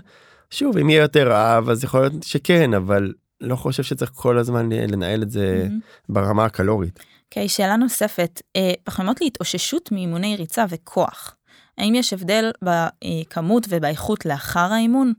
שוב 0.50 0.78
אם 0.78 0.90
יהיה 0.90 1.02
יותר 1.02 1.28
רעב 1.28 1.70
אז 1.70 1.84
יכול 1.84 2.00
להיות 2.00 2.22
שכן 2.22 2.74
אבל 2.74 3.12
לא 3.40 3.56
חושב 3.56 3.82
שצריך 3.82 4.10
כל 4.14 4.38
הזמן 4.38 4.72
לנהל 4.72 5.22
את 5.22 5.30
זה 5.30 5.68
ברמה 6.08 6.44
הקלורית. 6.44 7.00
אוקיי, 7.28 7.44
okay, 7.44 7.48
שאלה 7.48 7.76
נוספת, 7.76 8.42
אה, 8.56 8.72
פחמימות 8.84 9.20
להתאוששות 9.20 9.92
מאימוני 9.92 10.36
ריצה 10.36 10.64
וכוח. 10.68 11.36
האם 11.78 11.94
יש 11.94 12.12
הבדל 12.12 12.50
בכמות 12.62 13.66
ובאיכות 13.70 14.26
לאחר 14.26 14.72
האימון? 14.72 15.12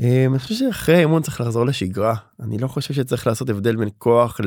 אה, 0.00 0.26
אני 0.30 0.38
חושב 0.38 0.54
שאחרי 0.54 0.96
האימון 0.96 1.22
צריך 1.22 1.40
לחזור 1.40 1.66
לשגרה. 1.66 2.14
אני 2.40 2.58
לא 2.58 2.68
חושב 2.68 2.94
שצריך 2.94 3.26
לעשות 3.26 3.50
הבדל 3.50 3.76
בין 3.76 3.88
כוח 3.98 4.40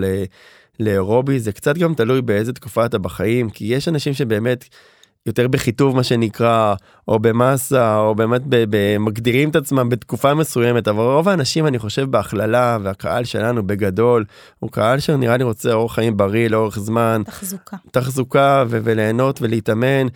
לאירובי, 0.80 1.40
זה 1.40 1.52
קצת 1.52 1.78
גם 1.78 1.94
תלוי 1.94 2.22
באיזה 2.22 2.54
תקופה 2.54 2.86
אתה 2.86 2.98
בחיים, 2.98 3.50
כי 3.50 3.66
יש 3.66 3.88
אנשים 3.88 4.14
שבאמת 4.14 4.66
יותר 5.26 5.48
בחיטוב 5.48 5.96
מה 5.96 6.04
שנקרא, 6.04 6.76
או 7.08 7.20
במסה, 7.20 7.98
או 7.98 8.16
באמת 8.16 8.42
מגדירים 9.00 9.50
את 9.50 9.56
עצמם 9.56 9.90
בתקופה 9.90 10.34
מסוימת, 10.34 10.88
אבל 10.88 11.04
רוב 11.04 11.30
האנשים 11.30 11.68
אני 11.68 11.80
חושב 11.80 12.12
בהכללה, 12.12 12.78
והקהל 12.84 13.24
שלנו 13.24 13.68
בגדול, 13.68 14.26
הוא 14.60 14.72
קהל 14.72 15.00
שנראה 15.00 15.38
לי 15.38 15.44
רוצה 15.44 15.74
אורח 15.74 15.96
חיים 15.96 16.18
בריא 16.18 16.50
לאורך 16.50 16.80
זמן. 16.80 17.22
תחזוקה. 17.26 17.78
תחזוקה 17.92 18.64
וליהנות 18.70 19.42
ולהתאמן. 19.42 20.08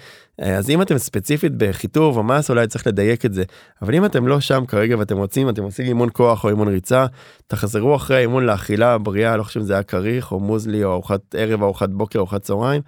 אז 0.41 0.69
אם 0.69 0.81
אתם 0.81 0.97
ספציפית 0.97 1.51
בחיטוב 1.57 2.17
או 2.17 2.23
מסה 2.23 2.53
אולי 2.53 2.67
צריך 2.67 2.87
לדייק 2.87 3.25
את 3.25 3.33
זה 3.33 3.43
אבל 3.81 3.95
אם 3.95 4.05
אתם 4.05 4.27
לא 4.27 4.39
שם 4.39 4.65
כרגע 4.65 4.97
ואתם 4.97 5.17
רוצים 5.17 5.49
אתם 5.49 5.63
עושים 5.63 5.85
אימון 5.85 6.09
כוח 6.13 6.43
או 6.43 6.49
אימון 6.49 6.67
ריצה 6.67 7.05
תחזרו 7.47 7.95
אחרי 7.95 8.17
האימון 8.17 8.45
לאכילה 8.45 8.97
בריאה 8.97 9.37
לא 9.37 9.43
חושב 9.43 9.59
שזה 9.59 9.73
היה 9.73 9.83
כריך 9.83 10.31
או 10.31 10.39
מוזלי 10.39 10.83
או 10.83 10.93
ארוחת 10.93 11.35
ערב 11.37 11.63
ארוחת 11.63 11.89
בוקר 11.89 12.19
ארוחת 12.19 12.41
צהריים 12.41 12.81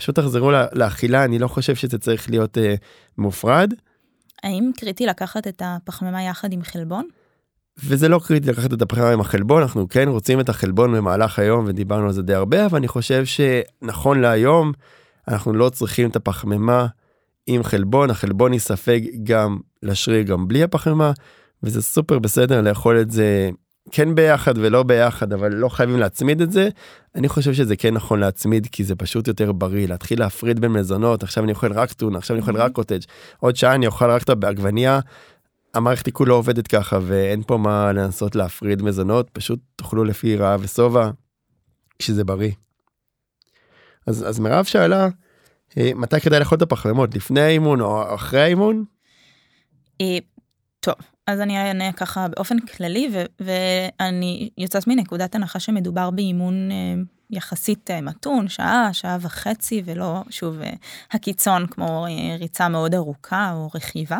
פשוט 0.00 0.18
תחזרו 0.18 0.50
לאכילה, 0.72 1.24
אני 1.24 1.38
לא 1.38 1.48
חושב 1.48 1.74
שזה 1.74 1.98
צריך 1.98 2.30
להיות 2.30 2.58
אה, 2.58 2.74
מופרד. 3.18 3.74
האם 4.42 4.70
קריטי 4.76 5.06
לקחת 5.06 5.46
את 5.46 5.62
הפחמימה 5.64 6.22
יחד 6.22 6.52
עם 6.52 6.62
חלבון? 6.62 7.04
וזה 7.84 8.08
לא 8.08 8.20
קריטי 8.24 8.48
לקחת 8.48 8.72
את 8.72 8.82
הפחמימה 8.82 9.10
עם 9.10 9.20
החלבון, 9.20 9.62
אנחנו 9.62 9.88
כן 9.88 10.08
רוצים 10.08 10.40
את 10.40 10.48
החלבון 10.48 10.92
במהלך 10.92 11.38
היום 11.38 11.64
ודיברנו 11.68 12.06
על 12.06 12.12
זה 12.12 12.22
די 12.22 12.34
הרבה, 12.34 12.66
אבל 12.66 12.78
אני 12.78 12.88
חושב 12.88 13.24
שנכון 13.24 14.20
להיום 14.20 14.72
אנחנו 15.28 15.52
לא 15.52 15.68
צריכים 15.68 16.10
את 16.10 16.16
הפחמימה 16.16 16.86
עם 17.46 17.62
חלבון, 17.62 18.10
החלבון 18.10 18.54
יספג 18.54 19.00
גם 19.22 19.58
לשריר 19.82 20.22
גם 20.22 20.48
בלי 20.48 20.62
הפחמימה, 20.62 21.12
וזה 21.62 21.82
סופר 21.82 22.18
בסדר 22.18 22.60
לאכול 22.60 23.00
את 23.00 23.10
זה 23.10 23.50
כן 23.90 24.14
ביחד 24.14 24.54
ולא 24.58 24.82
ביחד 24.82 25.32
אבל 25.32 25.52
לא 25.52 25.68
חייבים 25.68 25.98
להצמיד 25.98 26.40
את 26.40 26.52
זה 26.52 26.68
אני 27.14 27.28
חושב 27.28 27.52
שזה 27.52 27.76
כן 27.76 27.94
נכון 27.94 28.20
להצמיד 28.20 28.66
כי 28.72 28.84
זה 28.84 28.94
פשוט 28.94 29.28
יותר 29.28 29.52
בריא 29.52 29.88
להתחיל 29.88 30.20
להפריד 30.20 30.60
בין 30.60 30.72
מזונות 30.72 31.22
עכשיו 31.22 31.44
אני 31.44 31.52
אוכל 31.52 31.72
רק 31.72 31.92
טונה 31.92 32.18
עכשיו 32.18 32.36
אני 32.36 32.40
אוכל 32.40 32.56
רק 32.56 32.72
קוטג' 32.72 33.00
עוד 33.38 33.56
שעה 33.56 33.74
אני 33.74 33.86
אוכל 33.86 34.10
רק 34.10 34.22
את 34.22 34.44
העגבנייה. 34.44 35.00
המערכת 35.74 36.06
עיכול 36.06 36.28
לא 36.28 36.34
עובדת 36.34 36.66
ככה 36.66 36.98
ואין 37.02 37.42
פה 37.46 37.56
מה 37.56 37.92
לנסות 37.92 38.36
להפריד 38.36 38.82
מזונות 38.82 39.30
פשוט 39.32 39.58
תאכלו 39.76 40.04
לפי 40.04 40.36
רעב 40.36 40.60
ושובע 40.64 41.10
כשזה 41.98 42.24
בריא. 42.24 42.50
אז, 44.06 44.28
אז 44.28 44.38
מירב 44.38 44.64
שאלה 44.64 45.08
אה, 45.78 45.90
מתי 45.94 46.20
כדאי 46.20 46.38
לאכול 46.38 46.56
את 46.56 46.62
הפחמימות 46.62 47.14
לפני 47.14 47.40
האימון 47.40 47.80
או 47.80 48.14
אחרי 48.14 48.42
האימון? 48.42 48.84
אה, 50.00 50.18
טוב 50.80 50.94
אז 51.26 51.40
אני 51.40 51.58
אענה 51.58 51.92
ככה 51.92 52.28
באופן 52.28 52.60
כללי, 52.60 53.10
ו- 53.12 53.44
ואני 53.44 54.50
יוצאת 54.58 54.86
מנקודת 54.86 55.34
הנחה 55.34 55.60
שמדובר 55.60 56.10
באימון 56.10 56.70
אה, 56.70 56.76
יחסית 57.30 57.90
מתון, 58.02 58.48
שעה, 58.48 58.88
שעה 58.92 59.16
וחצי, 59.20 59.82
ולא, 59.84 60.22
שוב, 60.30 60.56
הקיצון 61.10 61.66
כמו 61.66 62.06
ריצה 62.38 62.68
מאוד 62.68 62.94
ארוכה 62.94 63.52
או 63.52 63.68
רכיבה. 63.74 64.18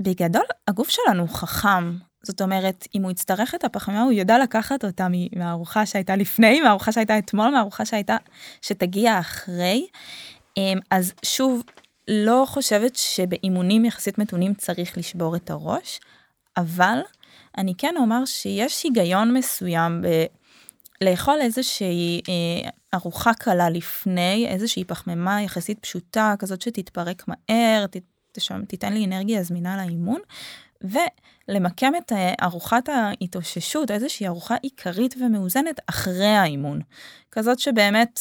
בגדול, 0.00 0.44
הגוף 0.68 0.88
שלנו 0.88 1.28
חכם, 1.28 1.96
זאת 2.26 2.42
אומרת, 2.42 2.86
אם 2.94 3.02
הוא 3.02 3.10
יצטרך 3.10 3.54
את 3.54 3.64
הפחמימה, 3.64 4.02
הוא 4.02 4.12
יודע 4.12 4.38
לקחת 4.38 4.84
אותה 4.84 5.06
מהארוחה 5.36 5.86
שהייתה 5.86 6.16
לפני, 6.16 6.60
מהארוחה 6.60 6.92
שהייתה 6.92 7.18
אתמול, 7.18 7.50
מהארוחה 7.50 7.84
שהייתה, 7.84 8.16
שתגיע 8.62 9.18
אחרי. 9.20 9.86
אז 10.90 11.12
שוב, 11.24 11.62
לא 12.08 12.44
חושבת 12.48 12.96
שבאימונים 12.96 13.84
יחסית 13.84 14.18
מתונים 14.18 14.54
צריך 14.54 14.98
לשבור 14.98 15.36
את 15.36 15.50
הראש, 15.50 16.00
אבל 16.56 16.98
אני 17.58 17.74
כן 17.78 17.94
אומר 17.96 18.24
שיש 18.24 18.82
היגיון 18.82 19.34
מסוים 19.34 20.02
ב... 20.02 20.06
לאכול 21.00 21.38
איזושהי 21.40 22.20
אה, 22.28 22.70
ארוחה 22.94 23.34
קלה 23.34 23.70
לפני, 23.70 24.46
איזושהי 24.48 24.84
פחמימה 24.84 25.42
יחסית 25.42 25.78
פשוטה, 25.78 26.34
כזאת 26.38 26.62
שתתפרק 26.62 27.24
מהר, 27.28 27.86
ת, 27.86 27.96
תשם, 28.32 28.64
תיתן 28.64 28.92
לי 28.92 29.04
אנרגיה 29.04 29.42
זמינה 29.42 29.76
לאימון, 29.76 30.20
ולמקם 30.84 31.92
את 31.98 32.12
אה, 32.12 32.34
ארוחת 32.42 32.88
ההתאוששות, 32.88 33.90
איזושהי 33.90 34.26
ארוחה 34.26 34.54
עיקרית 34.62 35.14
ומאוזנת 35.20 35.80
אחרי 35.86 36.26
האימון. 36.26 36.80
כזאת 37.30 37.58
שבאמת 37.58 38.20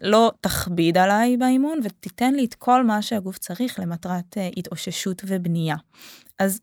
לא 0.00 0.32
תכביד 0.40 0.98
עליי 0.98 1.36
באימון 1.36 1.80
ותיתן 1.84 2.34
לי 2.34 2.44
את 2.44 2.54
כל 2.54 2.84
מה 2.84 3.02
שהגוף 3.02 3.38
צריך 3.38 3.80
למטרת 3.80 4.36
uh, 4.36 4.40
התאוששות 4.56 5.22
ובנייה. 5.26 5.76
אז 6.38 6.60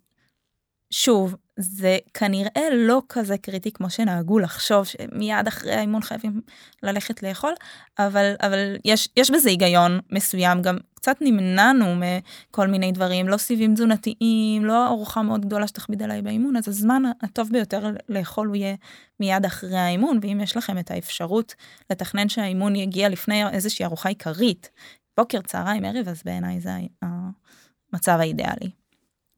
שוב, 0.91 1.35
זה 1.57 1.97
כנראה 2.13 2.69
לא 2.71 3.01
כזה 3.09 3.37
קריטי 3.37 3.71
כמו 3.71 3.89
שנהגו 3.89 4.39
לחשוב 4.39 4.85
שמיד 4.85 5.47
אחרי 5.47 5.73
האימון 5.73 6.01
חייבים 6.01 6.41
ללכת 6.83 7.23
לאכול, 7.23 7.53
אבל, 7.99 8.33
אבל 8.41 8.75
יש, 8.85 9.09
יש 9.17 9.31
בזה 9.31 9.49
היגיון 9.49 9.99
מסוים, 10.11 10.61
גם 10.61 10.77
קצת 10.93 11.17
נמנענו 11.21 11.85
מכל 11.95 12.67
מיני 12.67 12.91
דברים, 12.91 13.27
לא 13.27 13.37
סיבים 13.37 13.73
תזונתיים, 13.73 14.65
לא 14.65 14.87
ארוחה 14.87 15.21
מאוד 15.21 15.45
גדולה 15.45 15.67
שתכביד 15.67 16.03
עליי 16.03 16.21
באימון, 16.21 16.55
אז 16.55 16.67
הזמן 16.67 17.03
הטוב 17.21 17.49
ביותר 17.51 17.91
לאכול 18.09 18.47
הוא 18.47 18.55
יהיה 18.55 18.75
מיד 19.19 19.45
אחרי 19.45 19.77
האימון, 19.77 20.19
ואם 20.21 20.39
יש 20.43 20.57
לכם 20.57 20.77
את 20.77 20.91
האפשרות 20.91 21.55
לתכנן 21.89 22.29
שהאימון 22.29 22.75
יגיע 22.75 23.09
לפני 23.09 23.47
איזושהי 23.47 23.85
ארוחה 23.85 24.09
עיקרית, 24.09 24.69
בוקר, 25.17 25.41
צהריים, 25.41 25.85
ערב, 25.85 26.07
אז 26.07 26.21
בעיניי 26.25 26.59
זה 26.59 26.71
המצב 27.01 28.17
האידיאלי. 28.19 28.84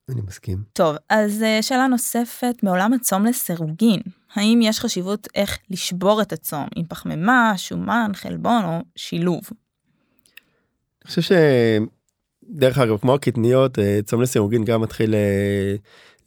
אני 0.10 0.22
מסכים. 0.28 0.58
טוב, 0.74 0.96
אז 1.10 1.44
אה, 1.44 1.62
שאלה 1.62 1.88
נוספת 1.88 2.56
מעולם 2.64 2.94
הצום 2.94 3.26
לסירוגין. 3.26 4.00
האם 4.36 4.60
יש 4.64 4.80
חשיבות 4.80 5.28
איך 5.36 5.58
לשבור 5.70 6.22
את 6.22 6.34
הצום 6.34 6.66
עם 6.76 6.86
פחמימה, 6.86 7.54
שומן, 7.58 8.12
חלבון 8.14 8.64
או 8.66 8.80
שילוב? 8.96 9.42
אני 11.06 11.10
חושב 11.10 11.22
שדרך 11.22 12.78
אגב 12.78 12.98
כמו 12.98 13.14
הקטניות 13.14 13.80
אה, 13.80 14.00
צום 14.06 14.22
לסירוגין 14.22 14.64
גם 14.64 14.82
מתחיל 14.82 15.16
אה, 15.16 15.76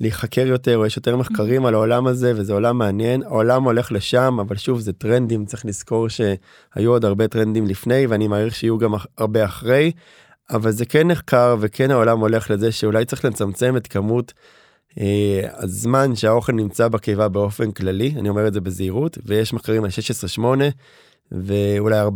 להיחקר 0.00 0.46
יותר 0.46 0.76
או 0.76 0.86
יש 0.86 0.96
יותר 0.96 1.16
מחקרים 1.16 1.66
על 1.66 1.74
העולם 1.74 2.06
הזה 2.06 2.32
וזה 2.36 2.52
עולם 2.52 2.78
מעניין 2.78 3.22
העולם 3.22 3.64
הולך 3.64 3.92
לשם 3.92 4.36
אבל 4.40 4.56
שוב 4.56 4.80
זה 4.80 4.92
טרנדים 4.92 5.44
צריך 5.44 5.66
לזכור 5.66 6.08
שהיו 6.08 6.90
עוד 6.90 7.04
הרבה 7.04 7.28
טרנדים 7.28 7.66
לפני 7.66 8.06
ואני 8.06 8.28
מעריך 8.28 8.54
שיהיו 8.54 8.78
גם 8.78 8.92
הרבה 9.18 9.44
אחרי 9.44 9.92
אבל 10.50 10.70
זה 10.70 10.86
כן 10.86 11.08
נחקר 11.08 11.56
וכן 11.60 11.90
העולם 11.90 12.18
הולך 12.20 12.50
לזה 12.50 12.72
שאולי 12.72 13.04
צריך 13.04 13.24
לצמצם 13.24 13.76
את 13.76 13.86
כמות 13.86 14.32
אה, 15.00 15.40
הזמן 15.52 16.16
שהאוכל 16.16 16.52
נמצא 16.52 16.88
בקיבה 16.88 17.28
באופן 17.28 17.70
כללי 17.70 18.14
אני 18.18 18.28
אומר 18.28 18.48
את 18.48 18.52
זה 18.52 18.60
בזהירות 18.60 19.18
ויש 19.26 19.52
מחקרים 19.52 19.84
על 19.84 19.90
16-8 20.38 20.42
ואולי 21.32 22.00
14-10 22.02 22.06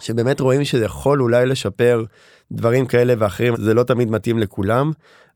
שבאמת 0.00 0.40
רואים 0.40 0.64
שזה 0.64 0.84
יכול 0.84 1.22
אולי 1.22 1.46
לשפר 1.46 2.04
דברים 2.52 2.86
כאלה 2.86 3.14
ואחרים 3.18 3.56
זה 3.56 3.74
לא 3.74 3.82
תמיד 3.82 4.10
מתאים 4.10 4.38
לכולם 4.38 4.92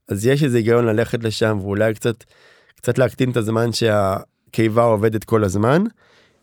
אז 0.09 0.27
יש 0.27 0.45
איזה 0.45 0.57
היגיון 0.57 0.87
ללכת 0.87 1.25
לשם 1.25 1.59
ואולי 1.63 1.95
קצת 1.95 2.25
קצת 2.75 2.99
להקטין 2.99 3.31
את 3.31 3.37
הזמן 3.37 3.73
שהקיבה 3.73 4.83
עובדת 4.83 5.25
כל 5.25 5.45
הזמן. 5.45 5.85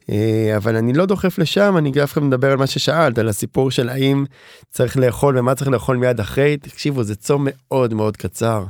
אה, 0.09 0.53
אבל 0.57 0.75
אני 0.75 0.93
לא 0.93 1.05
דוחף 1.05 1.39
לשם 1.39 1.77
אני 1.77 1.91
דווקא 1.91 2.19
מדבר 2.19 2.51
על 2.51 2.57
מה 2.57 2.67
ששאלת 2.67 3.17
על 3.17 3.29
הסיפור 3.29 3.71
של 3.71 3.89
האם 3.89 4.25
צריך 4.69 4.97
לאכול 4.97 5.37
ומה 5.37 5.55
צריך 5.55 5.69
לאכול 5.69 5.97
מיד 5.97 6.19
אחרי 6.19 6.57
תקשיבו 6.57 7.03
זה 7.03 7.15
צום 7.15 7.47
מאוד 7.49 7.93
מאוד 7.93 8.17
קצר. 8.17 8.63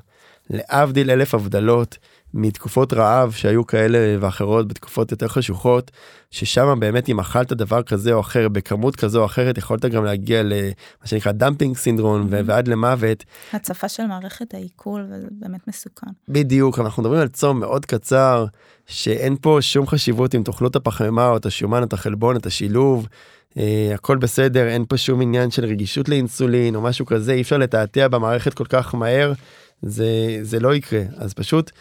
להבדיל 0.49 1.11
אלף 1.11 1.33
הבדלות 1.33 1.97
מתקופות 2.33 2.93
רעב 2.93 3.31
שהיו 3.31 3.67
כאלה 3.67 4.17
ואחרות 4.19 4.67
בתקופות 4.67 5.11
יותר 5.11 5.27
חשוכות 5.27 5.91
ששם 6.31 6.79
באמת 6.79 7.09
אם 7.09 7.19
אכלת 7.19 7.53
דבר 7.53 7.83
כזה 7.83 8.13
או 8.13 8.19
אחר 8.19 8.49
בכמות 8.49 8.95
כזו 8.95 9.19
או 9.19 9.25
אחרת 9.25 9.57
יכולת 9.57 9.85
גם 9.85 10.05
להגיע 10.05 10.43
למה 10.43 10.71
שנקרא 11.05 11.31
dumping 11.31 11.77
syndrome 11.77 12.21
mm-hmm. 12.21 12.43
ועד 12.45 12.67
למוות. 12.67 13.23
הצפה 13.53 13.89
של 13.89 14.05
מערכת 14.05 14.53
העיכול 14.53 15.05
וזה 15.09 15.27
באמת 15.31 15.67
מסוכן. 15.67 16.07
בדיוק 16.29 16.79
אנחנו 16.79 17.03
מדברים 17.03 17.21
על 17.21 17.27
צום 17.27 17.59
מאוד 17.59 17.85
קצר 17.85 18.45
שאין 18.85 19.35
פה 19.41 19.57
שום 19.61 19.87
חשיבות 19.87 20.35
אם 20.35 20.43
תאכלו 20.43 20.67
את 20.67 20.75
הפחמימה 20.75 21.27
או 21.27 21.37
את 21.37 21.45
השומן 21.45 21.83
את 21.83 21.93
החלבון 21.93 22.35
את 22.35 22.45
השילוב. 22.45 23.07
Uh, 23.49 23.59
הכל 23.93 24.17
בסדר 24.17 24.67
אין 24.67 24.85
פה 24.85 24.97
שום 24.97 25.21
עניין 25.21 25.51
של 25.51 25.65
רגישות 25.65 26.09
לאינסולין 26.09 26.75
או 26.75 26.81
משהו 26.81 27.05
כזה 27.05 27.33
אי 27.33 27.41
אפשר 27.41 27.57
לתעתע 27.57 28.07
במערכת 28.07 28.53
כל 28.53 28.65
כך 28.65 28.95
מהר 28.95 29.33
זה 29.81 30.39
זה 30.41 30.59
לא 30.59 30.75
יקרה 30.75 31.01
אז 31.17 31.33
פשוט 31.33 31.71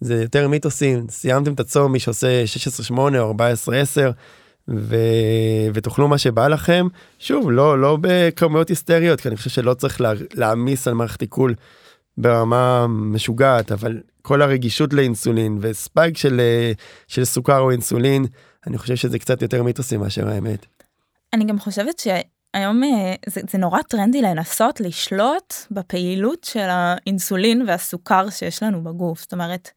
זה 0.00 0.22
יותר 0.22 0.48
מיתוסים 0.48 1.06
סיימתם 1.10 1.52
את 1.52 1.60
הצום 1.60 1.92
מי 1.92 1.98
שעושה 1.98 2.44
16-8 2.90 2.92
או 2.98 3.34
14-10 3.34 3.36
ו... 4.68 4.96
ותאכלו 5.74 6.08
מה 6.08 6.18
שבא 6.18 6.48
לכם 6.48 6.86
שוב 7.18 7.50
לא 7.50 7.80
לא 7.80 7.98
בכמויות 8.00 8.68
היסטריות 8.68 9.20
כי 9.20 9.28
אני 9.28 9.36
חושב 9.36 9.50
שלא 9.50 9.74
צריך 9.74 10.00
לה... 10.00 10.12
להעמיס 10.34 10.88
על 10.88 10.94
מערכת 10.94 11.20
עיכול 11.20 11.54
ברמה 12.18 12.86
משוגעת 12.88 13.72
אבל 13.72 14.00
כל 14.22 14.42
הרגישות 14.42 14.92
לאינסולין 14.92 15.58
וספייק 15.60 16.16
של 16.16 16.40
של 17.08 17.24
סוכר 17.24 17.58
או 17.58 17.70
אינסולין 17.70 18.26
אני 18.66 18.78
חושב 18.78 18.96
שזה 18.96 19.18
קצת 19.18 19.42
יותר 19.42 19.62
מיתוסים 19.62 20.00
מאשר 20.00 20.28
האמת. 20.28 20.66
אני 21.32 21.44
גם 21.44 21.58
חושבת 21.58 21.98
ש... 21.98 22.08
היום 22.54 22.84
אה, 22.84 23.14
זה, 23.26 23.40
זה 23.50 23.58
נורא 23.58 23.82
טרנדי 23.82 24.22
לנסות 24.22 24.80
לשלוט 24.80 25.54
בפעילות 25.70 26.44
של 26.44 26.66
האינסולין 26.68 27.64
והסוכר 27.66 28.30
שיש 28.30 28.62
לנו 28.62 28.84
בגוף. 28.84 29.20
זאת 29.20 29.32
אומרת, 29.32 29.70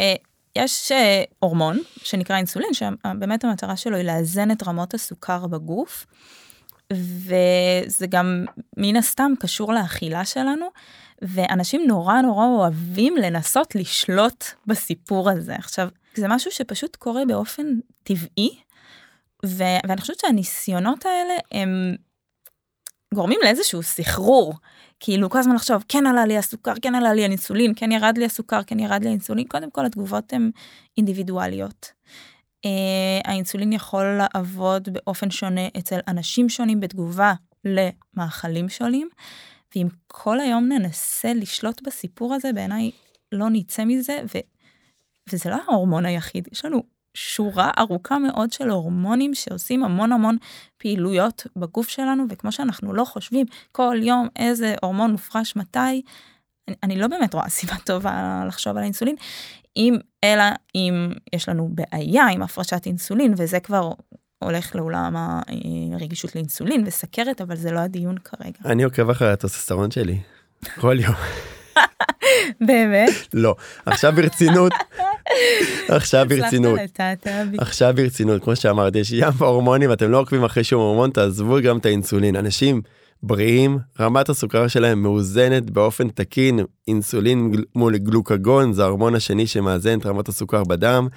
אה, 0.00 0.14
יש 0.56 0.92
אה, 0.92 1.22
הורמון 1.38 1.78
שנקרא 1.96 2.36
אינסולין, 2.36 2.74
שבאמת 2.74 3.44
המטרה 3.44 3.76
שלו 3.76 3.96
היא 3.96 4.04
לאזן 4.04 4.50
את 4.50 4.62
רמות 4.62 4.94
הסוכר 4.94 5.46
בגוף, 5.46 6.06
וזה 6.92 8.06
גם 8.08 8.44
מן 8.76 8.96
הסתם 8.96 9.32
קשור 9.40 9.72
לאכילה 9.72 10.24
שלנו, 10.24 10.66
ואנשים 11.22 11.82
נורא 11.86 12.20
נורא 12.20 12.46
אוהבים 12.46 13.16
לנסות 13.16 13.74
לשלוט 13.74 14.44
בסיפור 14.66 15.30
הזה. 15.30 15.54
עכשיו, 15.54 15.88
זה 16.14 16.28
משהו 16.28 16.50
שפשוט 16.50 16.96
קורה 16.96 17.24
באופן 17.24 17.66
טבעי, 18.02 18.58
ו- 19.46 19.80
ואני 19.88 20.00
חושבת 20.00 20.20
שהניסיונות 20.20 21.06
האלה 21.06 21.34
הם 21.52 21.96
גורמים 23.14 23.40
לאיזשהו 23.42 23.82
סחרור. 23.82 24.54
כאילו 25.00 25.30
כל 25.30 25.38
הזמן 25.38 25.54
לחשוב 25.54 25.84
כן 25.88 26.06
עלה 26.06 26.26
לי 26.26 26.38
הסוכר 26.38 26.72
כן 26.82 26.94
עלה 26.94 27.12
לי 27.12 27.22
האינסולין 27.22 27.72
כן 27.76 27.92
ירד 27.92 28.18
לי 28.18 28.24
הסוכר 28.24 28.62
כן 28.62 28.78
ירד 28.78 29.02
לי 29.02 29.08
האינסולין 29.08 29.46
קודם 29.46 29.70
כל 29.70 29.86
התגובות 29.86 30.32
הן 30.32 30.50
אינדיבידואליות. 30.96 31.92
Uh, 32.66 33.28
האינסולין 33.28 33.72
יכול 33.72 34.18
לעבוד 34.18 34.88
באופן 34.92 35.30
שונה 35.30 35.68
אצל 35.78 35.98
אנשים 36.08 36.48
שונים 36.48 36.80
בתגובה 36.80 37.32
למאכלים 37.64 38.68
שונים 38.68 39.08
ואם 39.74 39.86
כל 40.06 40.40
היום 40.40 40.68
ננסה 40.68 41.34
לשלוט 41.34 41.82
בסיפור 41.82 42.34
הזה 42.34 42.52
בעיניי 42.52 42.90
לא 43.32 43.46
נצא 43.50 43.84
מזה 43.84 44.20
ו, 44.34 44.38
וזה 45.32 45.50
לא 45.50 45.56
ההורמון 45.68 46.06
היחיד 46.06 46.48
יש 46.52 46.64
לנו 46.64 46.82
שורה 47.18 47.70
ארוכה 47.78 48.18
מאוד 48.18 48.52
של 48.52 48.70
הורמונים 48.70 49.34
שעושים 49.34 49.84
המון 49.84 50.12
המון 50.12 50.36
פעילויות 50.78 51.46
בגוף 51.56 51.88
שלנו, 51.88 52.24
וכמו 52.30 52.52
שאנחנו 52.52 52.92
לא 52.92 53.04
חושבים 53.04 53.46
כל 53.72 53.96
יום 54.02 54.28
איזה 54.36 54.74
הורמון 54.82 55.12
מופרש 55.12 55.56
מתי, 55.56 56.02
אני, 56.68 56.76
אני 56.82 56.96
לא 56.96 57.06
באמת 57.06 57.34
רואה 57.34 57.48
סיבה 57.48 57.74
טובה 57.84 58.42
לחשוב 58.46 58.76
על 58.76 58.82
האינסולין, 58.82 59.16
אם 59.76 59.96
אלא 60.24 60.44
אם 60.74 61.12
יש 61.32 61.48
לנו 61.48 61.70
בעיה 61.72 62.26
עם 62.26 62.42
הפרשת 62.42 62.86
אינסולין, 62.86 63.34
וזה 63.36 63.60
כבר 63.60 63.92
הולך 64.38 64.76
לעולם 64.76 65.40
הרגישות 65.92 66.34
לאינסולין 66.34 66.84
וסכרת, 66.86 67.40
אבל 67.40 67.56
זה 67.56 67.70
לא 67.72 67.78
הדיון 67.78 68.18
כרגע. 68.18 68.58
אני 68.64 68.82
עוקב 68.82 69.10
אחרי 69.10 69.32
הטוסטסטרון 69.32 69.90
שלי, 69.90 70.18
כל 70.80 70.96
יום. 71.00 71.14
באמת? 72.68 73.10
לא. 73.34 73.54
עכשיו 73.86 74.12
ברצינות, 74.12 74.72
עכשיו 75.88 76.26
ברצינות, 76.28 76.80
עכשיו 77.58 77.92
ברצינות, 77.96 78.44
כמו 78.44 78.56
שאמרת, 78.56 78.96
יש 78.96 79.12
ים 79.12 79.32
הורמונים, 79.38 79.92
אתם 79.92 80.10
לא 80.10 80.20
עוקבים 80.20 80.44
אחרי 80.44 80.64
שום 80.64 80.80
הורמון, 80.80 81.10
תעזבו 81.10 81.58
גם 81.62 81.78
את 81.78 81.86
האינסולין. 81.86 82.36
אנשים 82.36 82.82
בריאים, 83.22 83.78
רמת 84.00 84.28
הסוכר 84.28 84.68
שלהם 84.68 85.02
מאוזנת 85.02 85.70
באופן 85.70 86.08
תקין, 86.08 86.60
אינסולין 86.88 87.52
מול 87.74 87.96
גלוקגון, 87.96 88.72
זה 88.72 88.84
ההורמון 88.84 89.14
השני 89.14 89.46
שמאזן 89.46 89.98
את 89.98 90.06
רמת 90.06 90.28
הסוכר 90.28 90.64
בדם. 90.64 91.08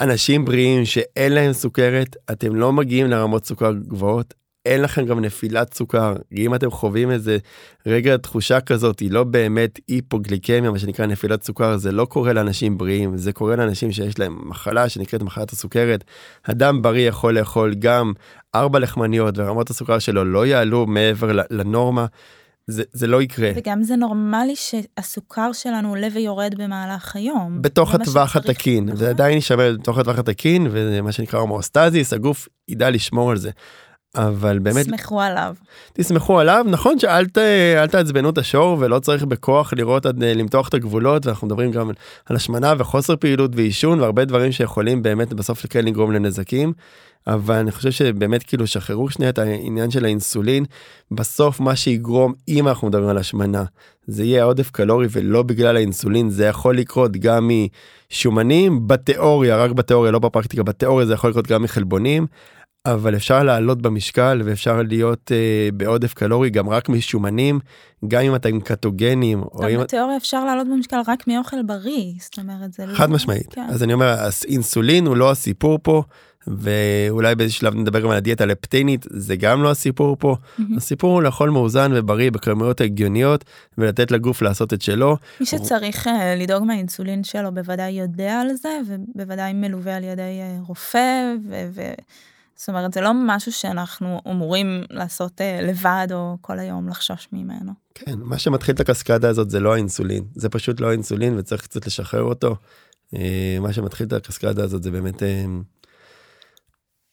אנשים 0.00 0.44
בריאים 0.44 0.84
שאין 0.84 1.32
להם 1.32 1.52
סוכרת, 1.52 2.16
אתם 2.32 2.54
לא 2.54 2.72
מגיעים 2.72 3.06
לרמות 3.06 3.46
סוכר 3.46 3.72
גבוהות, 3.72 4.34
אין 4.66 4.82
לכם 4.82 5.06
גם 5.06 5.20
נפילת 5.20 5.74
סוכר. 5.74 6.14
אם 6.36 6.54
אתם 6.54 6.70
חווים 6.70 7.10
איזה 7.10 7.38
רגע 7.86 8.16
תחושה 8.16 8.60
כזאת, 8.60 9.00
היא 9.00 9.10
לא 9.10 9.24
באמת 9.24 9.80
היפוגליקמיה, 9.88 10.70
מה 10.70 10.78
שנקרא 10.78 11.06
נפילת 11.06 11.42
סוכר, 11.42 11.76
זה 11.76 11.92
לא 11.92 12.04
קורה 12.04 12.32
לאנשים 12.32 12.78
בריאים, 12.78 13.16
זה 13.16 13.32
קורה 13.32 13.56
לאנשים 13.56 13.92
שיש 13.92 14.18
להם 14.18 14.48
מחלה 14.48 14.88
שנקראת 14.88 15.22
מחלת 15.22 15.52
הסוכרת. 15.52 16.04
אדם 16.42 16.82
בריא 16.82 17.08
יכול 17.08 17.38
לאכול 17.38 17.74
גם 17.74 18.12
ארבע 18.54 18.78
לחמניות 18.78 19.38
ורמות 19.38 19.70
הסוכר 19.70 19.98
שלו 19.98 20.24
לא 20.24 20.46
יעלו 20.46 20.86
מעבר 20.86 21.30
לנורמה. 21.50 22.06
זה, 22.66 22.82
זה 22.92 23.06
לא 23.06 23.22
יקרה. 23.22 23.50
וגם 23.54 23.82
זה 23.82 23.96
נורמלי 23.96 24.54
שהסוכר 24.56 25.52
שלנו 25.52 25.88
עולה 25.88 26.08
ויורד 26.14 26.54
במהלך 26.58 27.16
היום. 27.16 27.62
בתוך 27.62 27.94
הטווח 27.94 28.36
התקין, 28.36 28.86
זה 28.86 28.92
נכון. 28.92 29.06
עדיין 29.06 29.34
יישמר 29.34 29.76
בתוך 29.80 29.98
הטווח 29.98 30.18
התקין, 30.18 30.66
וזה 30.70 31.02
מה 31.02 31.12
שנקרא 31.12 31.40
הומואסטזיס, 31.40 32.12
הגוף 32.12 32.48
ידע 32.68 32.90
לשמור 32.90 33.30
על 33.30 33.36
זה. 33.36 33.50
אבל 34.16 34.58
באמת 34.58 34.86
תסמכו 34.86 35.20
עליו. 35.20 35.54
תסמכו 35.92 36.38
עליו. 36.38 36.66
נכון 36.68 36.98
שאל 36.98 37.26
ת, 37.26 37.38
אל 37.78 37.86
תעצבנו 37.86 38.30
את 38.30 38.38
השור 38.38 38.76
ולא 38.80 38.98
צריך 38.98 39.24
בכוח 39.24 39.72
לראות 39.72 40.06
עד 40.06 40.24
למתוח 40.24 40.68
את 40.68 40.74
הגבולות 40.74 41.26
ואנחנו 41.26 41.46
מדברים 41.46 41.70
גם 41.70 41.90
על 42.26 42.36
השמנה 42.36 42.74
וחוסר 42.78 43.16
פעילות 43.16 43.50
ועישון 43.54 44.00
והרבה 44.00 44.24
דברים 44.24 44.52
שיכולים 44.52 45.02
באמת 45.02 45.32
בסוף 45.32 45.66
כן 45.66 45.84
לגרום 45.84 46.12
לנזקים. 46.12 46.72
אבל 47.26 47.54
אני 47.54 47.70
חושב 47.70 47.90
שבאמת 47.90 48.42
כאילו 48.42 48.66
שחררו 48.66 49.10
שנייה 49.10 49.30
את 49.30 49.38
העניין 49.38 49.90
של 49.90 50.04
האינסולין 50.04 50.64
בסוף 51.10 51.60
מה 51.60 51.76
שיגרום 51.76 52.32
אם 52.48 52.68
אנחנו 52.68 52.88
מדברים 52.88 53.08
על 53.08 53.18
השמנה 53.18 53.64
זה 54.06 54.24
יהיה 54.24 54.44
עודף 54.44 54.70
קלורי 54.70 55.06
ולא 55.10 55.42
בגלל 55.42 55.76
האינסולין 55.76 56.30
זה 56.30 56.46
יכול 56.46 56.78
לקרות 56.78 57.12
גם 57.12 57.50
משומנים 58.10 58.88
בתיאוריה 58.88 59.56
רק 59.56 59.70
בתיאוריה 59.70 60.12
לא 60.12 60.18
בפרקטיקה 60.18 60.62
בתיאוריה 60.62 61.06
זה 61.06 61.14
יכול 61.14 61.30
לקרות 61.30 61.46
גם 61.46 61.62
מחלבונים 61.62 62.26
אבל 62.86 63.16
אפשר 63.16 63.42
לעלות 63.42 63.82
במשקל 63.82 64.42
ואפשר 64.44 64.82
להיות 64.82 65.32
אה, 65.32 65.68
בעודף 65.74 66.14
קלורי 66.14 66.50
גם 66.50 66.68
רק 66.68 66.88
משומנים, 66.88 67.60
גם 68.08 68.22
אם 68.22 68.34
אתם 68.34 68.60
קטוגנים. 68.60 69.44
טוב, 69.52 69.64
אם... 69.64 69.80
בתיאוריה 69.80 70.16
אפשר 70.16 70.44
לעלות 70.44 70.66
במשקל 70.66 70.96
רק 71.06 71.28
מאוכל 71.28 71.62
בריא, 71.62 72.12
זאת 72.20 72.38
אומרת 72.38 72.72
זה 72.72 72.86
לא... 72.86 72.94
חד 72.94 73.10
משמעית. 73.10 73.46
כן. 73.50 73.66
אז 73.68 73.82
אני 73.82 73.92
אומר, 73.92 74.16
האינסולין 74.46 75.06
הוא 75.06 75.16
לא 75.16 75.30
הסיפור 75.30 75.78
פה, 75.82 76.02
ואולי 76.46 77.34
באיזה 77.34 77.54
שלב 77.54 77.74
נדבר 77.74 78.00
גם 78.00 78.10
על 78.10 78.16
הדיאטה 78.16 78.46
לפטינית, 78.46 79.06
זה 79.10 79.36
גם 79.36 79.62
לא 79.62 79.70
הסיפור 79.70 80.16
פה. 80.18 80.36
Mm-hmm. 80.36 80.62
הסיפור 80.76 81.12
הוא 81.12 81.22
לאכול 81.22 81.50
מאוזן 81.50 81.90
ובריא 81.94 82.30
בכמויות 82.30 82.80
הגיוניות, 82.80 83.44
ולתת 83.78 84.10
לגוף 84.10 84.42
לעשות 84.42 84.72
את 84.72 84.82
שלו. 84.82 85.16
מי 85.40 85.46
שצריך 85.46 86.06
uh, 86.06 86.10
לדאוג 86.36 86.64
מהאינסולין 86.64 87.24
שלו 87.24 87.54
בוודאי 87.54 87.90
יודע 87.90 88.40
על 88.40 88.54
זה, 88.54 88.78
ובוודאי 88.86 89.52
מלווה 89.52 89.96
על 89.96 90.04
ידי 90.04 90.40
uh, 90.40 90.66
רופא, 90.68 91.34
ו... 91.48 91.68
ו... 91.74 91.82
זאת 92.60 92.68
אומרת, 92.68 92.92
זה 92.92 93.00
לא 93.00 93.10
משהו 93.14 93.52
שאנחנו 93.52 94.20
אמורים 94.28 94.82
לעשות 94.90 95.40
אה, 95.40 95.60
לבד 95.62 96.06
או 96.12 96.36
כל 96.40 96.58
היום 96.58 96.88
לחשוש 96.88 97.28
ממנו. 97.32 97.72
כן, 97.94 98.18
מה 98.18 98.38
שמתחיל 98.38 98.74
את 98.74 98.80
הקסקדה 98.80 99.28
הזאת 99.28 99.50
זה 99.50 99.60
לא 99.60 99.74
האינסולין, 99.74 100.24
זה 100.34 100.48
פשוט 100.48 100.80
לא 100.80 100.88
האינסולין 100.88 101.38
וצריך 101.38 101.62
קצת 101.62 101.86
לשחרר 101.86 102.22
אותו. 102.22 102.56
אה, 103.14 103.58
מה 103.60 103.72
שמתחיל 103.72 104.06
את 104.06 104.12
הקסקדה 104.12 104.64
הזאת 104.64 104.82
זה 104.82 104.90
באמת 104.90 105.22
אה, 105.22 105.44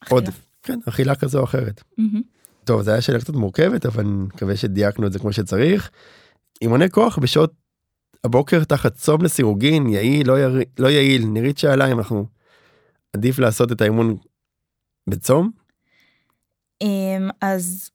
עוד, 0.08 0.28
כן, 0.62 0.78
אכילה 0.88 1.14
כזו 1.14 1.38
או 1.38 1.44
אחרת. 1.44 1.80
Mm-hmm. 1.80 2.22
טוב, 2.64 2.82
זו 2.82 2.90
הייתה 2.90 3.02
שאלה 3.02 3.20
קצת 3.20 3.34
מורכבת, 3.34 3.86
אבל 3.86 4.04
אני 4.04 4.12
מקווה 4.12 4.56
שדייקנו 4.56 5.06
את 5.06 5.12
זה 5.12 5.18
כמו 5.18 5.32
שצריך. 5.32 5.90
אימוני 6.62 6.90
כוח 6.90 7.18
בשעות 7.18 7.52
הבוקר 8.24 8.64
תחת 8.64 8.94
צום 8.94 9.22
לסירוגין, 9.22 9.88
יעיל, 9.88 10.28
לא, 10.28 10.38
יר... 10.38 10.58
לא 10.78 10.88
יעיל, 10.88 11.26
נירית 11.26 11.58
שאלה 11.58 11.92
אם 11.92 11.98
אנחנו 11.98 12.26
עדיף 13.12 13.38
לעשות 13.38 13.72
את 13.72 13.80
האימון 13.80 14.16
בצום? 15.10 15.50
אמ, 16.82 17.30
אז 17.40 17.90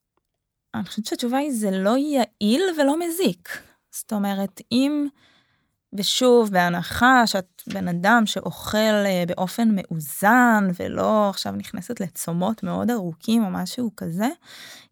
אני 0.74 0.86
חושבת 0.86 1.06
שהתשובה 1.06 1.38
היא 1.38 1.52
זה 1.54 1.72
לא 1.72 1.98
יעיל 1.98 2.62
ולא 2.78 3.00
מזיק. 3.00 3.50
זאת 3.92 4.14
אומרת, 4.14 4.62
אם, 4.72 5.08
ושוב, 5.94 6.50
בהנחה 6.52 7.28
שאת 7.28 7.62
בן 7.68 7.88
אדם 7.88 8.24
שאוכל 8.26 8.78
אה, 8.78 9.24
באופן 9.28 9.70
מאוזן 9.76 10.68
ולא 10.80 11.30
עכשיו 11.30 11.54
נכנסת 11.54 12.00
לצומות 12.00 12.64
מאוד 12.64 12.92
ארוכים 12.92 13.44
או 13.44 13.50
משהו 13.50 13.92
כזה, 13.98 14.28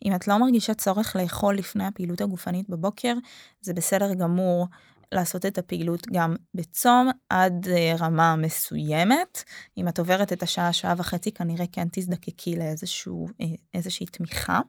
אם 0.06 0.16
את 0.16 0.28
לא 0.28 0.38
מרגישה 0.38 0.74
צורך 0.74 1.16
לאכול 1.16 1.56
לפני 1.56 1.86
הפעילות 1.86 2.22
הגופנית 2.22 2.70
בבוקר, 2.70 3.14
זה 3.62 3.74
בסדר 3.74 4.14
גמור 4.14 4.68
לעשות 5.12 5.46
את 5.46 5.58
הפעילות 5.58 6.08
גם 6.12 6.36
בצום 6.54 7.10
עד 7.30 7.68
אה, 7.68 7.94
רמה 8.00 8.36
מסוימת. 8.36 9.44
אם 9.78 9.88
את 9.88 10.00
עוברת 10.00 10.34
את 10.34 10.44
השעה, 10.44 10.74
שעה 10.74 10.94
וחצי, 10.98 11.32
כנראה 11.32 11.66
כן 11.72 11.88
תזדקקי 11.92 12.56
לאיזשהו, 12.56 13.28
אה, 13.42 14.06
תמיכה. 14.12 14.60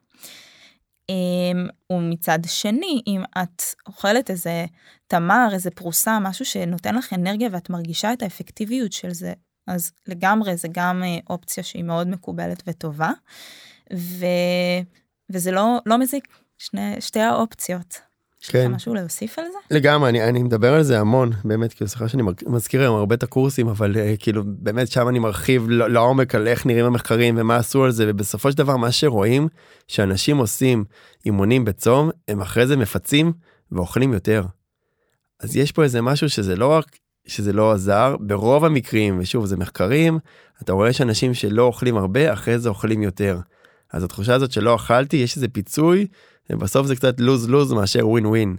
אמ, 1.09 1.67
ומצד 1.91 2.39
שני, 2.47 3.01
אם 3.07 3.23
את 3.37 3.63
אוכלת 3.87 4.29
איזה 4.29 4.65
תמר, 5.07 5.47
איזה 5.53 5.71
פרוסה, 5.71 6.19
משהו 6.19 6.45
שנותן 6.45 6.95
לך 6.95 7.13
אנרגיה 7.13 7.49
ואת 7.51 7.69
מרגישה 7.69 8.13
את 8.13 8.21
האפקטיביות 8.21 8.93
של 8.93 9.13
זה, 9.13 9.33
אז 9.67 9.91
לגמרי 10.07 10.57
זה 10.57 10.67
גם 10.71 11.03
אה, 11.03 11.17
אופציה 11.29 11.63
שהיא 11.63 11.83
מאוד 11.83 12.07
מקובלת 12.07 12.63
וטובה. 12.67 13.11
ו... 13.93 14.25
וזה 15.29 15.51
לא, 15.51 15.77
לא 15.85 15.97
מזיק, 15.97 16.27
שני, 16.57 17.01
שתי 17.01 17.19
האופציות. 17.19 18.12
יש 18.43 18.49
לך 18.49 18.55
כן. 18.55 18.71
משהו 18.71 18.93
להוסיף 18.93 19.39
על 19.39 19.45
זה? 19.51 19.75
לגמרי, 19.75 20.09
אני, 20.09 20.23
אני 20.23 20.43
מדבר 20.43 20.73
על 20.73 20.83
זה 20.83 20.99
המון, 20.99 21.31
באמת, 21.43 21.73
כאילו, 21.73 21.89
סליחה 21.89 22.07
שאני 22.07 22.23
מזכיר 22.45 22.81
היום 22.81 22.95
הרבה 22.95 23.15
את 23.15 23.23
הקורסים, 23.23 23.67
אבל 23.67 23.95
uh, 23.95 23.97
כאילו, 24.19 24.43
באמת 24.45 24.87
שם 24.87 25.07
אני 25.09 25.19
מרחיב 25.19 25.69
לעומק 25.69 26.35
על 26.35 26.47
איך 26.47 26.65
נראים 26.65 26.85
המחקרים 26.85 27.35
ומה 27.37 27.55
עשו 27.55 27.83
על 27.83 27.91
זה, 27.91 28.05
ובסופו 28.07 28.51
של 28.51 28.57
דבר 28.57 28.77
מה 28.77 28.91
שרואים, 28.91 29.47
שאנשים 29.87 30.37
עושים 30.37 30.83
אימונים 31.25 31.65
בצום, 31.65 32.09
הם 32.27 32.41
אחרי 32.41 32.67
זה 32.67 32.77
מפצים 32.77 33.33
ואוכלים 33.71 34.13
יותר. 34.13 34.43
אז 35.39 35.55
יש 35.55 35.71
פה 35.71 35.83
איזה 35.83 36.01
משהו 36.01 36.29
שזה 36.29 36.55
לא 36.55 36.67
רק 36.67 36.85
שזה 37.27 37.53
לא 37.53 37.71
עזר, 37.71 38.15
ברוב 38.19 38.65
המקרים, 38.65 39.19
ושוב, 39.19 39.45
זה 39.45 39.57
מחקרים, 39.57 40.19
אתה 40.61 40.73
רואה 40.73 40.93
שאנשים 40.93 41.33
שלא 41.33 41.63
אוכלים 41.63 41.97
הרבה, 41.97 42.33
אחרי 42.33 42.59
זה 42.59 42.69
אוכלים 42.69 43.03
יותר. 43.03 43.39
אז 43.93 44.03
התחושה 44.03 44.33
הזאת 44.33 44.51
שלא 44.51 44.75
אכלתי, 44.75 45.17
יש 45.17 45.35
איזה 45.35 45.47
פיצוי, 45.47 46.07
ובסוף 46.49 46.87
זה 46.87 46.95
קצת 46.95 47.19
לוז 47.19 47.49
לוז 47.49 47.73
מאשר 47.73 48.07
ווין 48.07 48.25
ווין. 48.25 48.55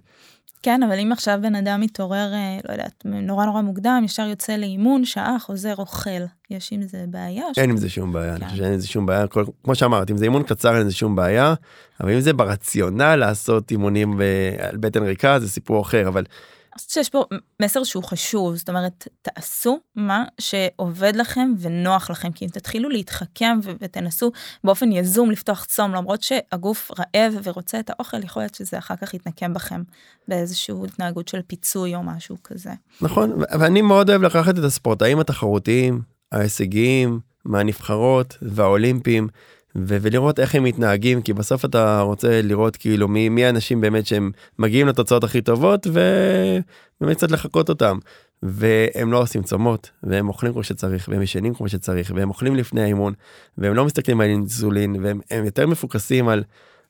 כן, 0.62 0.82
אבל 0.82 0.98
אם 0.98 1.12
עכשיו 1.12 1.38
בן 1.42 1.54
אדם 1.54 1.80
מתעורר, 1.80 2.32
אה, 2.32 2.58
לא 2.68 2.72
יודעת, 2.72 3.02
נורא 3.04 3.46
נורא 3.46 3.62
מוקדם, 3.62 4.02
ישר 4.04 4.22
יוצא 4.22 4.56
לאימון, 4.56 5.04
שעה, 5.04 5.36
חוזר, 5.40 5.74
אוכל, 5.78 6.10
יש 6.50 6.72
עם 6.72 6.82
זה 6.82 7.04
בעיה? 7.08 7.44
אין 7.56 7.70
עם 7.70 7.76
זה 7.76 7.88
שום 7.88 8.12
בעיה, 8.12 8.36
כן. 8.36 8.42
אני 8.42 8.50
חושב 8.50 8.62
שאין 8.62 8.72
עם 8.72 8.78
זה 8.78 8.86
שום 8.86 9.06
בעיה, 9.06 9.26
כל, 9.26 9.44
כמו 9.64 9.74
שאמרת, 9.74 10.10
אם 10.10 10.16
זה 10.16 10.24
אימון 10.24 10.42
קצר 10.42 10.72
אין 10.72 10.80
עם 10.80 10.88
זה 10.88 10.94
שום 10.94 11.16
בעיה, 11.16 11.54
אבל 12.00 12.12
אם 12.12 12.20
זה 12.20 12.32
ברציונל 12.32 13.16
לעשות 13.16 13.70
אימונים 13.70 14.20
על 14.58 14.76
בטן 14.76 15.02
ריקה, 15.02 15.38
זה 15.40 15.48
סיפור 15.48 15.82
אחר, 15.82 16.08
אבל 16.08 16.24
אני 16.74 16.78
חושבת 16.78 16.90
שיש 16.90 17.08
פה 17.08 17.24
מסר 17.62 17.84
שהוא 17.84 18.04
חשוב, 18.04 18.56
זאת 18.56 18.68
אומרת, 18.68 19.08
תעשו 19.22 19.78
מה 19.96 20.24
שעובד 20.40 21.16
לכם 21.16 21.52
ונוח 21.58 22.10
לכם, 22.10 22.32
כי 22.32 22.44
אם 22.44 22.50
תתחילו 22.50 22.88
להתחכם 22.88 23.58
ותנסו 23.80 24.32
באופן 24.64 24.92
יזום 24.92 25.30
לפתוח 25.30 25.64
צום, 25.64 25.94
למרות 25.94 26.22
שהגוף 26.22 26.90
רעב 26.98 27.34
ורוצה 27.42 27.80
את 27.80 27.90
האוכל, 27.90 28.24
יכול 28.24 28.42
להיות 28.42 28.54
שזה 28.54 28.78
אחר 28.78 28.96
כך 28.96 29.14
יתנקם 29.14 29.54
בכם 29.54 29.82
באיזושהי 30.28 30.74
התנהגות 30.84 31.28
של 31.28 31.40
פיצוי 31.46 31.94
או 31.94 32.02
משהו 32.02 32.36
כזה. 32.44 32.70
נכון, 33.00 33.32
ואני 33.60 33.82
מאוד 33.82 34.10
אוהב 34.10 34.22
לקחת 34.22 34.58
את 34.58 34.64
הספורטאים 34.64 35.20
התחרותיים, 35.20 36.02
ההישגיים, 36.32 37.20
מהנבחרות 37.44 38.36
והאולימפיים, 38.42 39.28
ו- 39.76 39.96
ולראות 40.00 40.40
איך 40.40 40.54
הם 40.54 40.64
מתנהגים 40.64 41.22
כי 41.22 41.32
בסוף 41.32 41.64
אתה 41.64 42.00
רוצה 42.00 42.42
לראות 42.42 42.76
כאילו 42.76 43.08
מי 43.08 43.28
מי 43.28 43.44
האנשים 43.44 43.80
באמת 43.80 44.06
שהם 44.06 44.30
מגיעים 44.58 44.86
לתוצאות 44.86 45.24
הכי 45.24 45.40
טובות 45.40 45.86
ובאמת 45.86 47.16
קצת 47.16 47.30
לחקות 47.30 47.68
אותם 47.68 47.98
והם 48.42 49.12
לא 49.12 49.22
עושים 49.22 49.42
צומות 49.42 49.90
והם 50.02 50.28
אוכלים 50.28 50.52
כמו 50.52 50.62
שצריך 50.62 51.08
והם 51.12 51.22
ישנים 51.22 51.54
כמו 51.54 51.68
שצריך 51.68 52.12
והם 52.14 52.28
אוכלים 52.28 52.56
לפני 52.56 52.82
האימון 52.82 53.12
והם 53.58 53.74
לא 53.74 53.84
מסתכלים 53.84 54.20
על 54.20 54.26
אינסולין 54.26 54.96
והם 55.02 55.44
יותר 55.44 55.66
מפוקסים 55.66 56.28
על. 56.28 56.42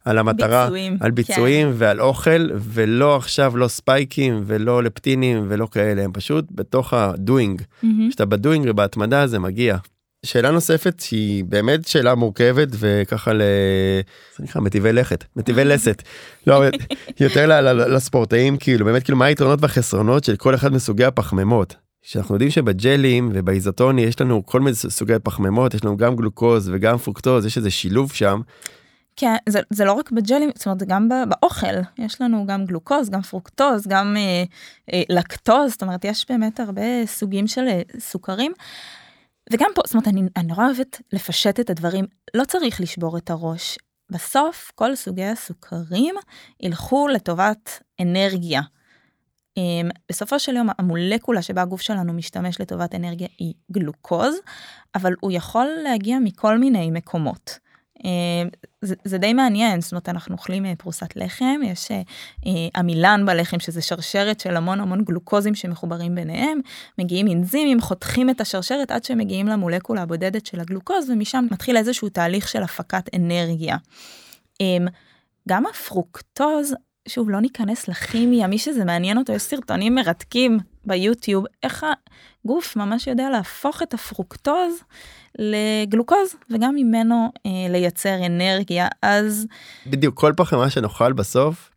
על 0.05 0.19
המטרה, 0.19 0.65
ביצועים, 0.65 0.97
על 1.01 1.11
ביצועים 1.11 1.69
כן. 1.69 1.75
ועל 1.79 2.01
אוכל 2.01 2.49
ולא 2.55 3.17
עכשיו 3.17 3.57
לא 3.57 3.69
ספייקים 3.69 4.43
ולא 4.47 4.83
לפטינים 4.83 5.45
ולא 5.49 5.69
כאלה 5.71 6.03
הם 6.03 6.13
פשוט 6.13 6.45
בתוך 6.51 6.95
הדוינג. 6.95 7.63
Mm-hmm. 7.63 7.87
כשאתה 8.09 8.25
בדוינג 8.25 8.67
ובהתמדה 8.69 9.27
זה 9.27 9.39
מגיע. 9.39 9.77
שאלה 10.25 10.51
נוספת 10.51 11.01
שהיא 11.01 11.45
באמת 11.45 11.89
שאלה 11.89 12.15
מורכבת 12.15 12.69
וככה 12.73 13.33
ל... 13.33 13.43
זה 14.37 14.45
נקרא 14.45 14.63
מטיבי 14.63 14.93
לכת, 14.93 15.25
מטיבי 15.37 15.65
לסת. 15.65 16.03
לא, 16.47 16.63
יותר 17.21 17.61
לספורטאים 17.75 18.57
כאילו 18.57 18.85
באמת 18.85 19.03
כאילו 19.03 19.19
מה 19.19 19.25
היתרונות 19.25 19.59
והחסרונות 19.63 20.25
של 20.25 20.37
כל 20.37 20.55
אחד 20.55 20.73
מסוגי 20.73 21.05
הפחמימות. 21.05 21.75
שאנחנו 22.03 22.35
יודעים 22.35 22.51
שבג'לים 22.51 23.31
ובאיזוטוני 23.35 24.03
יש 24.03 24.21
לנו 24.21 24.47
כל 24.47 24.61
מיני 24.61 24.77
סוגי 24.77 25.15
פחמימות 25.23 25.75
יש 25.75 25.85
לנו 25.85 25.97
גם 25.97 26.17
גלוקוז 26.17 26.71
וגם 26.73 26.99
פרוקטוז 26.99 27.47
יש 27.47 27.57
איזה 27.57 27.71
שילוב 27.71 28.13
שם. 28.13 28.41
כן 29.17 29.37
זה, 29.49 29.61
זה 29.71 29.85
לא 29.85 29.93
רק 29.93 30.11
בג'לים 30.11 30.51
זאת 30.55 30.67
אומרת 30.67 30.83
גם 30.83 31.09
באוכל 31.29 31.75
יש 31.99 32.21
לנו 32.21 32.47
גם 32.47 32.65
גלוקוז 32.65 33.11
גם 33.11 33.23
פרוקטוז 33.23 33.87
גם 33.87 34.17
אה, 34.17 34.45
אה, 34.93 35.03
לקטוז 35.09 35.71
זאת 35.71 35.83
אומרת 35.83 36.05
יש 36.05 36.27
באמת 36.29 36.61
הרבה 36.61 37.07
סוגים 37.07 37.47
של 37.47 37.69
אה, 37.69 37.83
סוכרים. 37.99 38.53
וגם 39.53 39.71
פה, 39.75 39.83
זאת 39.85 39.95
אומרת, 39.95 40.09
אני, 40.09 40.23
אני 40.37 40.47
נורא 40.47 40.67
אוהבת 40.67 41.01
לפשט 41.13 41.61
את 41.61 41.71
הדברים, 41.71 42.05
לא 42.35 42.45
צריך 42.45 42.81
לשבור 42.81 43.19
את 43.19 43.31
הראש. 43.31 43.79
בסוף, 44.11 44.73
כל 44.75 44.95
סוגי 44.95 45.25
הסוכרים 45.25 46.15
ילכו 46.61 47.09
לטובת 47.09 47.83
אנרגיה. 48.01 48.61
Um, 49.59 49.93
בסופו 50.09 50.39
של 50.39 50.57
יום 50.57 50.69
המולקולה 50.79 51.43
שבה 51.43 51.63
הגוף 51.63 51.81
שלנו 51.81 52.13
משתמש 52.13 52.61
לטובת 52.61 52.95
אנרגיה 52.95 53.29
היא 53.39 53.55
גלוקוז, 53.73 54.35
אבל 54.95 55.13
הוא 55.21 55.33
יכול 55.33 55.67
להגיע 55.85 56.19
מכל 56.19 56.59
מיני 56.59 56.91
מקומות. 56.91 57.59
אה, 58.05 58.11
זה, 58.83 58.95
זה 59.05 59.19
די 59.19 59.33
מעניין, 59.33 59.81
זאת 59.81 59.93
אומרת 59.93 60.09
אנחנו 60.09 60.35
אוכלים 60.35 60.67
אה, 60.67 60.73
פרוסת 60.79 61.17
לחם, 61.17 61.61
יש 61.65 61.91
אה, 61.91 62.01
עמילן 62.77 63.27
בלחם 63.27 63.61
שזה 63.61 63.83
שרשרת 63.83 64.41
של 64.41 64.57
המון 64.57 64.81
המון 64.81 65.05
גלוקוזים 65.05 65.55
שמחוברים 65.55 66.15
ביניהם, 66.15 66.61
מגיעים 66.99 67.27
אנזימים, 67.29 67.81
חותכים 67.81 68.31
את 68.31 68.41
השרשרת 68.41 68.91
עד 68.91 69.05
שמגיעים 69.05 69.47
למולקולה 69.47 70.03
הבודדת 70.03 70.47
של 70.47 70.61
הגלוקוז 70.61 71.11
ומשם 71.11 71.47
מתחיל 71.51 71.77
איזשהו 71.77 72.09
תהליך 72.09 72.49
של 72.49 72.63
הפקת 72.63 73.15
אנרגיה. 73.15 73.77
גם 75.49 75.67
הפרוקטוז, 75.67 76.75
שוב 77.09 77.31
לא 77.31 77.41
ניכנס 77.41 77.89
לכימיה, 77.89 78.47
מי 78.47 78.59
שזה 78.59 78.85
מעניין 78.85 79.19
אותו 79.19 79.33
יש 79.33 79.43
סרטונים 79.43 79.95
מרתקים 79.95 80.59
ביוטיוב, 80.85 81.45
איך 81.63 81.87
הגוף 82.45 82.77
ממש 82.77 83.07
יודע 83.07 83.31
להפוך 83.31 83.83
את 83.83 83.95
הפרוקטוז 83.95 84.75
לגלוקוז 85.39 86.35
וגם 86.51 86.75
ממנו 86.75 87.33
אה, 87.47 87.51
לייצר 87.69 88.27
אנרגיה 88.27 88.89
אז 89.03 89.47
בדיוק 89.87 90.21
כל 90.21 90.33
פחמימה 90.37 90.71
שנאכל 90.71 91.13
בסוף 91.13 91.71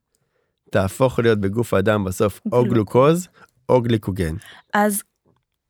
תהפוך 0.71 1.19
להיות 1.19 1.39
בגוף 1.39 1.73
האדם 1.73 2.03
בסוף 2.03 2.41
גלוק. 2.47 2.53
או 2.53 2.69
גלוקוז 2.69 3.27
או 3.69 3.81
גליקוגן. 3.81 4.35
אז 4.73 5.03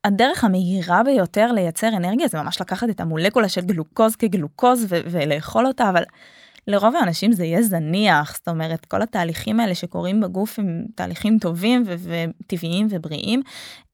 הדרך 0.04 0.44
המהירה 0.44 1.02
ביותר 1.02 1.52
לייצר 1.52 1.88
אנרגיה 1.88 2.28
זה 2.28 2.42
ממש 2.42 2.60
לקחת 2.60 2.90
את 2.90 3.00
המולקולה 3.00 3.48
של 3.48 3.60
גלוקוז 3.60 4.16
כגלוקוז 4.16 4.86
ולאכול 4.90 5.66
אותה 5.66 5.90
אבל 5.90 6.02
לרוב 6.68 6.96
האנשים 6.96 7.32
זה 7.32 7.44
יהיה 7.44 7.62
זניח 7.62 8.36
זאת 8.36 8.48
אומרת 8.48 8.84
כל 8.84 9.02
התהליכים 9.02 9.60
האלה 9.60 9.74
שקורים 9.74 10.20
בגוף 10.20 10.58
הם 10.58 10.84
תהליכים 10.94 11.38
טובים 11.38 11.84
וטבעיים 11.86 12.86
ובריאים. 12.90 13.42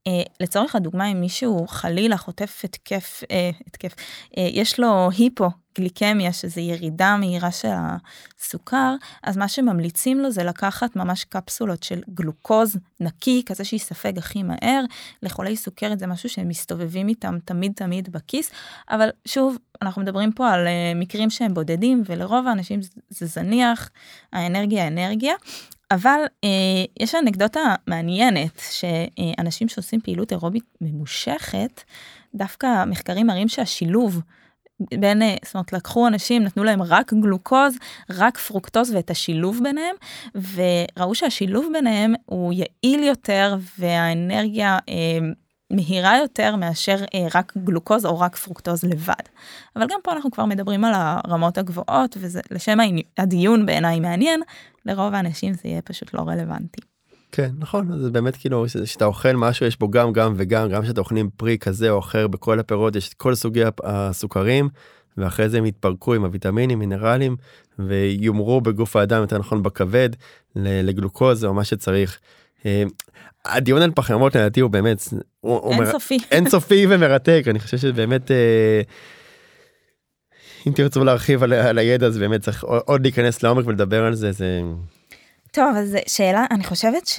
אה, 0.06 0.22
לצורך 0.40 0.76
הדוגמה 0.76 1.12
אם 1.12 1.20
מישהו 1.20 1.66
חלילה 1.68 2.16
חוטף 2.16 2.60
התקף 2.64 3.22
אה, 3.30 3.50
התקף 3.66 3.94
אה, 4.38 4.48
יש 4.52 4.80
לו 4.80 5.08
היפו 5.18 5.48
גליקמיה 5.78 6.32
שזה 6.32 6.60
ירידה 6.60 7.16
מהירה 7.16 7.50
של 7.50 7.68
הסוכר 8.38 8.94
אז 9.22 9.36
מה 9.36 9.48
שממליצים 9.48 10.20
לו 10.20 10.30
זה 10.30 10.44
לקחת 10.44 10.96
ממש 10.96 11.24
קפסולות 11.24 11.82
של 11.82 12.00
גלוקוז 12.14 12.76
נקי 13.00 13.42
כזה 13.46 13.64
שיספג 13.64 14.18
הכי 14.18 14.42
מהר. 14.42 14.84
לחולי 15.22 15.56
סוכרת 15.56 15.98
זה 15.98 16.06
משהו 16.06 16.28
שהם 16.28 16.48
מסתובבים 16.48 17.08
איתם 17.08 17.38
תמיד 17.44 17.72
תמיד 17.76 18.12
בכיס. 18.12 18.50
אבל 18.90 19.08
שוב 19.24 19.56
אנחנו 19.82 20.02
מדברים 20.02 20.32
פה 20.32 20.50
על 20.50 20.66
מקרים 20.94 21.30
שהם 21.30 21.54
בודדים 21.54 22.02
ולרוב 22.06 22.46
האנשים 22.46 22.80
זה 23.10 23.26
זניח 23.26 23.90
האנרגיה 24.32 24.86
אנרגיה 24.86 25.34
אבל 25.90 26.20
אה, 26.44 26.48
יש 27.00 27.14
אנקדוטה 27.14 27.74
מעניינת 27.86 28.62
שאנשים 28.70 29.68
שעושים 29.68 30.00
פעילות 30.00 30.32
אירובית 30.32 30.64
ממושכת, 30.80 31.82
דווקא 32.34 32.84
מחקרים 32.84 33.26
מראים 33.26 33.48
שהשילוב 33.48 34.20
בין, 34.80 35.22
אה, 35.22 35.36
זאת 35.44 35.54
אומרת, 35.54 35.72
לקחו 35.72 36.06
אנשים, 36.06 36.42
נתנו 36.42 36.64
להם 36.64 36.82
רק 36.82 37.14
גלוקוז, 37.14 37.74
רק 38.10 38.38
פרוקטוז 38.38 38.94
ואת 38.94 39.10
השילוב 39.10 39.60
ביניהם, 39.62 39.96
וראו 40.34 41.14
שהשילוב 41.14 41.66
ביניהם 41.72 42.14
הוא 42.24 42.52
יעיל 42.52 43.02
יותר 43.02 43.56
והאנרגיה 43.78 44.78
אה, 44.88 45.18
מהירה 45.72 46.18
יותר 46.18 46.56
מאשר 46.56 46.96
אה, 47.14 47.26
רק 47.34 47.52
גלוקוז 47.56 48.06
או 48.06 48.20
רק 48.20 48.36
פרוקטוז 48.36 48.84
לבד. 48.84 49.24
אבל 49.76 49.86
גם 49.86 50.00
פה 50.02 50.12
אנחנו 50.12 50.30
כבר 50.30 50.44
מדברים 50.44 50.84
על 50.84 50.92
הרמות 50.94 51.58
הגבוהות 51.58 52.16
וזה 52.20 52.40
לשם 52.50 52.78
הדיון 53.18 53.66
בעיניי 53.66 54.00
מעניין, 54.00 54.40
לרוב 54.86 55.14
האנשים 55.14 55.54
זה 55.54 55.60
יהיה 55.64 55.82
פשוט 55.82 56.14
לא 56.14 56.20
רלוונטי. 56.20 56.93
כן 57.36 57.50
נכון 57.58 58.02
זה 58.02 58.10
באמת 58.10 58.36
כאילו 58.36 58.66
שאתה 58.84 59.04
אוכל 59.04 59.32
משהו 59.32 59.66
יש 59.66 59.78
בו 59.78 59.90
גם 59.90 60.12
גם 60.12 60.34
וגם 60.36 60.68
גם 60.68 60.84
שאתה 60.84 61.00
אוכלים 61.00 61.30
פרי 61.36 61.58
כזה 61.58 61.90
או 61.90 61.98
אחר 61.98 62.26
בכל 62.26 62.60
הפירות 62.60 62.96
יש 62.96 63.08
את 63.08 63.14
כל 63.14 63.34
סוגי 63.34 63.62
הסוכרים 63.84 64.68
ואחרי 65.16 65.48
זה 65.48 65.58
הם 65.58 65.66
יתפרקו 65.66 66.14
עם 66.14 66.24
הוויטמינים 66.24 66.78
מינרלים 66.78 67.36
ויומרו 67.78 68.60
בגוף 68.60 68.96
האדם 68.96 69.20
יותר 69.20 69.38
נכון 69.38 69.62
בכבד 69.62 70.08
לגלוקוז 70.56 71.44
או 71.44 71.54
מה 71.54 71.64
שצריך. 71.64 72.18
אה, 72.66 72.82
הדיון 73.44 73.82
על 73.82 73.90
פחמימות 73.94 74.36
לדעתי 74.36 74.60
הוא 74.60 74.70
באמת 74.70 75.08
אינסופי 75.44 76.18
אינסופי 76.30 76.86
ומרתק 76.88 77.44
אני 77.50 77.58
חושב 77.58 77.78
שבאמת 77.78 78.30
אה, 78.30 78.82
אם 80.66 80.72
תרצו 80.72 81.04
להרחיב 81.04 81.42
על, 81.42 81.52
על 81.52 81.78
הידע 81.78 82.06
אז 82.06 82.18
באמת 82.18 82.40
צריך 82.40 82.64
עוד 82.64 83.02
להיכנס 83.02 83.42
לעומק 83.42 83.66
ולדבר 83.66 84.04
על 84.04 84.14
זה 84.14 84.32
זה. 84.32 84.60
טוב 85.54 85.76
אז 85.76 85.96
שאלה 86.06 86.44
אני 86.50 86.64
חושבת 86.64 87.10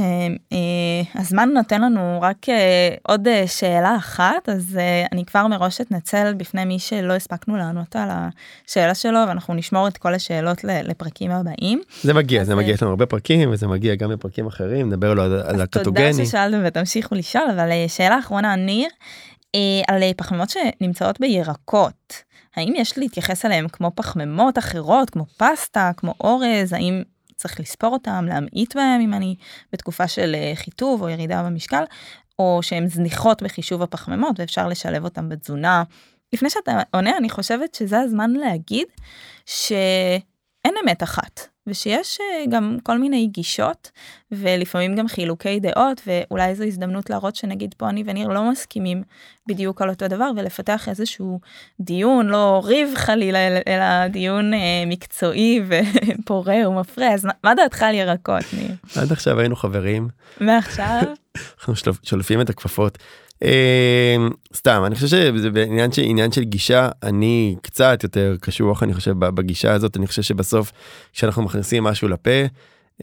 שהזמן 1.14 1.50
נותן 1.54 1.82
לנו 1.82 2.22
רק 2.22 2.50
אה, 2.50 2.96
עוד 3.04 3.28
אה, 3.28 3.48
שאלה 3.48 3.96
אחת 3.96 4.50
אז 4.50 4.78
אה, 4.78 5.06
אני 5.12 5.26
כבר 5.26 5.48
מראש 5.48 5.82
אתנצל 5.82 6.34
בפני 6.34 6.66
מי 6.66 6.80
שלא 6.80 7.14
הספקנו 7.14 7.58
לענות 7.58 7.96
על 7.96 8.10
השאלה 8.12 8.96
שלו 8.96 9.20
ואנחנו 9.28 9.54
נשמור 9.54 9.88
את 9.88 9.98
כל 9.98 10.14
השאלות 10.14 10.64
לפרקים 10.64 11.32
הבאים. 11.32 11.82
זה 12.02 12.14
מגיע 12.14 12.44
זה 12.44 12.56
מגיע 12.56 12.76
לנו 12.82 12.90
הרבה 12.90 13.06
פרקים 13.06 13.52
וזה 13.52 13.68
מגיע 13.68 13.96
גם 13.96 14.12
לפרקים 14.12 14.48
אחרים 14.48 14.88
נדבר 14.88 15.14
לו 15.14 15.24
על 15.24 15.62
הקטוגני. 15.62 16.12
תודה 16.12 16.26
ששאלתם 16.26 16.62
ותמשיכו 16.66 17.16
לשאול 17.16 17.50
אבל 17.50 17.70
שאלה 17.88 18.20
אחרונה 18.20 18.56
ניר 18.56 18.88
על 19.88 20.04
פחמימות 20.18 20.50
שנמצאות 20.50 21.20
בירקות. 21.20 22.14
האם 22.56 22.74
יש 22.76 22.98
להתייחס 22.98 23.46
אליהם 23.46 23.68
כמו 23.68 23.92
פחמימות 23.96 24.58
אחרות 24.58 25.10
כמו 25.10 25.26
פסטה 25.38 25.92
כמו 25.98 26.14
אורז 26.20 26.74
האם 26.74 27.04
צריך 27.36 27.60
לספור 27.60 27.94
אותם, 27.94 28.26
להמעיט 28.30 28.76
בהם 28.76 29.02
אם 29.02 29.14
אני 29.14 29.36
בתקופה 29.74 30.08
של 30.08 30.36
אה, 30.36 30.52
חיטוב 30.56 31.02
או 31.02 31.10
ירידה 31.10 31.44
במשקל, 31.44 31.84
או 32.40 32.60
שהן 32.62 32.88
זניחות 32.88 33.44
בחישוב 33.44 33.82
הפחמימות 33.82 34.40
ואפשר 34.40 34.68
לשלב 34.68 35.04
אותם 35.04 35.30
בתזונה. 35.30 35.84
לפני 36.34 36.50
שאתה 36.50 36.82
עונה, 36.94 37.18
אני 37.18 37.30
חושבת 37.30 37.76
שזה 37.76 38.00
הזמן 38.00 38.32
להגיד 38.32 38.88
שאין 40.66 40.76
אמת 40.84 41.04
אחת. 41.04 41.48
ושיש 41.68 42.18
אה, 42.22 42.46
גם 42.50 42.78
כל 42.84 42.98
מיני 42.98 43.28
גישות 43.28 43.92
ולפעמים 44.32 44.96
גם 44.96 45.08
חילוקי 45.08 45.60
דעות 45.60 46.02
ואולי 46.08 46.56
זו 46.56 46.64
הזדמנות 46.64 47.10
להראות 47.10 47.36
שנגיד 47.36 47.76
פה 47.78 47.90
אני 47.90 48.04
וניר 48.06 48.28
לא 48.28 48.52
מסכימים 48.52 49.04
בדיוק 49.48 49.82
על 49.82 49.90
אותו 49.90 50.08
דבר 50.08 50.32
ולפתח 50.36 50.90
איזשהו 50.90 51.40
דיון 51.80 52.28
לא 52.28 52.62
ריב 52.66 52.94
חלילה 52.96 53.40
אלא 53.68 54.08
דיון 54.08 54.54
אה, 54.54 54.60
מקצועי 54.88 55.62
ופורה 55.68 56.70
ומפרה 56.70 57.14
אז 57.14 57.28
מה 57.44 57.56
דעתך 57.56 57.84
על 57.84 57.96
ירקות 57.96 58.44
ניר? 58.54 58.72
עד 58.96 59.12
עכשיו 59.12 59.40
היינו 59.40 59.56
חברים. 59.56 60.08
ועכשיו? 60.42 61.02
אנחנו 61.58 61.74
שולפים 62.04 62.42
את 62.42 62.50
הכפפות. 62.50 62.98
אמ, 63.42 64.30
סתם 64.56 64.84
אני 64.86 64.96
חושב 64.96 65.08
שזה 65.08 65.50
בעניין 65.50 65.92
של 65.92 66.02
עניין 66.06 66.32
של 66.32 66.44
גישה 66.44 66.90
אני 67.04 67.56
קצת 67.62 68.00
יותר 68.04 68.36
קשוח 68.42 68.84
אני 68.84 68.94
חושב 68.94 69.20
בגישה 69.20 69.74
הזאת. 69.74 69.98
אני 69.98 70.08
חושב 70.08 70.22
שבסוף 70.22 70.72
כשאנחנו 71.14 71.44
מכניסים 71.44 71.84
משהו 71.84 72.08
לפה 72.08 72.32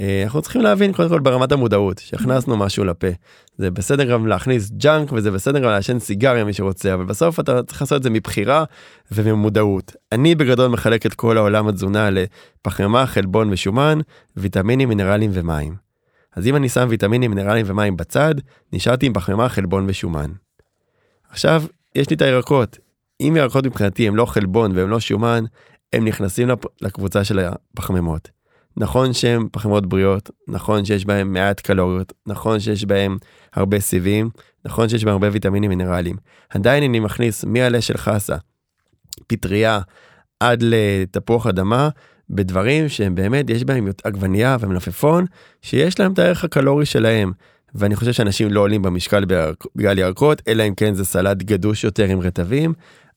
אה, 0.00 0.22
אנחנו 0.24 0.42
צריכים 0.42 0.62
להבין 0.62 0.92
קודם 0.92 1.08
כל 1.08 1.20
ברמת 1.20 1.52
המודעות 1.52 1.98
שהכנסנו 1.98 2.56
משהו 2.56 2.84
לפה. 2.84 3.06
זה 3.58 3.70
בסדר 3.70 4.04
גם 4.04 4.26
להכניס 4.26 4.70
ג'אנק 4.70 5.12
וזה 5.12 5.30
בסדר 5.30 5.58
גם 5.58 5.70
לעשן 5.70 5.98
סיגריה 5.98 6.44
מי 6.44 6.52
שרוצה 6.52 6.94
אבל 6.94 7.04
בסוף 7.04 7.40
אתה 7.40 7.62
צריך 7.62 7.82
לעשות 7.82 7.96
את 7.96 8.02
זה 8.02 8.10
מבחירה 8.10 8.64
וממודעות. 9.12 9.92
אני 10.12 10.34
בגדול 10.34 10.68
מחלק 10.68 11.06
את 11.06 11.14
כל 11.14 11.36
העולם 11.38 11.68
התזונה 11.68 12.08
לפחמימה 12.10 13.06
חלבון 13.06 13.52
ושומן 13.52 13.98
ויטמינים 14.36 14.88
מינרלים 14.88 15.30
ומים. 15.34 15.81
אז 16.36 16.46
אם 16.46 16.56
אני 16.56 16.68
שם 16.68 16.86
ויטמינים, 16.90 17.30
מינרלים 17.30 17.66
ומים 17.68 17.96
בצד, 17.96 18.34
נשארתי 18.72 19.06
עם 19.06 19.12
פחמימה, 19.12 19.48
חלבון 19.48 19.84
ושומן. 19.88 20.30
עכשיו, 21.30 21.62
יש 21.94 22.10
לי 22.10 22.16
את 22.16 22.22
הירקות. 22.22 22.78
אם 23.20 23.34
ירקות 23.36 23.66
מבחינתי 23.66 24.08
הם 24.08 24.16
לא 24.16 24.26
חלבון 24.26 24.76
והם 24.76 24.88
לא 24.88 25.00
שומן, 25.00 25.44
הם 25.92 26.04
נכנסים 26.04 26.48
לקבוצה 26.80 27.24
של 27.24 27.38
הפחמימות. 27.38 28.30
נכון 28.76 29.12
שהם 29.12 29.48
פחמימות 29.52 29.86
בריאות, 29.86 30.30
נכון 30.48 30.84
שיש 30.84 31.04
בהם 31.04 31.32
מעט 31.32 31.60
קלוריות, 31.60 32.12
נכון 32.26 32.60
שיש 32.60 32.84
בהם 32.84 33.16
הרבה 33.52 33.80
סיבים, 33.80 34.30
נכון 34.64 34.88
שיש 34.88 35.04
בהם 35.04 35.12
הרבה 35.12 35.28
ויטמינים 35.32 35.70
מינרליים. 35.70 36.16
עדיין 36.48 36.82
אני 36.82 37.00
מכניס 37.00 37.44
מעלה 37.44 37.80
של 37.80 37.96
חסה, 37.96 38.36
פטריה, 39.26 39.80
עד 40.40 40.62
לתפוח 40.62 41.46
אדמה, 41.46 41.88
בדברים 42.30 42.88
שהם 42.88 43.14
באמת 43.14 43.50
יש 43.50 43.64
בהם 43.64 43.88
עגבנייה 44.04 44.56
ומלפפון 44.60 45.26
שיש 45.62 46.00
להם 46.00 46.12
את 46.12 46.18
הערך 46.18 46.44
הקלורי 46.44 46.86
שלהם. 46.86 47.32
ואני 47.74 47.96
חושב 47.96 48.12
שאנשים 48.12 48.52
לא 48.52 48.60
עולים 48.60 48.82
במשקל 48.82 49.24
בגלל 49.76 49.98
ירקות 49.98 50.42
אלא 50.48 50.62
אם 50.68 50.74
כן 50.74 50.94
זה 50.94 51.04
סלט 51.04 51.36
גדוש 51.36 51.84
יותר 51.84 52.04
עם 52.04 52.20
רטבים. 52.20 52.72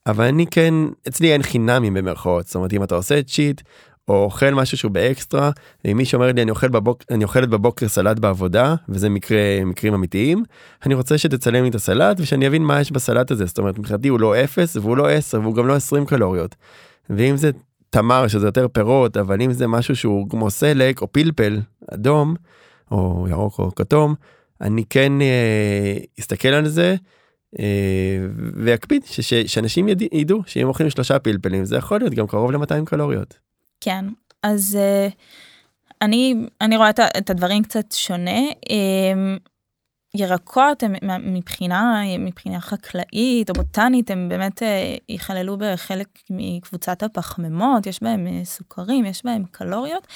אבל 0.07 0.25
אני 0.25 0.47
כן 0.47 0.73
אצלי 1.07 1.33
אין 1.33 1.43
חינמים 1.43 1.93
במרכאות 1.93 2.45
זאת 2.45 2.55
אומרת 2.55 2.73
אם 2.73 2.83
אתה 2.83 2.95
עושה 2.95 3.23
cheat 3.23 3.61
או 4.07 4.23
אוכל 4.23 4.51
משהו 4.51 4.77
שהוא 4.77 4.91
באקסטרה 4.91 5.51
אם 5.91 5.97
מישהו 5.97 6.15
אומר 6.15 6.31
לי 6.31 6.41
אני 6.41 6.51
אוכל 6.51 6.67
בבוק 6.67 7.03
אני 7.11 7.23
אוכלת 7.23 7.49
בבוקר 7.49 7.87
סלט 7.87 8.19
בעבודה 8.19 8.75
וזה 8.89 9.09
מקרה 9.09 9.65
מקרים 9.65 9.93
אמיתיים 9.93 10.43
אני 10.85 10.93
רוצה 10.93 11.17
שתצלם 11.17 11.63
לי 11.63 11.69
את 11.69 11.75
הסלט 11.75 12.19
ושאני 12.19 12.47
אבין 12.47 12.63
מה 12.63 12.81
יש 12.81 12.91
בסלט 12.91 13.31
הזה 13.31 13.45
זאת 13.45 13.57
אומרת 13.57 13.79
מבחינתי 13.79 14.07
הוא 14.07 14.19
לא 14.19 14.43
0 14.43 14.75
והוא 14.75 14.97
לא 14.97 15.09
10 15.09 15.41
והוא 15.41 15.55
גם 15.55 15.67
לא 15.67 15.75
20 15.75 16.05
קלוריות. 16.05 16.55
ואם 17.09 17.37
זה 17.37 17.51
תמר 17.95 18.27
שזה 18.27 18.47
יותר 18.47 18.67
פירות 18.67 19.17
אבל 19.17 19.41
אם 19.41 19.51
זה 19.51 19.67
משהו 19.67 19.95
שהוא 19.95 20.29
כמו 20.29 20.49
סלק 20.49 21.01
או 21.01 21.11
פלפל 21.11 21.59
אדום 21.93 22.35
או 22.91 23.25
ירוק 23.29 23.59
או 23.59 23.75
כתום 23.75 24.15
אני 24.61 24.83
כן 24.89 25.21
אה, 25.21 25.97
אסתכל 26.19 26.47
על 26.47 26.67
זה 26.67 26.95
אה, 27.59 28.75
ש, 29.05 29.33
שאנשים 29.33 29.87
יד, 29.89 30.01
ידעו 30.11 30.41
שאם 30.45 30.67
אוכלים 30.67 30.89
שלושה 30.89 31.19
פלפלים 31.19 31.65
זה 31.65 31.77
יכול 31.77 31.99
להיות 31.99 32.13
גם 32.13 32.27
קרוב 32.27 32.51
ל-200 32.51 32.85
קלוריות. 32.85 33.37
כן 33.81 34.05
אז 34.43 34.75
אה, 34.75 35.07
אני 36.01 36.35
אני 36.61 36.77
רואה 36.77 36.89
את 36.89 37.29
הדברים 37.29 37.63
קצת 37.63 37.91
שונה. 37.91 38.41
ירקות 40.17 40.83
הם 40.83 40.93
מבחינה 41.33 42.01
מבחינה 42.19 42.61
חקלאית 42.61 43.49
או 43.49 43.53
בוטנית 43.53 44.11
הם 44.11 44.29
באמת 44.29 44.63
אה, 44.63 44.95
ייכללו 45.09 45.57
בחלק 45.59 46.07
מקבוצת 46.29 47.03
הפחמימות 47.03 47.87
יש 47.87 48.03
בהם 48.03 48.27
אה, 48.27 48.45
סוכרים 48.45 49.05
יש 49.05 49.25
בהם 49.25 49.43
קלוריות 49.51 50.07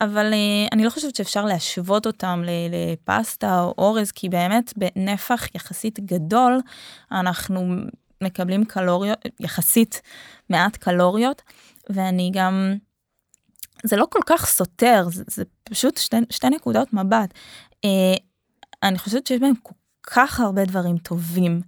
אבל 0.00 0.32
אה, 0.32 0.68
אני 0.72 0.84
לא 0.84 0.90
חושבת 0.90 1.16
שאפשר 1.16 1.44
להשוות 1.44 2.06
אותם 2.06 2.42
לפסטה 2.70 3.62
או 3.62 3.74
אורז 3.78 4.12
כי 4.12 4.28
באמת 4.28 4.72
בנפח 4.76 5.46
יחסית 5.54 6.00
גדול 6.00 6.60
אנחנו 7.12 7.74
מקבלים 8.20 8.64
קלוריות 8.64 9.18
יחסית 9.40 10.02
מעט 10.50 10.76
קלוריות 10.76 11.42
ואני 11.90 12.30
גם 12.34 12.74
זה 13.84 13.96
לא 13.96 14.06
כל 14.10 14.20
כך 14.26 14.46
סותר 14.46 15.04
זה, 15.10 15.24
זה 15.26 15.44
פשוט 15.64 15.96
שתי, 15.96 16.16
שתי 16.30 16.48
נקודות 16.48 16.92
מבט. 16.92 17.34
אני 18.82 18.98
חושבת 18.98 19.26
שיש 19.26 19.40
בהם 19.40 19.54
כל 19.62 19.74
כך 20.02 20.40
הרבה 20.40 20.64
דברים 20.64 20.98
טובים 20.98 21.60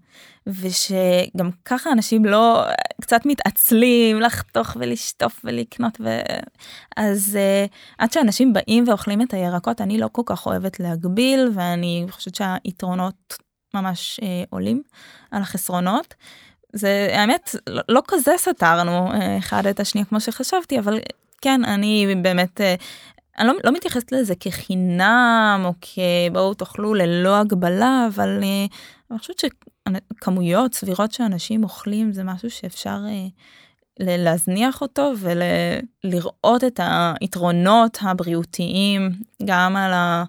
ושגם 0.46 1.50
ככה 1.64 1.92
אנשים 1.92 2.24
לא 2.24 2.64
קצת 3.00 3.26
מתעצלים 3.26 4.20
לחתוך 4.20 4.76
ולשטוף 4.80 5.40
ולקנות 5.44 6.00
ו... 6.00 6.20
אז 6.96 7.38
uh, 7.68 7.72
עד 7.98 8.12
שאנשים 8.12 8.52
באים 8.52 8.88
ואוכלים 8.88 9.22
את 9.22 9.34
הירקות 9.34 9.80
אני 9.80 9.98
לא 9.98 10.08
כל 10.12 10.22
כך 10.26 10.46
אוהבת 10.46 10.80
להגביל 10.80 11.50
ואני 11.54 12.06
חושבת 12.10 12.34
שהיתרונות 12.34 13.36
ממש 13.74 14.20
uh, 14.20 14.24
עולים 14.50 14.82
על 15.30 15.42
החסרונות. 15.42 16.14
זה 16.72 17.08
האמת 17.12 17.54
לא, 17.66 17.82
לא 17.88 18.02
כזה 18.08 18.32
סתרנו 18.36 19.12
uh, 19.12 19.14
אחד 19.38 19.66
את 19.66 19.80
השנייה 19.80 20.04
כמו 20.04 20.20
שחשבתי 20.20 20.78
אבל 20.78 20.98
כן 21.40 21.64
אני 21.64 22.14
באמת 22.22 22.60
אני 23.38 23.48
לא, 23.48 23.54
לא 23.64 23.72
מתייחסת 23.72 24.12
לזה 24.12 24.34
כחינם 24.40 25.62
או 25.64 25.72
כבואו 25.80 26.54
תאכלו 26.54 26.94
ללא 26.94 27.36
הגבלה 27.36 28.06
אבל 28.14 28.40
אה, 28.42 28.66
אני 29.10 29.18
חושבת 29.18 29.38
שכמויות 29.38 30.74
סבירות 30.74 31.12
שאנשים 31.12 31.64
אוכלים 31.64 32.12
זה 32.12 32.24
משהו 32.24 32.50
שאפשר 32.50 32.98
אה, 33.08 33.26
להזניח 33.98 34.80
אותו 34.80 35.12
ולראות 35.18 36.64
את 36.64 36.80
היתרונות 37.20 37.98
הבריאותיים 38.02 39.10
גם 39.44 39.76
על 39.76 39.92
ה... 39.92 40.24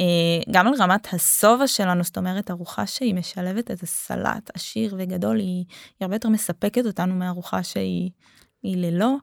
אה, 0.00 0.04
גם 0.50 0.66
על 0.66 0.74
רמת 0.78 1.14
השובע 1.14 1.66
שלנו 1.66 2.04
זאת 2.04 2.16
אומרת 2.16 2.50
ארוחה 2.50 2.86
שהיא 2.86 3.14
משלבת 3.14 3.70
איזה 3.70 3.86
סלט 3.86 4.50
עשיר 4.54 4.94
וגדול 4.98 5.38
היא, 5.38 5.64
היא 5.66 5.66
הרבה 6.00 6.14
יותר 6.14 6.28
מספקת 6.28 6.86
אותנו 6.86 7.14
מארוחה 7.14 7.62
שהיא 7.62 8.10
ללא. 8.64 9.16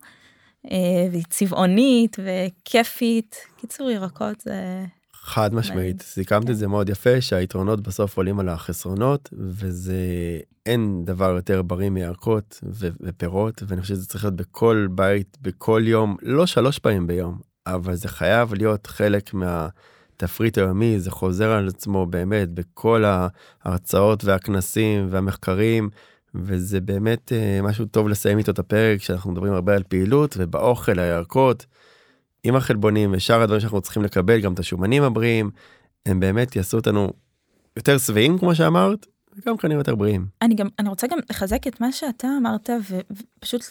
אה, 0.72 1.07
והיא 1.11 1.24
צבעונית 1.30 2.18
וכיפית. 2.20 3.36
קיצור 3.57 3.89
ירקות 3.91 4.41
זה... 4.41 4.86
חד 5.14 5.53
משמעית, 5.53 6.01
סיכמת 6.01 6.49
את 6.49 6.57
זה 6.57 6.68
מאוד 6.68 6.89
יפה 6.89 7.22
שהיתרונות 7.22 7.82
בסוף 7.82 8.18
עולים 8.18 8.39
על 8.39 8.49
החסרונות 8.49 9.30
וזה 9.34 9.95
אין 10.66 11.05
דבר 11.05 11.30
יותר 11.36 11.61
בריא 11.61 11.89
מירקות 11.89 12.59
ופירות 13.01 13.64
ואני 13.68 13.82
חושב 13.82 13.93
שזה 13.93 14.07
צריך 14.07 14.24
להיות 14.24 14.36
בכל 14.36 14.88
בית 14.91 15.38
בכל 15.41 15.82
יום 15.86 16.18
לא 16.22 16.45
שלוש 16.45 16.80
פעמים 16.80 17.07
ביום 17.07 17.38
אבל 17.68 17.95
זה 17.95 18.07
חייב 18.07 18.53
להיות 18.53 18.88
חלק 18.88 19.34
מהתפריט 19.34 20.57
היומי 20.57 20.99
זה 20.99 21.11
חוזר 21.11 21.51
על 21.51 21.68
עצמו 21.68 22.05
באמת 22.05 22.49
בכל 22.49 23.03
ההרצאות 23.05 24.26
והכנסים 24.26 25.07
והמחקרים 25.09 25.89
וזה 26.36 26.81
באמת 26.81 27.31
uh, 27.31 27.63
משהו 27.63 27.86
טוב 27.86 28.07
לסיים 28.09 28.38
איתו 28.38 28.51
את 28.51 28.59
הפרק 28.59 29.01
שאנחנו 29.01 29.31
מדברים 29.31 29.53
הרבה 29.53 29.75
על 29.75 29.84
פעילות 29.84 30.36
ובאוכל 30.38 30.99
הירקות 30.99 31.65
עם 32.43 32.55
החלבונים 32.55 33.13
ושאר 33.13 33.41
הדברים 33.41 33.61
שאנחנו 33.61 33.81
צריכים 33.81 34.03
לקבל 34.03 34.41
גם 34.41 34.53
את 34.53 34.59
השומנים 34.59 35.03
הבריאים 35.03 35.51
הם 36.05 36.19
באמת 36.19 36.55
יעשו 36.55 36.77
אותנו 36.77 37.13
יותר 37.77 37.97
שבעים 37.97 38.38
כמו 38.38 38.55
שאמרת 38.55 39.05
וגם 39.38 39.57
כנראה 39.57 39.79
יותר 39.79 39.95
בריאים. 39.95 40.27
אני 40.41 40.55
גם 40.55 40.67
אני 40.79 40.89
רוצה 40.89 41.07
גם 41.07 41.17
לחזק 41.29 41.67
את 41.67 41.81
מה 41.81 41.91
שאתה 41.91 42.27
אמרת 42.38 42.69
ופשוט 43.39 43.63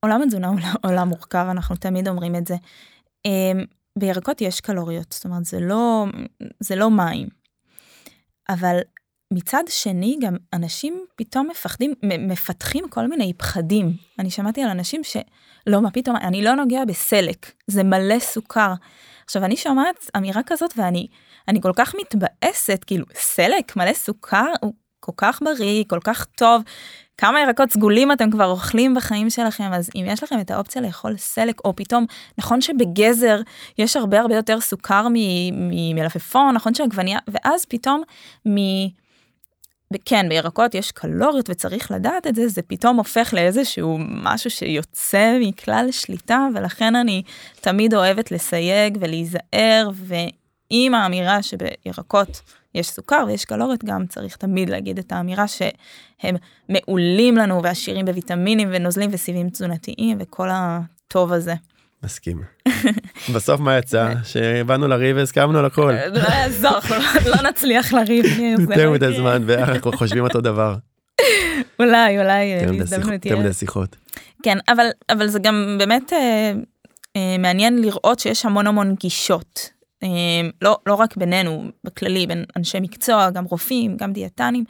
עולם 0.00 0.22
התזונה 0.22 0.48
הוא 0.48 0.58
עולם 0.82 1.08
מורכב 1.08 1.46
אנחנו 1.50 1.76
תמיד 1.76 2.08
אומרים 2.08 2.36
את 2.36 2.46
זה. 2.46 2.56
אמ, 3.24 3.64
בירקות 3.98 4.40
יש 4.40 4.60
קלוריות 4.60 5.12
זאת 5.12 5.24
אומרת 5.24 5.44
זה 5.44 5.60
לא 5.60 6.06
זה 6.60 6.76
לא 6.76 6.90
מים. 6.90 7.28
אבל 8.48 8.78
מצד 9.32 9.62
שני 9.68 10.16
גם 10.20 10.36
אנשים 10.52 11.04
פתאום 11.16 11.48
מפחדים 11.48 11.94
מפתחים 12.02 12.88
כל 12.88 13.06
מיני 13.06 13.32
פחדים. 13.32 13.92
אני 14.18 14.30
שמעתי 14.30 14.62
על 14.62 14.70
אנשים 14.70 15.00
שלא 15.04 15.82
מה 15.82 15.90
פתאום 15.90 16.16
אני 16.16 16.42
לא 16.42 16.54
נוגע 16.54 16.84
בסלק 16.84 17.52
זה 17.66 17.82
מלא 17.82 18.18
סוכר. 18.18 18.72
עכשיו 19.24 19.44
אני 19.44 19.56
שומעת 19.56 20.10
אמירה 20.16 20.42
כזאת 20.46 20.74
ואני 20.76 21.06
אני 21.48 21.60
כל 21.60 21.72
כך 21.76 21.94
מתבאסת 21.94 22.84
כאילו 22.86 23.06
סלק 23.14 23.76
מלא 23.76 23.92
סוכר 23.92 24.52
הוא 24.60 24.74
כל 25.00 25.12
כך 25.16 25.42
בריא 25.42 25.84
כל 25.88 26.00
כך 26.04 26.24
טוב. 26.24 26.62
כמה 27.18 27.40
ירקות 27.40 27.70
סגולים 27.70 28.12
אתם 28.12 28.30
כבר 28.30 28.50
אוכלים 28.50 28.94
בחיים 28.94 29.30
שלכם? 29.30 29.72
אז 29.72 29.90
אם 29.94 30.04
יש 30.08 30.22
לכם 30.22 30.40
את 30.40 30.50
האופציה 30.50 30.82
לאכול 30.82 31.16
סלק 31.16 31.60
או 31.64 31.76
פתאום 31.76 32.06
נכון 32.38 32.60
שבגזר 32.60 33.40
יש 33.78 33.96
הרבה 33.96 34.20
הרבה 34.20 34.36
יותר 34.36 34.60
סוכר 34.60 35.06
ממלפפון 35.52 36.54
נכון 36.54 36.74
שעגבניה 36.74 37.18
ואז 37.28 37.64
פתאום 37.64 38.02
מ... 38.48 38.56
כן, 40.04 40.28
בירקות 40.28 40.74
יש 40.74 40.92
קלוריות 40.92 41.50
וצריך 41.50 41.90
לדעת 41.90 42.26
את 42.26 42.34
זה, 42.34 42.48
זה 42.48 42.62
פתאום 42.62 42.96
הופך 42.96 43.34
לאיזשהו 43.34 43.98
משהו 44.00 44.50
שיוצא 44.50 45.38
מכלל 45.40 45.88
שליטה, 45.90 46.48
ולכן 46.54 46.96
אני 46.96 47.22
תמיד 47.60 47.94
אוהבת 47.94 48.30
לסייג 48.30 48.98
ולהיזהר, 49.00 49.90
ועם 49.94 50.94
האמירה 50.94 51.42
שבירקות 51.42 52.42
יש 52.74 52.90
סוכר 52.90 53.24
ויש 53.26 53.44
קלוריות, 53.44 53.84
גם 53.84 54.06
צריך 54.06 54.36
תמיד 54.36 54.70
להגיד 54.70 54.98
את 54.98 55.12
האמירה 55.12 55.48
שהם 55.48 56.36
מעולים 56.68 57.36
לנו 57.36 57.62
ועשירים 57.62 58.06
בוויטמינים 58.06 58.68
ונוזלים 58.72 59.10
וסיבים 59.12 59.50
תזונתיים 59.50 60.18
וכל 60.20 60.48
הטוב 60.52 61.32
הזה. 61.32 61.54
מסכים. 62.02 62.42
בסוף 63.34 63.60
מה 63.60 63.78
יצא? 63.78 64.12
שבאנו 64.24 64.88
לריב 64.88 65.16
והסכמנו 65.16 65.58
על 65.58 65.64
הכל. 65.64 65.92
לא 66.12 66.18
יעזור, 66.18 66.78
לא 67.26 67.48
נצליח 67.48 67.92
לריב. 67.92 68.24
יותר 68.70 68.90
מדי 68.90 69.12
זמן 69.16 69.42
ואנחנו 69.46 69.92
חושבים 69.92 70.24
אותו 70.24 70.40
דבר. 70.40 70.74
אולי, 71.80 72.18
אולי 72.18 72.44
יותר 72.44 73.36
מדי 73.38 73.52
שיחות. 73.52 73.96
כן, 74.42 74.58
אבל 75.10 75.28
זה 75.28 75.38
גם 75.38 75.76
באמת 75.78 76.12
אה, 76.12 76.52
אה, 77.16 77.36
מעניין 77.38 77.78
לראות 77.82 78.18
שיש 78.18 78.44
המון 78.44 78.66
המון 78.66 78.94
גישות 79.00 79.70
לא, 80.62 80.78
לא 80.86 80.94
רק 80.94 81.16
בינינו, 81.16 81.64
בכללי, 81.84 82.26
בין 82.26 82.44
אנשי 82.56 82.80
מקצוע, 82.80 83.30
גם 83.30 83.44
רופאים, 83.44 83.96
גם 83.96 84.12
דיאטנים, 84.12 84.64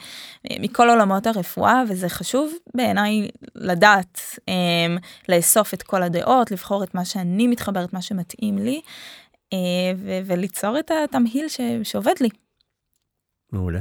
אה, 0.51 0.57
מכל 0.61 0.91
עולמות 0.91 1.27
הרפואה, 1.27 1.83
וזה 1.89 2.09
חשוב 2.09 2.53
בעיניי 2.75 3.29
לדעת 3.55 4.21
אמ, 4.49 4.99
לאסוף 5.29 5.75
את 5.75 5.83
כל 5.83 6.03
הדעות, 6.03 6.51
לבחור 6.51 6.85
את 6.85 6.95
מה 6.95 7.05
שאני 7.05 7.47
מתחברת, 7.47 7.93
מה 7.93 8.03
שמתאים 8.03 8.59
לי, 8.59 8.81
אה, 9.53 9.59
וליצור 10.25 10.79
את 10.79 10.91
התמהיל 11.05 11.47
שעובד 11.83 12.15
לי. 12.21 12.29
מעולה. 13.53 13.81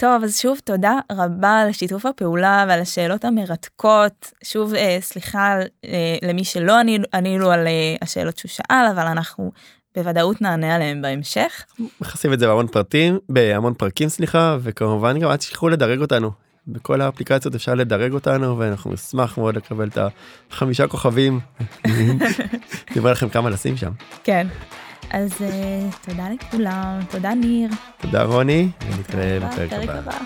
טוב, 0.00 0.24
אז 0.24 0.38
שוב 0.38 0.58
תודה 0.64 0.98
רבה 1.12 1.60
על 1.60 1.72
שיתוף 1.72 2.06
הפעולה 2.06 2.64
ועל 2.68 2.80
השאלות 2.80 3.24
המרתקות. 3.24 4.32
שוב, 4.44 4.74
אה, 4.74 4.96
סליחה 5.00 5.58
אה, 5.84 6.16
למי 6.22 6.44
שלא 6.44 6.74
ענינו 7.14 7.50
על 7.50 7.66
אה, 7.66 7.96
השאלות 8.02 8.38
שהוא 8.38 8.48
שאל, 8.48 8.86
אבל 8.92 9.06
אנחנו 9.06 9.52
בוודאות 9.96 10.40
נענה 10.40 10.74
עליהם 10.74 11.02
בהמשך. 11.02 11.64
מכסים 12.00 12.32
את 12.32 12.38
זה 12.40 12.46
בהמון 12.46 12.66
פרטים, 12.66 13.18
בהמון 13.28 13.74
פרקים 13.74 14.08
סליחה, 14.08 14.56
וכמובן 14.60 15.18
גם 15.18 15.30
אל 15.30 15.36
תשכחו 15.36 15.68
לדרג 15.68 16.00
אותנו. 16.00 16.30
בכל 16.66 17.00
האפליקציות 17.00 17.54
אפשר 17.54 17.74
לדרג 17.74 18.12
אותנו 18.12 18.58
ואנחנו 18.58 18.92
נשמח 18.92 19.38
מאוד 19.38 19.56
לקבל 19.56 19.88
את 19.88 19.98
החמישה 20.50 20.86
כוכבים. 20.86 21.40
אומר 22.96 23.12
לכם 23.12 23.28
כמה 23.28 23.50
לשים 23.50 23.76
שם. 23.76 23.90
כן. 24.24 24.46
אז 25.10 25.32
uh, 25.32 26.06
תודה 26.06 26.28
לכולם, 26.28 27.00
תודה 27.10 27.34
ניר. 27.34 27.70
תודה 28.00 28.22
רוני, 28.22 28.68
ונתראה 28.86 29.38
בפרק 29.40 29.72
הבא. 29.72 30.18